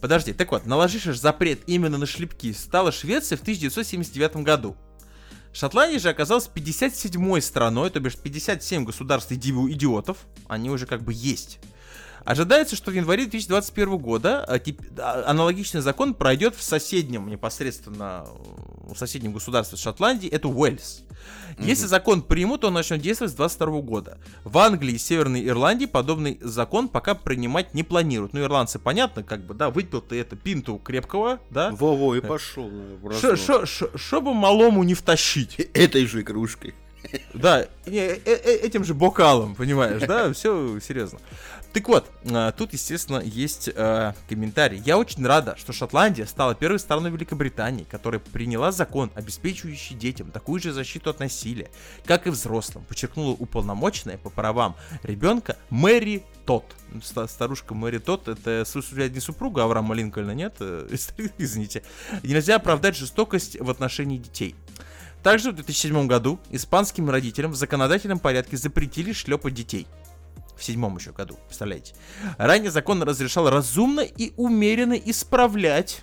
Подожди, 0.00 0.32
так 0.32 0.50
вот, 0.52 0.66
наложивший 0.66 1.12
запрет 1.14 1.60
именно 1.66 1.98
на 1.98 2.06
шлепки 2.06 2.52
стала 2.52 2.92
Швеция 2.92 3.36
в 3.36 3.42
1979 3.42 4.36
году. 4.44 4.76
Шотландия 5.52 5.98
же 5.98 6.08
оказалась 6.08 6.48
57-й 6.54 7.42
страной, 7.42 7.90
то 7.90 8.00
бишь 8.00 8.16
57 8.16 8.84
государств 8.84 9.32
иди- 9.32 9.50
идиотов, 9.72 10.18
они 10.48 10.70
уже 10.70 10.86
как 10.86 11.02
бы 11.02 11.12
есть. 11.14 11.58
Ожидается, 12.24 12.76
что 12.76 12.90
в 12.90 12.94
январе 12.94 13.24
2021 13.24 13.96
года 13.98 14.44
тип- 14.64 14.80
а, 14.98 15.24
аналогичный 15.26 15.80
закон 15.80 16.14
пройдет 16.14 16.54
в 16.54 16.62
соседнем, 16.62 17.28
непосредственно 17.28 18.26
э, 18.26 18.92
в 18.94 18.96
соседнем 18.98 19.32
государстве 19.32 19.78
Шотландии, 19.78 20.28
это 20.28 20.48
Уэльс. 20.48 21.02
Если 21.58 21.86
закон 21.86 22.22
примут, 22.22 22.64
он 22.64 22.72
начнет 22.74 23.00
действовать 23.02 23.32
с 23.32 23.36
2022 23.36 23.80
года. 23.82 24.18
В 24.44 24.56
Англии 24.56 24.94
и 24.94 24.98
Северной 24.98 25.46
Ирландии 25.46 25.84
подобный 25.84 26.38
закон 26.40 26.88
пока 26.88 27.14
принимать 27.14 27.74
не 27.74 27.82
планируют. 27.82 28.32
Ну, 28.32 28.40
ирландцы, 28.40 28.78
понятно, 28.78 29.22
как 29.22 29.44
бы, 29.44 29.52
да, 29.52 29.68
выпил 29.68 30.00
ты 30.00 30.18
это 30.20 30.36
пинту 30.36 30.76
крепкого, 30.82 31.38
да? 31.50 31.70
Во-во, 31.72 32.14
и 32.16 32.20
пошел. 32.20 32.70
э, 32.70 33.66
шо- 33.66 33.90
Чтобы 33.98 34.32
малому 34.32 34.82
не 34.84 34.94
втащить. 34.94 35.58
Этой 35.74 36.06
же 36.06 36.22
кружкой. 36.22 36.74
Да, 37.34 37.62
э- 37.86 38.18
э- 38.24 38.56
этим 38.62 38.84
же 38.84 38.94
бокалом, 38.94 39.54
понимаешь, 39.54 40.02
да, 40.06 40.32
все 40.34 40.78
серьезно. 40.80 41.18
Так 41.72 41.86
вот, 41.86 42.10
а, 42.28 42.50
тут, 42.50 42.72
естественно, 42.72 43.20
есть 43.20 43.70
э, 43.72 44.12
комментарий. 44.28 44.82
Я 44.84 44.98
очень 44.98 45.24
рада, 45.24 45.54
что 45.56 45.72
Шотландия 45.72 46.26
стала 46.26 46.54
первой 46.56 46.80
страной 46.80 47.12
Великобритании, 47.12 47.84
которая 47.84 48.20
приняла 48.20 48.72
закон, 48.72 49.12
обеспечивающий 49.14 49.94
детям 49.94 50.32
такую 50.32 50.60
же 50.60 50.72
защиту 50.72 51.10
от 51.10 51.20
насилия, 51.20 51.70
как 52.04 52.26
и 52.26 52.30
взрослым, 52.30 52.84
подчеркнула 52.84 53.36
уполномоченная 53.38 54.18
по 54.18 54.30
правам 54.30 54.74
ребенка 55.04 55.56
Мэри 55.70 56.24
Тот. 56.44 56.64
Ста- 57.04 57.28
Старушка 57.28 57.72
Мэри 57.74 57.98
Тот, 57.98 58.26
это 58.26 58.64
слушай, 58.66 59.08
не 59.08 59.20
супруга 59.20 59.62
Авраама 59.62 59.94
Линкольна, 59.94 60.32
нет? 60.32 60.56
Э, 60.58 60.88
Извините. 61.38 61.84
Нельзя 62.24 62.56
оправдать 62.56 62.96
жестокость 62.96 63.60
в 63.60 63.70
отношении 63.70 64.18
детей. 64.18 64.56
Также 65.22 65.52
в 65.52 65.54
2007 65.54 66.06
году 66.06 66.40
испанским 66.50 67.10
родителям 67.10 67.52
в 67.52 67.54
законодательном 67.56 68.18
порядке 68.18 68.56
запретили 68.56 69.12
шлепать 69.12 69.54
детей. 69.54 69.86
В 70.60 70.64
седьмом 70.64 70.94
еще 70.98 71.12
году, 71.12 71.38
представляете. 71.46 71.94
Ранее 72.36 72.70
закон 72.70 73.02
разрешал 73.02 73.48
разумно 73.48 74.00
и 74.02 74.34
умеренно 74.36 74.92
исправлять 74.92 76.02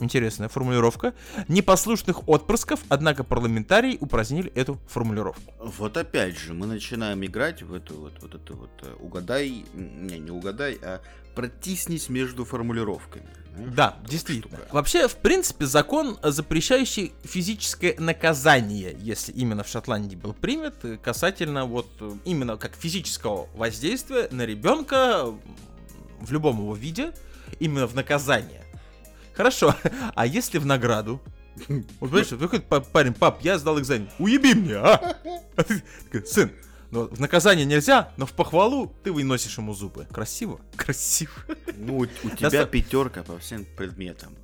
Интересная 0.00 0.48
формулировка. 0.48 1.14
Непослушных 1.48 2.28
отпрысков, 2.28 2.80
однако 2.88 3.22
парламентарии 3.22 3.98
упразднили 4.00 4.50
эту 4.54 4.80
формулировку. 4.88 5.52
Вот 5.58 5.96
опять 5.96 6.38
же, 6.38 6.54
мы 6.54 6.66
начинаем 6.66 7.24
играть 7.24 7.62
в 7.62 7.74
эту 7.74 7.94
вот, 7.96 8.14
вот 8.22 8.34
это 8.34 8.54
вот 8.54 8.70
э, 8.82 8.94
угадай, 8.98 9.64
не, 9.74 10.18
не 10.18 10.30
угадай, 10.30 10.78
а 10.82 11.00
протиснись 11.34 12.08
между 12.08 12.44
формулировками. 12.44 13.28
знаешь, 13.54 13.74
Да, 13.74 13.96
действительно. 14.06 14.56
штука. 14.56 14.74
Вообще, 14.74 15.06
в 15.06 15.16
принципе, 15.16 15.66
закон, 15.66 16.18
э, 16.22 16.30
запрещающий 16.30 17.12
физическое 17.24 17.94
наказание, 17.98 18.96
если 18.98 19.32
именно 19.32 19.64
в 19.64 19.68
Шотландии 19.68 20.16
был 20.16 20.32
принят, 20.32 20.84
э, 20.84 20.96
касательно 20.96 21.66
вот 21.66 21.88
именно 22.24 22.56
как 22.56 22.74
физического 22.74 23.48
воздействия 23.54 24.28
на 24.30 24.46
ребенка 24.46 25.26
в 26.20 26.32
любом 26.32 26.58
его 26.58 26.74
виде, 26.74 27.12
именно 27.58 27.86
в 27.86 27.94
наказание. 27.94 28.64
Хорошо, 29.34 29.74
а 30.14 30.26
если 30.26 30.58
в 30.58 30.66
награду? 30.66 31.20
Вот 31.68 32.10
понимаешь, 32.10 32.30
выходит 32.32 32.66
па- 32.66 32.80
парень, 32.80 33.12
пап, 33.12 33.42
я 33.42 33.58
сдал 33.58 33.78
экзамен, 33.80 34.08
уеби 34.18 34.54
мне, 34.54 34.76
а? 34.76 35.16
А 35.56 35.62
ты 35.64 35.82
сын, 36.26 36.50
ну, 36.90 37.06
в 37.08 37.20
наказание 37.20 37.66
нельзя, 37.66 38.12
но 38.16 38.24
в 38.26 38.32
похвалу 38.32 38.94
ты 39.04 39.12
выносишь 39.12 39.58
ему 39.58 39.74
зубы. 39.74 40.06
Красиво? 40.10 40.60
Красиво. 40.76 41.32
Ну, 41.76 41.98
у, 41.98 42.02
у 42.02 42.06
тебя 42.06 42.50
Доста- 42.50 42.66
пятерка 42.66 43.22
по 43.22 43.38
всем 43.38 43.66
предметам. 43.76 44.36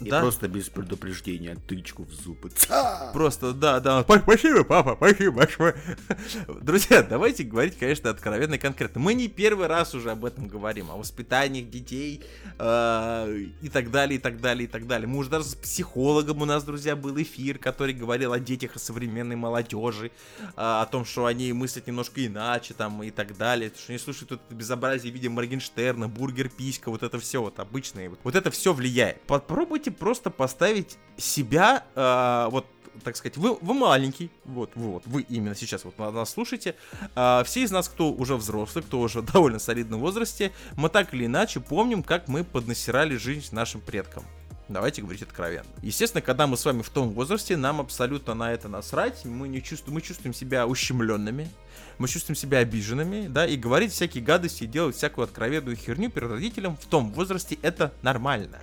И 0.00 0.10
Да. 0.10 0.20
просто 0.20 0.48
без 0.48 0.68
предупреждения 0.68 1.56
тычку 1.68 2.02
в 2.04 2.10
зубы. 2.12 2.50
Ца! 2.50 3.10
Просто, 3.12 3.52
да, 3.52 3.78
да. 3.78 4.02
Па- 4.02 4.18
Спасибо, 4.18 4.64
папа, 4.64 4.94
спасибо 4.96 5.36
большое. 5.36 5.76
Друзья, 6.62 7.02
давайте 7.02 7.44
говорить, 7.44 7.78
конечно, 7.78 8.10
откровенно 8.10 8.54
и 8.54 8.58
конкретно. 8.58 9.00
Мы 9.00 9.14
не 9.14 9.28
первый 9.28 9.68
раз 9.68 9.94
уже 9.94 10.10
об 10.10 10.24
этом 10.24 10.48
говорим, 10.48 10.90
о 10.90 10.96
воспитании 10.96 11.62
детей 11.62 12.22
э, 12.58 13.38
и 13.62 13.68
так 13.68 13.90
далее, 13.90 14.16
и 14.18 14.20
так 14.20 14.40
далее, 14.40 14.64
и 14.64 14.66
так 14.68 14.86
далее. 14.86 15.06
Мы 15.06 15.18
уже 15.18 15.30
даже 15.30 15.44
с 15.44 15.54
психологом 15.54 16.42
у 16.42 16.44
нас, 16.44 16.64
друзья, 16.64 16.96
был 16.96 17.20
эфир, 17.22 17.58
который 17.58 17.94
говорил 17.94 18.32
о 18.32 18.40
детях, 18.40 18.72
современной 18.76 19.36
молодежи, 19.36 20.06
э, 20.40 20.50
о 20.56 20.86
том, 20.86 21.04
что 21.04 21.26
они 21.26 21.52
мыслят 21.52 21.86
немножко 21.86 22.24
иначе, 22.26 22.74
там, 22.74 23.02
и 23.02 23.10
так 23.10 23.36
далее, 23.36 23.70
что 23.76 23.92
они 23.92 23.98
слушают 23.98 24.30
вот 24.32 24.40
это 24.46 24.54
безобразие 24.54 25.12
в 25.12 25.14
виде 25.14 25.28
Моргенштерна, 25.28 26.08
бургер, 26.08 26.48
писька, 26.48 26.90
вот 26.90 27.02
это 27.02 27.18
все 27.20 27.40
вот 27.40 27.58
обычное. 27.60 28.10
Вот, 28.10 28.18
вот 28.24 28.34
это 28.34 28.50
все 28.50 28.72
влияет. 28.72 29.20
Попробуйте 29.22 29.83
просто 29.90 30.30
поставить 30.30 30.98
себя, 31.16 31.84
э, 31.94 32.48
вот, 32.50 32.66
так 33.02 33.16
сказать, 33.16 33.36
вы, 33.36 33.56
вы 33.60 33.74
маленький, 33.74 34.30
вот, 34.44 34.70
вы 34.74 34.92
вот, 34.92 35.02
вы 35.06 35.22
именно 35.22 35.54
сейчас 35.54 35.84
вот 35.84 35.98
нас 35.98 36.30
слушаете. 36.30 36.76
А, 37.14 37.42
все 37.44 37.62
из 37.62 37.70
нас, 37.70 37.88
кто 37.88 38.12
уже 38.12 38.36
взрослый, 38.36 38.84
кто 38.84 39.00
уже 39.00 39.22
довольно 39.22 39.58
солидном 39.58 40.00
возрасте, 40.00 40.52
мы 40.76 40.88
так 40.88 41.12
или 41.14 41.26
иначе 41.26 41.60
помним, 41.60 42.02
как 42.02 42.28
мы 42.28 42.44
поднасирали 42.44 43.16
жизнь 43.16 43.54
нашим 43.54 43.80
предкам. 43.80 44.24
Давайте 44.68 45.02
говорить 45.02 45.22
откровенно. 45.22 45.66
Естественно, 45.82 46.22
когда 46.22 46.46
мы 46.46 46.56
с 46.56 46.64
вами 46.64 46.80
в 46.80 46.88
том 46.88 47.10
возрасте, 47.10 47.54
нам 47.56 47.80
абсолютно 47.80 48.32
на 48.32 48.52
это 48.52 48.68
насрать. 48.68 49.24
Мы 49.26 49.46
не 49.48 49.62
чувствуем, 49.62 49.96
мы 49.96 50.00
чувствуем 50.00 50.32
себя 50.32 50.66
ущемленными, 50.66 51.50
мы 51.98 52.08
чувствуем 52.08 52.34
себя 52.34 52.58
обиженными, 52.58 53.26
да, 53.28 53.46
и 53.46 53.56
говорить 53.56 53.92
всякие 53.92 54.24
гадости, 54.24 54.64
делать 54.64 54.96
всякую 54.96 55.24
откровенную 55.24 55.76
херню 55.76 56.10
перед 56.10 56.30
родителем 56.30 56.78
в 56.78 56.86
том 56.86 57.12
возрасте 57.12 57.58
это 57.60 57.92
нормально. 58.00 58.58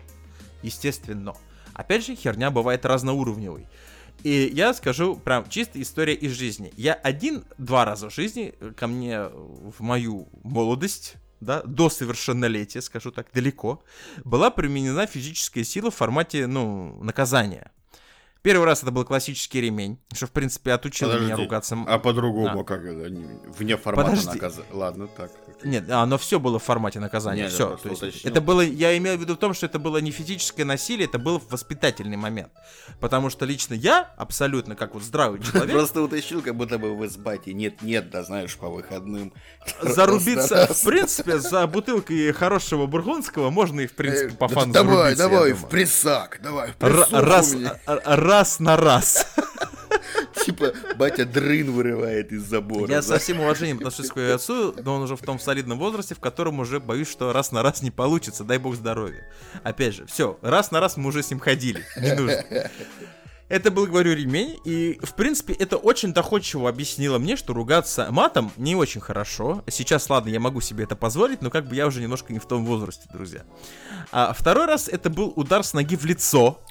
Естественно. 0.61 1.33
Опять 1.73 2.05
же, 2.05 2.15
херня 2.15 2.51
бывает 2.51 2.85
разноуровневой. 2.85 3.67
И 4.23 4.51
я 4.53 4.73
скажу 4.73 5.15
прям 5.15 5.49
чисто 5.49 5.81
история 5.81 6.13
из 6.13 6.33
жизни. 6.33 6.71
Я 6.77 6.93
один-два 6.93 7.85
раза 7.85 8.09
в 8.09 8.13
жизни 8.13 8.53
э, 8.59 8.71
ко 8.75 8.87
мне 8.87 9.23
в 9.23 9.79
мою 9.79 10.27
молодость, 10.43 11.15
да, 11.39 11.63
до 11.63 11.89
совершеннолетия, 11.89 12.81
скажу 12.81 13.11
так, 13.11 13.27
далеко, 13.33 13.83
была 14.23 14.51
применена 14.51 15.07
физическая 15.07 15.63
сила 15.63 15.89
в 15.89 15.95
формате, 15.95 16.45
ну, 16.45 17.01
наказания. 17.01 17.71
Первый 18.43 18.65
раз 18.65 18.81
это 18.81 18.91
был 18.91 19.05
классический 19.05 19.61
ремень, 19.61 19.99
что, 20.13 20.25
в 20.25 20.31
принципе, 20.31 20.71
отучил 20.71 21.09
меня 21.09 21.19
Подожди, 21.19 21.43
ругаться. 21.43 21.77
А 21.87 21.99
по-другому, 21.99 22.57
Да. 22.59 22.63
как 22.63 22.83
это? 22.83 23.07
не- 23.09 23.27
Вне 23.57 23.77
формата 23.77 24.09
Подожди. 24.09 24.29
наказа- 24.39 24.63
Ладно, 24.71 25.07
так. 25.07 25.31
Нет, 25.63 25.87
а, 25.91 26.01
оно 26.01 26.17
все 26.17 26.39
было 26.39 26.57
в 26.57 26.63
формате 26.63 26.99
наказания. 26.99 27.43
Нет, 27.43 27.51
все. 27.51 27.77
просто 27.77 28.07
уточнил. 28.07 28.31
это 28.31 28.41
было, 28.41 28.61
я 28.61 28.97
имел 28.97 29.15
в 29.15 29.21
виду 29.21 29.35
в 29.35 29.37
том, 29.37 29.53
что 29.53 29.67
это 29.67 29.77
было 29.77 29.99
не 29.99 30.09
физическое 30.09 30.65
насилие, 30.65 31.05
это 31.07 31.19
был 31.19 31.39
воспитательный 31.51 32.17
момент. 32.17 32.51
Потому 32.99 33.29
что 33.29 33.45
лично 33.45 33.75
я, 33.75 34.11
абсолютно 34.17 34.75
как 34.75 34.95
вот 34.95 35.03
здравый 35.03 35.39
человек, 35.43 35.71
Просто 35.71 36.01
уточнил, 36.01 36.41
как 36.41 36.55
будто 36.55 36.79
бы 36.79 36.95
в 36.97 37.05
избате 37.05 37.53
нет-нет, 37.53 38.09
да 38.09 38.23
знаешь, 38.23 38.57
по 38.57 38.69
выходным. 38.69 39.33
зарубиться, 39.81 40.65
в 40.73 40.83
принципе, 40.83 41.37
за 41.37 41.67
бутылкой 41.67 42.31
хорошего 42.31 42.87
бургундского 42.87 43.51
можно 43.51 43.81
и, 43.81 43.87
в 43.87 43.93
принципе, 43.93 44.33
по 44.33 44.45
Э, 44.45 44.47
фану 44.47 44.73
Давай, 44.73 45.15
давай, 45.15 45.53
в 45.53 45.67
прессак, 45.67 46.39
давай, 46.41 46.71
в 46.71 46.75
прессуху 46.77 47.11
раз, 48.31 48.59
на 48.59 48.77
раз. 48.77 49.27
Типа, 50.45 50.71
батя 50.95 51.25
дрын 51.25 51.69
вырывает 51.69 52.31
из 52.31 52.43
забора. 52.43 52.89
Я 52.89 53.01
со 53.01 53.19
всем 53.19 53.41
уважением 53.41 53.77
отношусь 53.77 54.09
к 54.09 54.13
своему 54.13 54.35
отцу, 54.35 54.73
но 54.81 54.95
он 54.95 55.01
уже 55.01 55.17
в 55.17 55.21
том 55.21 55.37
солидном 55.37 55.77
возрасте, 55.77 56.15
в 56.15 56.19
котором 56.19 56.59
уже 56.59 56.79
боюсь, 56.79 57.11
что 57.11 57.33
раз 57.33 57.51
на 57.51 57.61
раз 57.61 57.81
не 57.81 57.91
получится, 57.91 58.45
дай 58.45 58.57
бог 58.57 58.75
здоровья. 58.75 59.27
Опять 59.63 59.95
же, 59.95 60.05
все, 60.05 60.39
раз 60.41 60.71
на 60.71 60.79
раз 60.79 60.95
мы 60.95 61.09
уже 61.09 61.23
с 61.23 61.29
ним 61.29 61.39
ходили, 61.39 61.85
не 61.97 62.13
нужно. 62.13 62.45
Это 63.49 63.69
был, 63.69 63.85
говорю, 63.85 64.15
ремень, 64.15 64.57
и, 64.63 64.97
в 65.03 65.13
принципе, 65.13 65.51
это 65.53 65.75
очень 65.75 66.13
доходчиво 66.13 66.69
объяснило 66.69 67.17
мне, 67.19 67.35
что 67.35 67.53
ругаться 67.53 68.07
матом 68.09 68.49
не 68.55 68.77
очень 68.77 69.01
хорошо. 69.01 69.61
Сейчас, 69.67 70.09
ладно, 70.09 70.29
я 70.29 70.39
могу 70.39 70.61
себе 70.61 70.85
это 70.85 70.95
позволить, 70.95 71.41
но 71.41 71.49
как 71.49 71.67
бы 71.67 71.75
я 71.75 71.85
уже 71.85 71.99
немножко 72.01 72.31
не 72.31 72.39
в 72.39 72.45
том 72.45 72.63
возрасте, 72.63 73.09
друзья. 73.11 73.41
А 74.13 74.31
второй 74.31 74.67
раз 74.67 74.87
это 74.87 75.09
был 75.09 75.33
удар 75.35 75.65
с 75.65 75.73
ноги 75.73 75.97
в 75.97 76.05
лицо. 76.05 76.61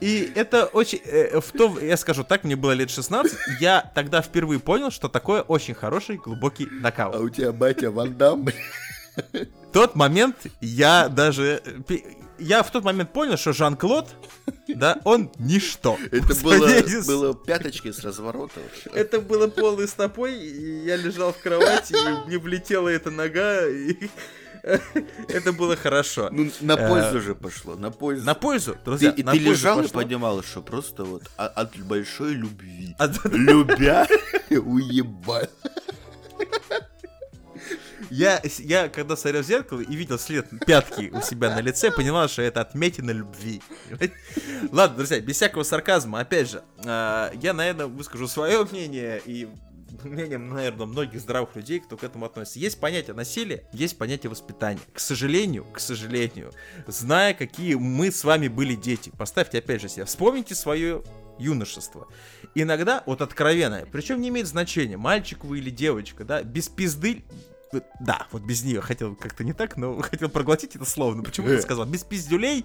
И 0.00 0.32
это 0.34 0.66
очень... 0.66 1.00
э, 1.04 1.38
в 1.40 1.52
то, 1.52 1.78
я 1.78 1.96
скажу 1.96 2.24
так, 2.24 2.42
мне 2.42 2.56
было 2.56 2.72
лет 2.72 2.90
16, 2.90 3.38
я 3.60 3.92
тогда 3.94 4.20
впервые 4.20 4.58
понял, 4.58 4.90
что 4.90 5.08
такое 5.08 5.42
очень 5.42 5.74
хороший 5.74 6.16
глубокий 6.16 6.64
А 6.66 6.82
нокаут. 6.82 7.16
у 7.20 7.28
тебя 7.28 7.52
батя 7.52 7.90
Ван 7.92 8.16
Дам, 8.16 8.44
блин. 8.44 8.58
В 9.32 9.72
тот 9.72 9.94
момент 9.94 10.36
я 10.60 11.08
даже... 11.08 11.62
Я 12.38 12.64
в 12.64 12.72
тот 12.72 12.82
момент 12.82 13.12
понял, 13.12 13.36
что 13.36 13.52
Жан-Клод, 13.52 14.08
да, 14.66 14.98
он 15.04 15.30
ничто. 15.38 15.96
Это 16.10 16.34
было, 16.42 16.66
с- 16.66 17.06
было 17.06 17.34
пяточки 17.36 17.92
с 17.92 18.00
разворота. 18.00 18.60
Это 18.92 19.20
было 19.20 19.46
полной 19.46 19.86
стопой, 19.86 20.34
и 20.34 20.84
я 20.84 20.96
лежал 20.96 21.32
в 21.32 21.38
кровати, 21.38 21.92
и 21.92 22.26
мне 22.26 22.38
влетела 22.38 22.88
эта 22.88 23.12
нога, 23.12 23.68
и 23.68 24.08
Это 25.28 25.52
было 25.52 25.76
хорошо. 25.76 26.28
Ну, 26.30 26.50
на 26.60 26.72
Э, 26.74 26.88
пользу 26.88 27.20
же 27.20 27.34
пошло, 27.34 27.74
на 27.74 27.90
пользу. 27.90 28.24
На 28.24 28.34
пользу, 28.34 28.72
Ты, 28.74 28.78
друзья, 28.84 29.10
на 29.10 29.14
ты 29.16 29.22
пользу 29.24 29.50
лежал 29.50 29.78
и 29.80 29.82
пошло. 29.82 30.00
поднимал, 30.00 30.42
что 30.42 30.62
просто 30.62 31.04
вот 31.04 31.22
от 31.36 31.76
большой 31.78 32.34
любви. 32.34 32.94
А, 32.98 33.08
Любя, 33.32 34.06
уебать. 34.50 35.50
Я, 38.10 38.42
я 38.58 38.88
когда 38.88 39.16
смотрел 39.16 39.42
в 39.42 39.46
зеркало 39.46 39.80
и 39.80 39.94
видел 39.96 40.18
след 40.18 40.46
пятки 40.66 41.10
у 41.14 41.22
себя 41.22 41.54
на 41.54 41.60
лице, 41.60 41.90
понимал, 41.90 42.28
что 42.28 42.42
это 42.42 42.60
отметина 42.60 43.10
любви. 43.10 43.62
Ладно, 44.70 44.98
друзья, 44.98 45.18
без 45.20 45.36
всякого 45.36 45.62
сарказма, 45.62 46.20
опять 46.20 46.50
же, 46.50 46.62
а, 46.84 47.32
я, 47.40 47.54
наверное, 47.54 47.86
выскажу 47.86 48.28
свое 48.28 48.64
мнение 48.64 49.22
и 49.24 49.48
мнение, 50.04 50.38
наверное, 50.38 50.86
многих 50.86 51.20
здравых 51.20 51.54
людей, 51.56 51.80
кто 51.80 51.96
к 51.96 52.04
этому 52.04 52.26
относится. 52.26 52.58
Есть 52.58 52.80
понятие 52.80 53.14
насилия, 53.14 53.64
есть 53.72 53.98
понятие 53.98 54.30
воспитания. 54.30 54.80
К 54.92 55.00
сожалению, 55.00 55.64
к 55.64 55.80
сожалению, 55.80 56.52
зная, 56.86 57.34
какие 57.34 57.74
мы 57.74 58.10
с 58.10 58.24
вами 58.24 58.48
были 58.48 58.74
дети, 58.74 59.10
поставьте 59.16 59.58
опять 59.58 59.80
же 59.80 59.88
себя, 59.88 60.04
вспомните 60.04 60.54
свое 60.54 61.02
юношество. 61.38 62.08
Иногда, 62.54 63.02
вот 63.06 63.22
откровенное, 63.22 63.86
причем 63.86 64.20
не 64.20 64.28
имеет 64.28 64.46
значения, 64.46 64.96
мальчик 64.96 65.44
вы 65.44 65.58
или 65.58 65.70
девочка, 65.70 66.24
да, 66.24 66.42
без 66.42 66.68
пизды 66.68 67.24
Да, 68.00 68.26
вот 68.30 68.42
без 68.42 68.62
нее 68.62 68.80
хотел 68.80 69.14
как-то 69.14 69.44
не 69.44 69.52
так, 69.52 69.76
но 69.76 70.00
хотел 70.02 70.28
проглотить 70.28 70.76
это 70.76 70.84
слово. 70.84 71.14
Но 71.14 71.22
почему 71.22 71.48
ты 71.48 71.60
сказал? 71.62 71.86
Без 71.86 72.04
пиздюлей? 72.04 72.64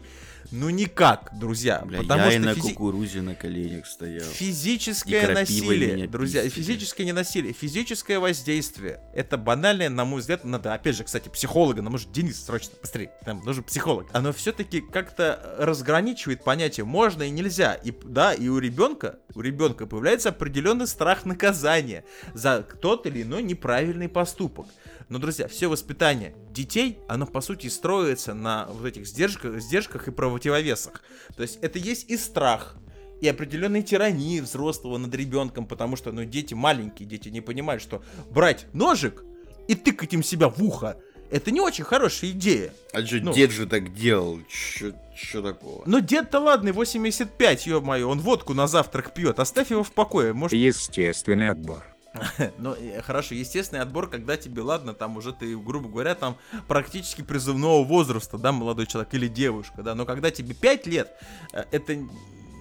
Ну 0.52 0.70
никак, 0.70 1.32
друзья. 1.38 1.82
Бля, 1.86 2.00
потому 2.00 2.24
я 2.24 2.32
что 2.32 2.40
и 2.40 2.40
на 2.40 2.50
физи- 2.52 2.62
кукурузе 2.62 3.22
на 3.22 3.36
коленях 3.36 3.86
стоял. 3.86 4.24
Физическое 4.24 5.34
насилие, 5.34 6.08
друзья, 6.08 6.44
пиздили. 6.44 6.64
физическое 6.64 7.04
не 7.06 7.12
насилие, 7.12 7.52
физическое 7.54 8.20
воздействие. 8.20 9.02
Это 9.14 9.38
банальное, 9.38 9.90
на 9.90 10.06
мой 10.06 10.22
взгляд, 10.22 10.46
надо, 10.46 10.74
опять 10.74 10.96
же, 10.96 11.04
кстати, 11.04 11.28
психолога, 11.28 11.82
нам 11.82 11.92
нужен 11.92 12.12
Денис, 12.14 12.42
срочно, 12.44 12.74
быстрее, 12.82 13.12
нам 13.26 13.44
нужен 13.44 13.64
психолог. 13.64 14.08
Оно 14.14 14.32
все-таки 14.32 14.80
как-то 14.80 15.56
разграничивает 15.60 16.44
понятие 16.44 16.86
можно 16.86 17.24
и 17.24 17.30
нельзя. 17.30 17.74
И, 17.74 17.92
да, 18.06 18.34
и 18.34 18.48
у 18.48 18.60
ребенка, 18.60 19.20
у 19.36 19.42
ребенка 19.42 19.86
появляется 19.86 20.30
определенный 20.30 20.88
страх 20.88 21.26
наказания 21.26 22.06
за 22.34 22.62
тот 22.62 23.06
или 23.06 23.24
иной 23.24 23.44
неправильный 23.44 24.08
поступок. 24.08 24.68
Но, 25.10 25.20
друзья, 25.20 25.48
все 25.48 25.68
воспитание 25.68 26.36
детей, 26.52 27.00
оно 27.08 27.26
по 27.26 27.40
сути 27.42 27.68
строится 27.68 28.34
на 28.34 28.68
вот 28.70 28.86
этих 28.86 29.08
сдержках, 29.08 29.60
сдержках 29.62 30.08
и 30.08 30.12
противовесах. 30.12 31.02
То 31.36 31.44
есть 31.44 31.60
это 31.62 31.80
есть 31.80 32.10
и 32.10 32.18
страх, 32.18 32.76
и 33.22 33.28
определенной 33.28 33.84
тирании 33.84 34.42
взрослого 34.42 34.98
над 34.98 35.16
ребенком, 35.16 35.66
потому 35.66 35.96
что, 35.96 36.12
ну, 36.12 36.26
дети 36.26 36.54
маленькие, 36.54 37.08
дети 37.08 37.30
не 37.30 37.42
понимают, 37.42 37.82
что 37.82 38.04
брать 38.30 38.68
ножик 38.74 39.24
и 39.68 39.76
тыкать 39.76 40.14
им 40.14 40.24
себя 40.24 40.50
в 40.50 40.62
ухо, 40.62 40.98
это 41.32 41.52
не 41.52 41.60
очень 41.60 41.84
хорошая 41.84 42.32
идея. 42.32 42.74
А 42.94 43.06
что, 43.06 43.18
Ну. 43.18 43.34
дед 43.34 43.52
же 43.52 43.66
так 43.66 43.94
делал? 43.94 44.40
Что 44.50 45.42
такого? 45.42 45.84
Но 45.86 46.00
дед-то 46.00 46.40
ладный, 46.40 46.72
85, 46.74 47.66
ё-моё, 47.66 48.10
он 48.10 48.20
водку 48.20 48.54
на 48.54 48.68
завтрак 48.68 49.14
пьет, 49.14 49.40
оставь 49.40 49.72
его 49.72 49.84
в 49.84 49.92
покое, 49.92 50.34
может... 50.34 50.54
Естественный 50.58 51.50
отбор. 51.50 51.84
Ну, 52.58 52.76
хорошо, 53.04 53.36
естественный 53.36 53.82
отбор, 53.82 54.10
когда 54.10 54.38
тебе, 54.38 54.62
ладно, 54.62 54.94
там 54.94 55.18
уже 55.18 55.34
ты, 55.34 55.58
грубо 55.58 55.90
говоря, 55.90 56.16
там 56.16 56.38
практически 56.68 57.22
призывного 57.22 57.84
возраста, 57.84 58.38
да, 58.38 58.52
молодой 58.52 58.86
человек 58.88 59.14
или 59.14 59.28
девушка, 59.28 59.84
да, 59.84 59.96
но 59.96 60.06
когда 60.06 60.32
тебе 60.32 60.54
5 60.54 60.88
лет, 60.88 61.12
э, 61.54 61.64
это 61.72 62.08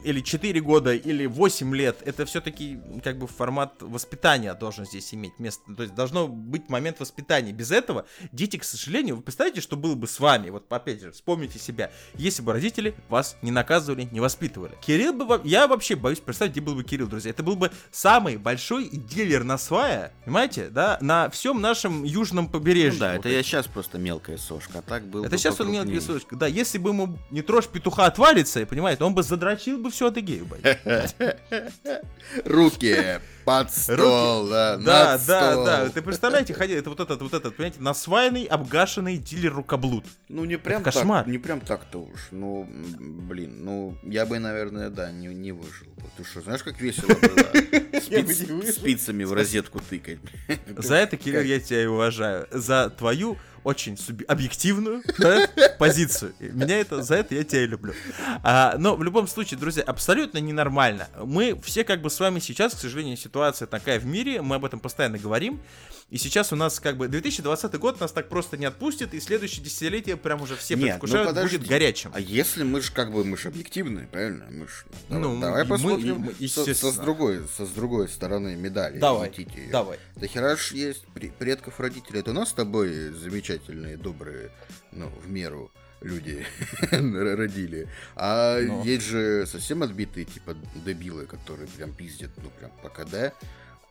или 0.06 0.20
4 0.20 0.60
года, 0.60 0.94
или 0.94 1.26
8 1.26 1.74
лет, 1.74 1.96
это 2.04 2.24
все-таки 2.26 2.78
как 3.02 3.18
бы 3.18 3.26
формат 3.26 3.74
воспитания 3.80 4.54
должен 4.54 4.86
здесь 4.86 5.12
иметь 5.12 5.38
место. 5.40 5.74
То 5.74 5.82
есть 5.82 5.94
должно 5.96 6.28
быть 6.28 6.68
момент 6.68 7.00
воспитания. 7.00 7.52
Без 7.52 7.72
этого 7.72 8.06
дети, 8.30 8.56
к 8.56 8.62
сожалению, 8.62 9.16
вы 9.16 9.22
представляете, 9.22 9.60
что 9.60 9.76
было 9.76 9.96
бы 9.96 10.06
с 10.06 10.20
вами? 10.20 10.50
Вот 10.50 10.72
опять 10.72 11.02
же, 11.02 11.10
вспомните 11.10 11.58
себя. 11.58 11.90
Если 12.14 12.40
бы 12.40 12.52
родители 12.52 12.94
вас 13.08 13.36
не 13.42 13.50
наказывали, 13.50 14.08
не 14.12 14.20
воспитывали. 14.20 14.76
Кирилл 14.80 15.12
бы... 15.12 15.40
Я 15.42 15.66
вообще 15.66 15.96
боюсь 15.96 16.20
представить, 16.20 16.52
где 16.52 16.60
был 16.60 16.76
бы 16.76 16.84
Кирилл, 16.84 17.08
друзья. 17.08 17.30
Это 17.30 17.42
был 17.42 17.56
бы 17.56 17.72
самый 17.90 18.36
большой 18.36 18.88
дилер 18.88 19.42
на 19.42 19.58
свая, 19.58 20.12
понимаете, 20.24 20.68
да, 20.68 20.98
на 21.00 21.28
всем 21.30 21.60
нашем 21.60 22.04
южном 22.04 22.48
побережье. 22.48 22.92
Ну 22.92 23.00
да, 23.00 23.12
Вот 23.16 23.26
это 23.26 23.30
я 23.30 23.42
сейчас 23.42 23.66
просто 23.66 23.98
мелкая 23.98 24.36
сошка, 24.36 24.78
а 24.78 24.82
так 24.82 25.04
был 25.08 25.22
это 25.22 25.32
бы 25.32 25.38
сейчас 25.38 25.60
он 25.60 25.66
покрупнее. 25.66 25.84
мелкий 25.84 26.06
сучка. 26.06 26.36
Да, 26.36 26.46
если 26.46 26.78
бы 26.78 26.90
ему 26.90 27.18
не 27.32 27.42
трожь 27.42 27.66
петуха 27.66 28.06
отвалится, 28.06 28.64
понимаете, 28.66 29.02
он 29.02 29.12
бы 29.12 29.24
задрочил 29.24 29.78
бы 29.78 29.90
всю 29.96 30.06
Адыгею, 30.06 30.46
блядь. 30.46 31.16
Руки 32.44 33.20
под 33.44 33.72
стол, 33.72 34.48
да, 34.48 34.76
Да, 34.76 35.18
да, 35.26 35.52
стол. 35.52 35.64
да. 35.64 35.88
Ты 35.88 36.02
представляете, 36.02 36.52
ходил, 36.52 36.78
это 36.78 36.90
вот 36.90 36.98
этот, 37.00 37.22
вот 37.22 37.32
этот, 37.32 37.54
понимаете, 37.56 37.80
насваянный, 37.80 38.44
обгашенный 38.44 39.16
дилер 39.18 39.54
рукоблуд. 39.54 40.04
Ну 40.28 40.44
не 40.44 40.58
прям 40.58 40.82
Это 40.82 40.90
кошмар. 40.90 41.24
так, 41.24 41.32
не 41.32 41.38
прям 41.38 41.60
так-то 41.60 41.98
уж. 42.02 42.28
Ну, 42.32 42.68
блин, 42.68 43.64
ну 43.64 43.96
я 44.02 44.26
бы, 44.26 44.38
наверное, 44.40 44.90
да, 44.90 45.12
не, 45.12 45.28
не 45.28 45.52
выжил. 45.52 45.86
Ты 46.16 46.24
что, 46.24 46.40
знаешь, 46.40 46.62
как 46.64 46.80
весело 46.80 47.08
было 47.08 47.92
спицами 48.72 49.24
в 49.24 49.32
розетку 49.32 49.80
тыкать? 49.80 50.18
За 50.76 50.96
это, 50.96 51.16
Кирилл, 51.16 51.42
я 51.42 51.60
тебя 51.60 51.82
и 51.84 51.86
уважаю. 51.86 52.48
За 52.50 52.90
твою 52.90 53.38
очень 53.66 53.94
суби- 53.96 54.24
объективную 54.26 55.02
да, 55.18 55.48
позицию. 55.78 56.34
Меня 56.38 56.78
это, 56.78 57.02
за 57.02 57.16
это 57.16 57.34
я 57.34 57.42
тебя 57.42 57.64
и 57.64 57.66
люблю. 57.66 57.94
А, 58.44 58.76
но 58.78 58.94
в 58.94 59.02
любом 59.02 59.26
случае, 59.26 59.58
друзья, 59.58 59.82
абсолютно 59.82 60.38
ненормально. 60.38 61.08
Мы 61.24 61.60
все 61.64 61.82
как 61.82 62.00
бы 62.00 62.08
с 62.08 62.20
вами 62.20 62.38
сейчас, 62.38 62.74
к 62.74 62.78
сожалению, 62.78 63.16
ситуация 63.16 63.66
такая 63.66 63.98
в 63.98 64.06
мире, 64.06 64.40
мы 64.40 64.54
об 64.56 64.64
этом 64.64 64.78
постоянно 64.78 65.18
говорим. 65.18 65.60
И 66.08 66.18
сейчас 66.18 66.52
у 66.52 66.56
нас 66.56 66.78
как 66.78 66.96
бы 66.96 67.08
2020 67.08 67.74
год 67.80 67.98
нас 68.00 68.12
так 68.12 68.28
просто 68.28 68.56
не 68.56 68.66
отпустит, 68.66 69.12
и 69.12 69.18
следующее 69.18 69.64
десятилетие 69.64 70.16
прям 70.16 70.40
уже 70.40 70.54
все 70.54 70.76
Нет, 70.76 70.82
ну 70.84 70.88
предвкушают, 71.00 71.28
подожди. 71.30 71.56
будет 71.58 71.68
горячим. 71.68 72.12
А 72.14 72.20
если 72.20 72.62
мы 72.62 72.80
ж 72.80 72.92
как 72.92 73.10
бы 73.12 73.24
мы 73.24 73.36
ж 73.36 73.46
объективные, 73.46 74.06
правильно? 74.06 74.44
Мы 74.48 74.68
ж, 74.68 74.84
ну, 75.08 75.18
Ну, 75.18 75.40
давай 75.40 75.64
мы- 75.64 75.68
посмотрим 75.68 76.18
мы- 76.20 76.32
со, 76.32 76.36
со 76.36 76.60
естественно. 76.60 76.92
с 76.92 76.96
другой, 76.98 77.40
со 77.56 77.66
с 77.66 77.70
другой 77.70 78.08
стороны 78.08 78.54
медали. 78.54 79.00
Давай, 79.00 79.32
давай. 79.72 79.98
Да 80.14 80.28
хера 80.28 80.54
ж 80.56 80.70
есть 80.72 81.02
пре- 81.12 81.32
предков 81.36 81.80
родителей. 81.80 82.20
Это 82.20 82.30
у 82.30 82.34
нас 82.34 82.50
с 82.50 82.52
тобой 82.52 83.10
замечательные, 83.58 83.96
добрые, 83.96 84.50
ну, 84.92 85.08
в 85.22 85.30
меру 85.30 85.70
люди 86.02 86.44
родили. 86.90 87.88
А 88.14 88.60
Ну. 88.60 88.84
есть 88.84 89.06
же 89.06 89.46
совсем 89.46 89.82
отбитые, 89.82 90.24
типа, 90.24 90.56
дебилы, 90.84 91.26
которые 91.26 91.68
прям 91.68 91.92
пиздят, 91.92 92.30
ну, 92.42 92.50
прям 92.58 92.70
по 92.82 92.88
КД. 92.88 93.32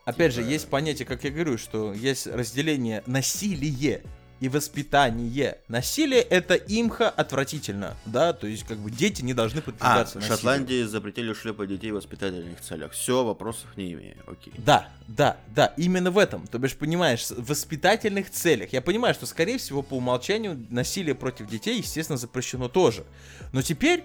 Опять 0.05 0.33
же, 0.33 0.41
Типа- 0.41 0.51
есть 0.51 0.69
понятие, 0.69 1.07
как 1.07 1.23
я 1.23 1.31
говорю, 1.31 1.57
что 1.57 1.93
есть 1.93 2.27
разделение 2.27 3.01
насилие 3.07 4.03
и 4.39 4.49
воспитание. 4.49 5.59
Насилие 5.67 6.21
это 6.21 6.55
имха 6.55 7.09
отвратительно, 7.09 7.95
да, 8.05 8.33
то 8.33 8.47
есть 8.47 8.63
как 8.63 8.77
бы 8.77 8.91
дети 8.91 9.21
не 9.21 9.33
должны 9.33 9.59
А, 9.59 9.61
подвергаться 9.61 10.13
в 10.13 10.15
насилию. 10.15 10.37
Шотландии 10.37 10.83
запретили 10.83 11.33
шлепать 11.33 11.69
детей 11.69 11.91
в 11.91 11.95
воспитательных 11.95 12.59
целях. 12.61 12.91
Все, 12.91 13.23
вопросов 13.23 13.65
не 13.77 13.93
имею. 13.93 14.17
Окей. 14.27 14.53
Да, 14.57 14.89
да, 15.07 15.37
да, 15.55 15.73
именно 15.77 16.11
в 16.11 16.17
этом. 16.17 16.47
То 16.47 16.57
бишь, 16.57 16.75
понимаешь, 16.75 17.25
в 17.29 17.47
воспитательных 17.47 18.29
целях. 18.29 18.73
Я 18.73 18.81
понимаю, 18.81 19.13
что, 19.13 19.25
скорее 19.25 19.57
всего, 19.57 19.81
по 19.81 19.95
умолчанию 19.95 20.65
насилие 20.69 21.15
против 21.15 21.47
детей, 21.47 21.77
естественно, 21.77 22.17
запрещено 22.17 22.67
тоже. 22.67 23.05
Но 23.53 23.61
теперь 23.61 24.03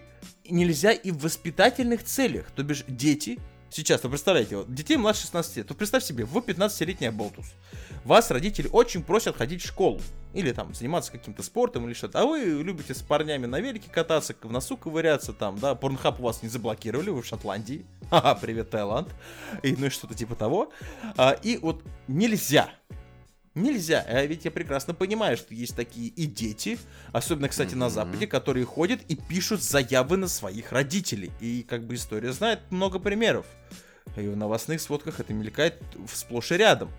нельзя 0.48 0.92
и 0.92 1.10
в 1.10 1.18
воспитательных 1.18 2.04
целях. 2.04 2.50
То 2.54 2.62
бишь, 2.62 2.84
дети 2.86 3.38
Сейчас, 3.70 4.02
вы 4.02 4.10
представляете, 4.10 4.56
вот, 4.56 4.74
детей 4.74 4.96
младше 4.96 5.22
16 5.22 5.58
лет, 5.58 5.68
то 5.68 5.74
представь 5.74 6.02
себе, 6.02 6.24
вы 6.24 6.40
15-летний 6.40 7.06
оболтус. 7.06 7.46
Вас 8.04 8.30
родители 8.32 8.68
очень 8.72 9.04
просят 9.04 9.36
ходить 9.36 9.62
в 9.62 9.66
школу. 9.68 10.00
Или 10.34 10.50
там 10.50 10.74
заниматься 10.74 11.12
каким-то 11.12 11.44
спортом 11.44 11.86
или 11.86 11.94
что-то. 11.94 12.20
А 12.20 12.24
вы 12.24 12.40
любите 12.40 12.94
с 12.94 13.02
парнями 13.02 13.46
на 13.46 13.60
велике 13.60 13.88
кататься, 13.88 14.34
в 14.42 14.50
носу 14.50 14.76
ковыряться 14.76 15.32
там, 15.32 15.58
да. 15.58 15.76
Порнхаб 15.76 16.18
у 16.18 16.24
вас 16.24 16.42
не 16.42 16.48
заблокировали, 16.48 17.10
вы 17.10 17.22
в 17.22 17.26
Шотландии. 17.26 17.86
Ха-ха, 18.10 18.34
привет, 18.34 18.70
Таиланд. 18.70 19.08
И, 19.62 19.76
ну 19.76 19.86
и 19.86 19.88
что-то 19.88 20.14
типа 20.14 20.34
того. 20.34 20.72
А, 21.16 21.30
и 21.30 21.58
вот 21.58 21.84
нельзя. 22.08 22.70
Нельзя. 23.54 24.04
А 24.06 24.24
ведь 24.24 24.44
я 24.44 24.50
прекрасно 24.50 24.94
понимаю, 24.94 25.36
что 25.36 25.54
есть 25.54 25.74
такие 25.74 26.08
и 26.08 26.26
дети, 26.26 26.78
особенно, 27.12 27.48
кстати, 27.48 27.74
на 27.74 27.86
Мгм. 27.86 27.94
Западе, 27.94 28.26
которые 28.26 28.64
ходят 28.64 29.00
и 29.08 29.16
пишут 29.16 29.62
заявы 29.62 30.16
на 30.16 30.28
своих 30.28 30.70
родителей. 30.72 31.32
И 31.40 31.64
как 31.68 31.84
бы 31.84 31.94
история 31.94 32.32
знает 32.32 32.60
много 32.70 32.98
примеров. 33.00 33.46
И 34.16 34.26
в 34.26 34.36
новостных 34.36 34.80
сводках 34.80 35.20
это 35.20 35.32
мелькает 35.32 35.82
сплошь 36.12 36.52
и 36.52 36.56
рядом. 36.56 36.90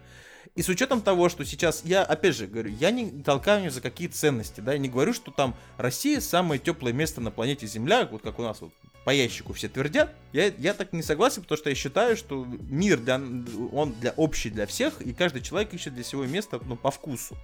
И 0.55 0.61
с 0.61 0.69
учетом 0.69 1.01
того, 1.01 1.29
что 1.29 1.45
сейчас, 1.45 1.83
я 1.85 2.03
опять 2.03 2.35
же 2.35 2.47
говорю, 2.47 2.71
я 2.71 2.91
не 2.91 3.23
толкаю 3.23 3.63
ни 3.63 3.69
за 3.69 3.79
какие 3.79 4.07
ценности, 4.07 4.59
да, 4.59 4.73
я 4.73 4.79
не 4.79 4.89
говорю, 4.89 5.13
что 5.13 5.31
там 5.31 5.55
Россия 5.77 6.19
самое 6.19 6.59
теплое 6.59 6.91
место 6.91 7.21
на 7.21 7.31
планете 7.31 7.67
Земля, 7.67 8.05
вот 8.05 8.21
как 8.21 8.39
у 8.39 8.41
нас 8.41 8.59
вот 8.59 8.73
по 9.03 9.09
ящику 9.09 9.53
все 9.53 9.67
твердят. 9.67 10.13
Я, 10.31 10.47
я 10.57 10.73
так 10.73 10.93
не 10.93 11.01
согласен, 11.01 11.41
потому 11.41 11.57
что 11.57 11.69
я 11.69 11.75
считаю, 11.75 12.15
что 12.15 12.45
мир 12.45 12.99
для, 12.99 13.15
он 13.71 13.93
для 13.99 14.11
общий 14.11 14.49
для 14.49 14.67
всех, 14.67 15.01
и 15.01 15.13
каждый 15.13 15.41
человек 15.41 15.73
ищет 15.73 15.95
для 15.95 16.03
себя 16.03 16.25
место 16.25 16.61
ну, 16.65 16.75
по 16.75 16.91
вкусу. 16.91 17.35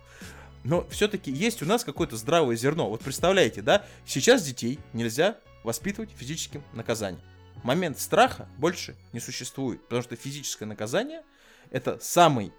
Но 0.64 0.88
все-таки 0.90 1.32
есть 1.32 1.62
у 1.62 1.66
нас 1.66 1.84
какое-то 1.84 2.18
здравое 2.18 2.56
зерно. 2.56 2.90
Вот 2.90 3.02
представляете, 3.02 3.62
да, 3.62 3.86
сейчас 4.06 4.44
детей 4.44 4.80
нельзя 4.94 5.38
воспитывать 5.64 6.10
физическим 6.16 6.64
наказанием. 6.74 7.22
Момент 7.64 8.00
страха 8.00 8.48
больше 8.58 8.96
не 9.14 9.20
существует, 9.20 9.82
потому 9.84 10.04
что 10.04 10.16
физическое 10.16 10.66
наказание 10.66 11.24
это 11.72 11.98
самый 12.02 12.54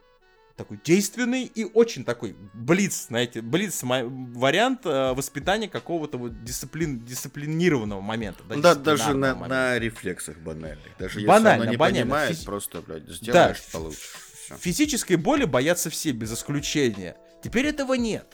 такой 0.59 0.79
действенный 0.85 1.45
и 1.45 1.65
очень 1.65 2.05
такой 2.05 2.37
блиц, 2.53 3.07
знаете, 3.09 3.41
блиц 3.41 3.81
вариант 3.83 4.81
э, 4.85 5.15
воспитания 5.15 5.69
какого-то 5.69 6.19
вот 6.19 6.45
дисциплин, 6.45 7.01
дисциплинированного 7.05 8.01
момента. 8.03 8.43
Ну 8.49 8.61
Да, 8.61 8.75
даже 8.75 9.15
на, 9.15 9.35
момента. 9.35 9.49
на 9.49 9.79
рефлексах 9.79 10.37
банальных. 10.39 10.85
Даже 10.99 11.21
Банально, 11.25 11.63
если 11.63 11.63
оно 11.63 11.71
не 11.71 11.77
банально. 11.77 12.01
понимает, 12.03 12.31
Физи- 12.37 12.45
просто, 12.45 12.83
блядь, 12.83 13.09
сделаешь, 13.09 13.63
получишь. 13.73 14.15
Всё. 14.45 14.57
Физической 14.57 15.17
боли 15.17 15.45
боятся 15.45 15.89
все, 15.91 16.11
без 16.13 16.33
исключения. 16.33 17.17
Теперь 17.43 17.67
этого 17.67 17.95
нет. 17.95 18.27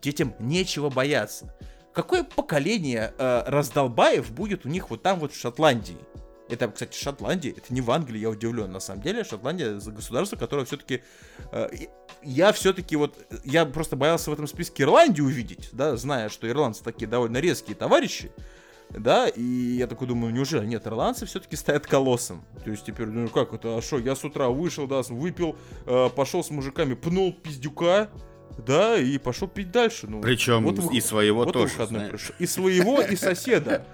Детям 0.00 0.34
нечего 0.38 0.88
бояться. 0.90 1.54
Какое 1.94 2.24
поколение 2.24 3.12
э, 3.18 3.42
раздолбаев 3.46 4.30
будет 4.32 4.64
у 4.64 4.68
них 4.68 4.90
вот 4.90 5.02
там 5.02 5.18
вот 5.20 5.32
в 5.32 5.38
Шотландии? 5.38 5.98
Это, 6.48 6.68
кстати, 6.68 6.96
Шотландия, 6.96 7.52
это 7.52 7.74
не 7.74 7.80
в 7.80 7.90
Англии, 7.90 8.20
я 8.20 8.30
удивлен. 8.30 8.70
На 8.70 8.80
самом 8.80 9.02
деле, 9.02 9.24
Шотландия 9.24 9.74
государство, 9.74 10.36
которое 10.36 10.64
все-таки... 10.64 11.02
я 12.22 12.52
все-таки 12.52 12.96
вот... 12.96 13.18
Я 13.44 13.66
просто 13.66 13.96
боялся 13.96 14.30
в 14.30 14.32
этом 14.32 14.46
списке 14.46 14.84
Ирландию 14.84 15.26
увидеть, 15.26 15.70
да, 15.72 15.96
зная, 15.96 16.28
что 16.28 16.48
ирландцы 16.48 16.84
такие 16.84 17.06
довольно 17.08 17.38
резкие 17.38 17.74
товарищи. 17.74 18.30
Да, 18.90 19.26
и 19.26 19.42
я 19.42 19.88
такой 19.88 20.06
думаю, 20.06 20.32
неужели 20.32 20.64
нет, 20.64 20.86
ирландцы 20.86 21.26
все-таки 21.26 21.56
стоят 21.56 21.86
колоссом. 21.86 22.44
То 22.64 22.70
есть 22.70 22.84
теперь, 22.84 23.06
ну 23.06 23.28
как 23.28 23.52
это, 23.52 23.78
а 23.78 23.82
что, 23.82 23.98
я 23.98 24.14
с 24.14 24.22
утра 24.24 24.48
вышел, 24.48 24.86
да, 24.86 25.02
выпил, 25.02 25.56
э, 25.86 26.08
пошел 26.14 26.44
с 26.44 26.50
мужиками, 26.50 26.94
пнул 26.94 27.32
пиздюка, 27.32 28.08
да, 28.64 28.96
и 28.96 29.18
пошел 29.18 29.48
пить 29.48 29.70
дальше. 29.70 30.06
Ну, 30.06 30.20
Причем 30.20 30.64
вот 30.64 30.92
и 30.92 31.00
своего 31.00 31.44
вот 31.44 31.52
тоже, 31.52 31.84
знаешь. 31.86 32.10
пришел. 32.10 32.34
И 32.38 32.46
своего, 32.46 33.00
и 33.00 33.16
соседа. 33.16 33.84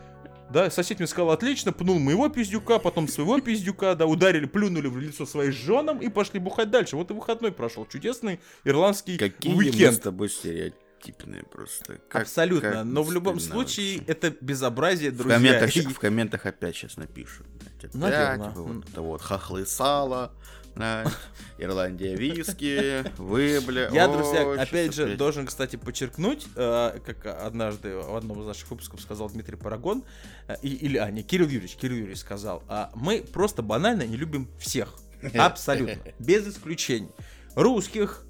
Да, 0.53 0.71
сосед 0.71 0.99
мне 0.99 1.07
сказал, 1.07 1.31
отлично, 1.31 1.73
пнул 1.73 1.99
моего 1.99 2.29
пиздюка, 2.29 2.79
потом 2.79 3.09
своего 3.09 3.41
пиздюка, 3.41 3.95
да, 3.95 4.07
ударили, 4.07 4.45
плюнули 4.47 4.87
в 4.89 4.99
лицо 4.99 5.25
своим 5.27 5.53
женам 5.53 5.99
и 5.99 6.09
пошли 6.09 6.39
бухать 6.41 6.71
дальше. 6.71 6.97
Вот 6.97 7.11
и 7.11 7.15
выходной 7.15 7.53
прошел. 7.53 7.87
Чудесный 7.87 8.41
ирландский 8.65 9.17
Какие 9.19 9.55
мы 9.55 9.65
с 9.65 9.67
уикенд. 9.69 10.03
тобой 10.03 10.29
стереотипные 10.29 11.43
просто. 11.45 11.99
Как- 12.09 12.23
Абсолютно. 12.23 12.71
как 12.71 12.85
Но 12.85 13.03
в 13.03 13.13
любом 13.13 13.41
случае, 13.41 13.99
вообще. 13.99 14.13
это 14.13 14.35
безобразие, 14.41 15.11
В 15.11 15.17
друзья. 15.17 15.37
комментах, 15.37 15.77
И- 15.77 15.81
в 15.81 15.99
комментах 15.99 16.47
опять 16.47 16.77
сейчас 16.77 16.97
напишут. 16.97 17.47
Опять, 17.79 17.95
Наверно. 17.95 18.49
типа, 18.51 18.61
вот 18.63 18.89
это 18.89 19.03
вот 19.03 19.23
хохлы 19.23 19.65
блядь, 19.67 20.31
Ирландия 21.59 22.15
виски, 22.15 23.05
вы, 23.19 23.61
бля. 23.61 23.89
Я, 23.93 24.09
друзья, 24.09 24.61
опять 24.61 24.95
же, 24.95 25.17
должен, 25.17 25.47
кстати, 25.47 25.77
подчеркнуть, 25.77 26.47
э, 26.57 26.99
как 27.05 27.27
однажды 27.27 27.97
в 27.97 28.17
одном 28.17 28.41
из 28.41 28.47
наших 28.47 28.71
выпусков 28.71 29.01
сказал 29.01 29.29
Дмитрий 29.29 29.57
Парагон, 29.57 30.05
э, 30.49 30.57
или, 30.63 30.99
а, 30.99 31.11
не, 31.11 31.23
Кирилл 31.23 31.47
Юрьевич, 31.47 31.77
Кирилл 31.77 31.97
Юрьевич 31.99 32.19
сказал, 32.19 32.63
а, 32.69 32.91
мы 32.95 33.21
просто 33.21 33.63
банально 33.63 34.03
не 34.07 34.17
любим 34.17 34.49
всех. 34.59 34.95
Абсолютно. 35.35 36.03
Без 36.19 36.47
исключений. 36.47 37.11
Русских, 37.55 38.25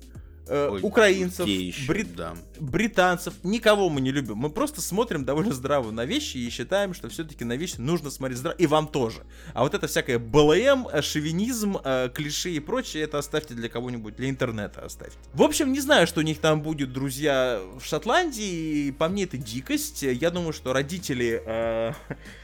Ой, 0.49 0.80
украинцев, 0.82 1.47
еще, 1.47 1.86
брит- 1.86 2.16
да. 2.16 2.34
британцев, 2.59 3.34
никого 3.45 3.88
мы 3.88 4.01
не 4.01 4.11
любим. 4.11 4.36
Мы 4.36 4.51
просто 4.51 4.80
смотрим 4.80 5.24
довольно 5.24 5.53
здраво 5.53 5.90
на 5.93 6.05
вещи 6.05 6.38
и 6.38 6.51
считаем, 6.51 6.95
что 6.95 7.09
все-таки 7.09 7.45
на 7.45 7.57
вещи 7.57 7.76
нужно 7.78 8.11
смотреть 8.11 8.38
здраво. 8.38 8.57
И 8.57 8.66
вам 8.66 8.88
тоже. 8.88 9.22
А 9.55 9.62
вот 9.62 9.74
это 9.74 9.86
всякое 9.86 10.18
БЛМ, 10.18 10.88
э, 10.93 11.01
шовинизм, 11.01 11.78
э, 11.82 12.11
клише 12.12 12.51
и 12.51 12.61
прочее, 12.61 13.05
это 13.05 13.18
оставьте 13.18 13.55
для 13.55 13.68
кого-нибудь, 13.68 14.16
для 14.16 14.28
интернета 14.28 14.84
оставьте. 14.84 15.16
В 15.32 15.43
общем, 15.43 15.72
не 15.72 15.80
знаю, 15.80 16.07
что 16.07 16.20
у 16.20 16.24
них 16.24 16.38
там 16.38 16.61
будет, 16.61 16.93
друзья, 16.93 17.61
в 17.78 17.84
Шотландии. 17.84 18.90
По 18.90 19.09
мне 19.09 19.24
это 19.24 19.36
дикость. 19.36 20.03
Я 20.03 20.30
думаю, 20.30 20.53
что 20.53 20.72
родители 20.72 21.40
э, 21.45 21.93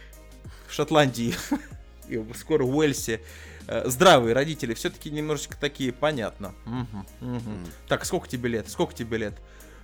в 0.69 0.73
Шотландии 0.73 1.35
и 2.09 2.23
скоро 2.37 2.65
в 2.65 2.77
Уэльсе 2.77 3.15
э, 3.15 3.48
здравые 3.87 4.35
родители 4.35 4.75
все-таки 4.75 5.11
немножечко 5.11 5.57
такие, 5.59 5.93
понятно. 5.93 6.55
Мгм. 6.65 7.07
М. 7.21 7.67
Так, 7.89 8.05
сколько 8.05 8.29
тебе 8.29 8.49
лет? 8.49 8.69
Сколько 8.69 8.95
тебе 8.95 9.19
лет? 9.19 9.35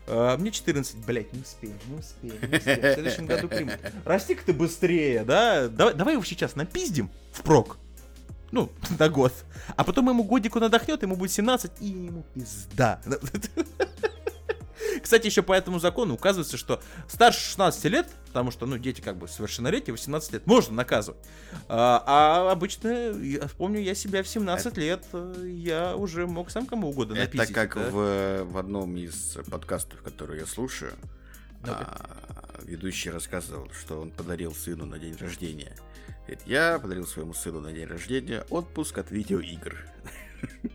«А, 0.07 0.37
мне 0.37 0.51
14, 0.51 0.97
блять, 1.07 1.33
не 1.33 1.41
успеем, 1.41 1.79
не 1.87 1.97
успеем, 1.99 2.35
не 2.51 2.57
успеем. 2.59 2.81
В 2.81 2.95
следующем 2.95 3.27
году 3.27 3.49
примут. 3.49 3.79
Расти-ка 4.05 4.45
ты 4.45 4.53
быстрее, 4.53 5.25
да? 5.25 5.69
Давай, 5.69 5.95
давай 5.95 6.15
его 6.15 6.25
сейчас 6.25 6.57
напиздим 6.57 7.11
впрок. 7.33 7.79
Ну, 8.51 8.71
на 8.99 9.09
год. 9.09 9.33
А 9.77 9.83
потом 9.85 10.09
ему 10.11 10.25
годику 10.25 10.61
надохнет, 10.61 11.03
ему 11.03 11.17
будет 11.17 11.33
17, 11.33 11.73
и 11.81 11.87
ему 11.87 12.25
пизда. 12.35 13.01
Кстати, 15.03 15.27
еще 15.27 15.43
по 15.43 15.53
этому 15.53 15.79
закону 15.79 16.15
указывается, 16.15 16.57
что 16.57 16.83
старше 17.09 17.41
16 17.41 17.85
лет, 17.87 18.09
потому 18.27 18.51
что, 18.51 18.67
ну, 18.67 18.79
дети 18.79 19.01
как 19.01 19.17
бы 19.17 19.29
совершеннолетие, 19.29 19.93
18 19.93 20.33
лет, 20.33 20.47
можно 20.47 20.75
наказывать. 20.75 21.21
А, 21.69 22.03
а 22.07 22.53
обычно, 22.53 22.89
я 23.13 23.49
помню, 23.57 23.81
я 23.81 23.95
себя 23.95 24.23
в 24.23 24.29
17 24.29 24.77
лет, 24.77 25.05
э, 25.13 25.47
я 25.47 25.97
уже 25.97 26.27
мог 26.27 26.51
сам 26.51 26.67
кому 26.67 26.91
угодно 26.91 27.15
Это 27.15 27.37
напиздить. 27.37 27.55
как 27.55 27.75
да. 27.75 27.91
в, 27.91 28.45
в 28.45 28.59
одном 28.59 28.97
из 28.97 29.39
подкастов, 29.51 30.03
которые 30.03 30.41
я 30.41 30.47
слушаю, 30.47 30.93
Ну-ка. 31.63 31.79
а, 31.81 32.61
ведущий 32.63 33.11
рассказывал, 33.11 33.71
что 33.71 34.01
он 34.01 34.11
подарил 34.11 34.55
сыну 34.55 34.87
на 34.87 34.99
день 34.99 35.17
рождения. 35.17 35.77
Говорит, 36.27 36.47
я 36.47 36.79
подарил 36.79 37.07
своему 37.07 37.35
сыну 37.35 37.61
на 37.61 37.73
день 37.73 37.87
рождения 37.87 38.45
отпуск 38.51 38.97
от 38.99 39.11
видеоигр. 39.11 39.77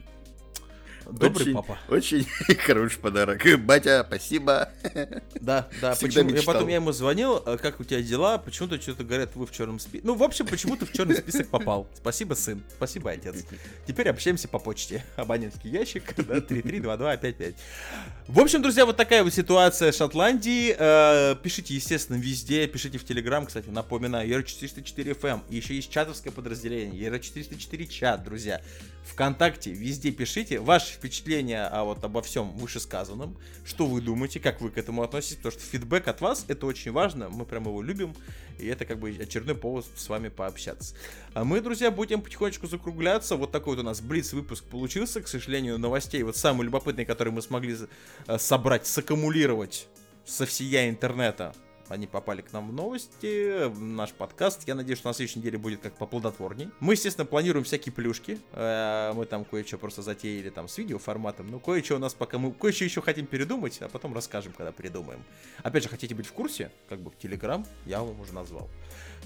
Добрый 1.11 1.41
очень, 1.41 1.53
папа. 1.53 1.79
Очень 1.89 2.25
хороший 2.65 2.99
подарок. 2.99 3.41
Батя, 3.59 4.05
спасибо. 4.07 4.69
Да, 5.39 5.69
да, 5.81 5.93
Всегда 5.93 6.21
почему? 6.21 6.35
Я 6.35 6.43
потом 6.43 6.67
я 6.67 6.75
ему 6.75 6.91
звонил, 6.91 7.41
«А 7.45 7.57
как 7.57 7.79
у 7.79 7.83
тебя 7.83 8.01
дела? 8.01 8.37
Почему-то 8.37 8.79
что-то 8.81 9.03
говорят, 9.03 9.35
вы 9.35 9.45
в 9.45 9.51
черном 9.51 9.79
списке. 9.79 10.01
Ну, 10.03 10.15
в 10.15 10.23
общем, 10.23 10.45
почему-то 10.45 10.85
в 10.85 10.91
черный 10.91 11.15
список 11.15 11.47
попал. 11.47 11.87
Спасибо, 11.95 12.33
сын. 12.33 12.61
Спасибо, 12.75 13.11
отец. 13.11 13.45
Теперь 13.87 14.09
общаемся 14.09 14.47
по 14.47 14.59
почте. 14.59 15.03
Абонентский 15.15 15.69
ящик, 15.69 16.13
да, 16.17 16.41
332255. 16.41 17.55
В 18.27 18.39
общем, 18.39 18.61
друзья, 18.61 18.85
вот 18.85 18.97
такая 18.97 19.23
вот 19.23 19.33
ситуация 19.33 19.91
в 19.91 19.95
Шотландии. 19.95 20.75
Э, 20.77 21.35
Пишите, 21.41 21.73
естественно, 21.73 22.17
везде. 22.17 22.67
Пишите 22.67 22.97
в 22.97 23.05
Телеграм, 23.05 23.45
кстати, 23.45 23.69
напоминаю, 23.69 24.29
ER404 24.29 25.19
FM. 25.19 25.41
И 25.49 25.55
еще 25.55 25.75
есть 25.75 25.89
чатовское 25.89 26.33
подразделение, 26.33 27.09
ER404 27.09 27.87
чат, 27.87 28.23
друзья. 28.23 28.61
Вконтакте, 29.03 29.71
везде 29.71 30.11
пишите 30.11 30.59
ваши 30.59 30.98
впечатления 30.99 31.65
а 31.71 31.83
вот 31.83 32.03
обо 32.03 32.21
всем 32.21 32.51
вышесказанном. 32.57 33.37
Что 33.65 33.85
вы 33.85 34.01
думаете, 34.01 34.39
как 34.39 34.61
вы 34.61 34.69
к 34.69 34.77
этому 34.77 35.01
относитесь, 35.01 35.37
потому 35.37 35.53
что 35.53 35.61
фидбэк 35.61 36.07
от 36.07 36.21
вас 36.21 36.45
это 36.47 36.65
очень 36.65 36.91
важно, 36.91 37.29
мы 37.29 37.45
прям 37.45 37.63
его 37.63 37.81
любим, 37.81 38.13
и 38.59 38.67
это 38.67 38.85
как 38.85 38.99
бы 38.99 39.09
очередной 39.09 39.55
повод 39.55 39.85
с 39.95 40.09
вами 40.09 40.27
пообщаться. 40.27 40.95
А 41.33 41.45
мы, 41.45 41.61
друзья, 41.61 41.89
будем 41.89 42.21
потихонечку 42.21 42.67
закругляться. 42.67 43.35
Вот 43.37 43.51
такой 43.51 43.75
вот 43.75 43.81
у 43.81 43.85
нас 43.85 44.01
блиц 44.01 44.33
выпуск 44.33 44.65
получился, 44.65 45.21
к 45.21 45.27
сожалению, 45.27 45.79
новостей 45.79 46.21
вот 46.23 46.35
самые 46.35 46.65
любопытные, 46.65 47.05
которые 47.05 47.33
мы 47.33 47.41
смогли 47.41 47.77
э, 48.27 48.37
собрать, 48.37 48.85
саккумулировать 48.85 49.87
со 50.25 50.45
всея 50.45 50.89
интернета. 50.89 51.53
Они 51.89 52.05
попали 52.05 52.41
к 52.41 52.53
нам 52.53 52.69
в 52.69 52.73
новости, 52.73 53.65
в 53.67 53.81
наш 53.81 54.11
подкаст. 54.11 54.67
Я 54.67 54.75
надеюсь, 54.75 54.99
что 54.99 55.09
на 55.09 55.13
следующей 55.13 55.39
неделе 55.39 55.57
будет 55.57 55.81
как 55.81 55.93
поплодотворней. 55.95 56.69
Мы, 56.79 56.93
естественно, 56.93 57.25
планируем 57.25 57.65
всякие 57.65 57.91
плюшки. 57.91 58.39
Э, 58.53 59.11
Мы 59.15 59.25
там 59.25 59.43
кое-что 59.43 59.79
просто 59.79 60.03
затеяли 60.03 60.51
там 60.51 60.67
с 60.67 60.77
видеоформатом. 60.77 61.49
Ну, 61.49 61.59
кое-что 61.59 61.95
у 61.95 61.99
нас 61.99 62.13
пока 62.13 62.37
мы 62.37 62.51
кое-что 62.53 62.83
еще 62.85 63.01
хотим 63.01 63.25
передумать, 63.25 63.81
а 63.81 63.89
потом 63.89 64.13
расскажем, 64.13 64.53
когда 64.53 64.71
придумаем. 64.71 65.23
Опять 65.63 65.83
же, 65.83 65.89
хотите 65.89 66.13
быть 66.13 66.27
в 66.27 66.31
курсе? 66.33 66.71
Как 66.87 66.99
бы 66.99 67.11
Телеграм 67.19 67.65
я 67.85 68.01
вам 68.01 68.19
уже 68.21 68.33
назвал. 68.33 68.69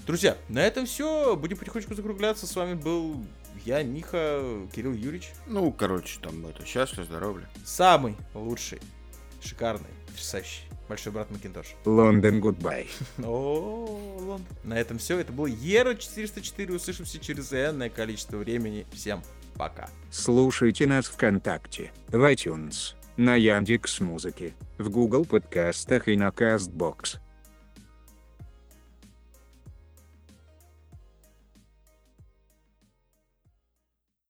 Друзья, 0.06 0.36
на 0.48 0.60
этом 0.66 0.86
все. 0.86 1.36
Будем 1.36 1.58
потихонечку 1.58 1.94
закругляться. 1.94 2.46
С 2.46 2.56
вами 2.56 2.74
был 2.74 3.22
я, 3.64 3.82
Миха, 3.82 4.66
Кирилл 4.74 4.94
Юрьевич. 4.94 5.32
Ну, 5.46 5.70
короче, 5.70 6.18
там 6.20 6.46
это 6.46 6.64
счастье, 6.64 7.04
здоровья. 7.04 7.48
Самый 7.64 8.16
лучший, 8.32 8.80
шикарный, 9.42 9.90
потрясающий. 10.06 10.62
Большой 10.88 11.12
брат 11.12 11.30
Макинтош. 11.30 11.74
Лондон, 11.84 12.40
гудбай. 12.40 12.88
О, 13.18 14.16
Лондон. 14.18 14.46
На 14.62 14.78
этом 14.78 14.98
все. 14.98 15.18
Это 15.18 15.32
был 15.32 15.46
Ера 15.46 15.94
404. 15.94 16.74
Услышимся 16.74 17.18
через 17.18 17.52
энное 17.52 17.88
количество 17.88 18.36
времени. 18.36 18.86
Всем 18.92 19.22
пока. 19.56 19.88
Слушайте 20.10 20.86
нас 20.86 21.06
ВКонтакте, 21.06 21.92
в 22.08 22.16
iTunes, 22.30 22.94
на 23.16 23.36
Яндекс 23.36 24.00
Музыке, 24.00 24.54
в 24.78 24.90
Google 24.90 25.24
подкастах 25.24 26.08
и 26.08 26.16
на 26.16 26.28
Castbox. 26.28 27.18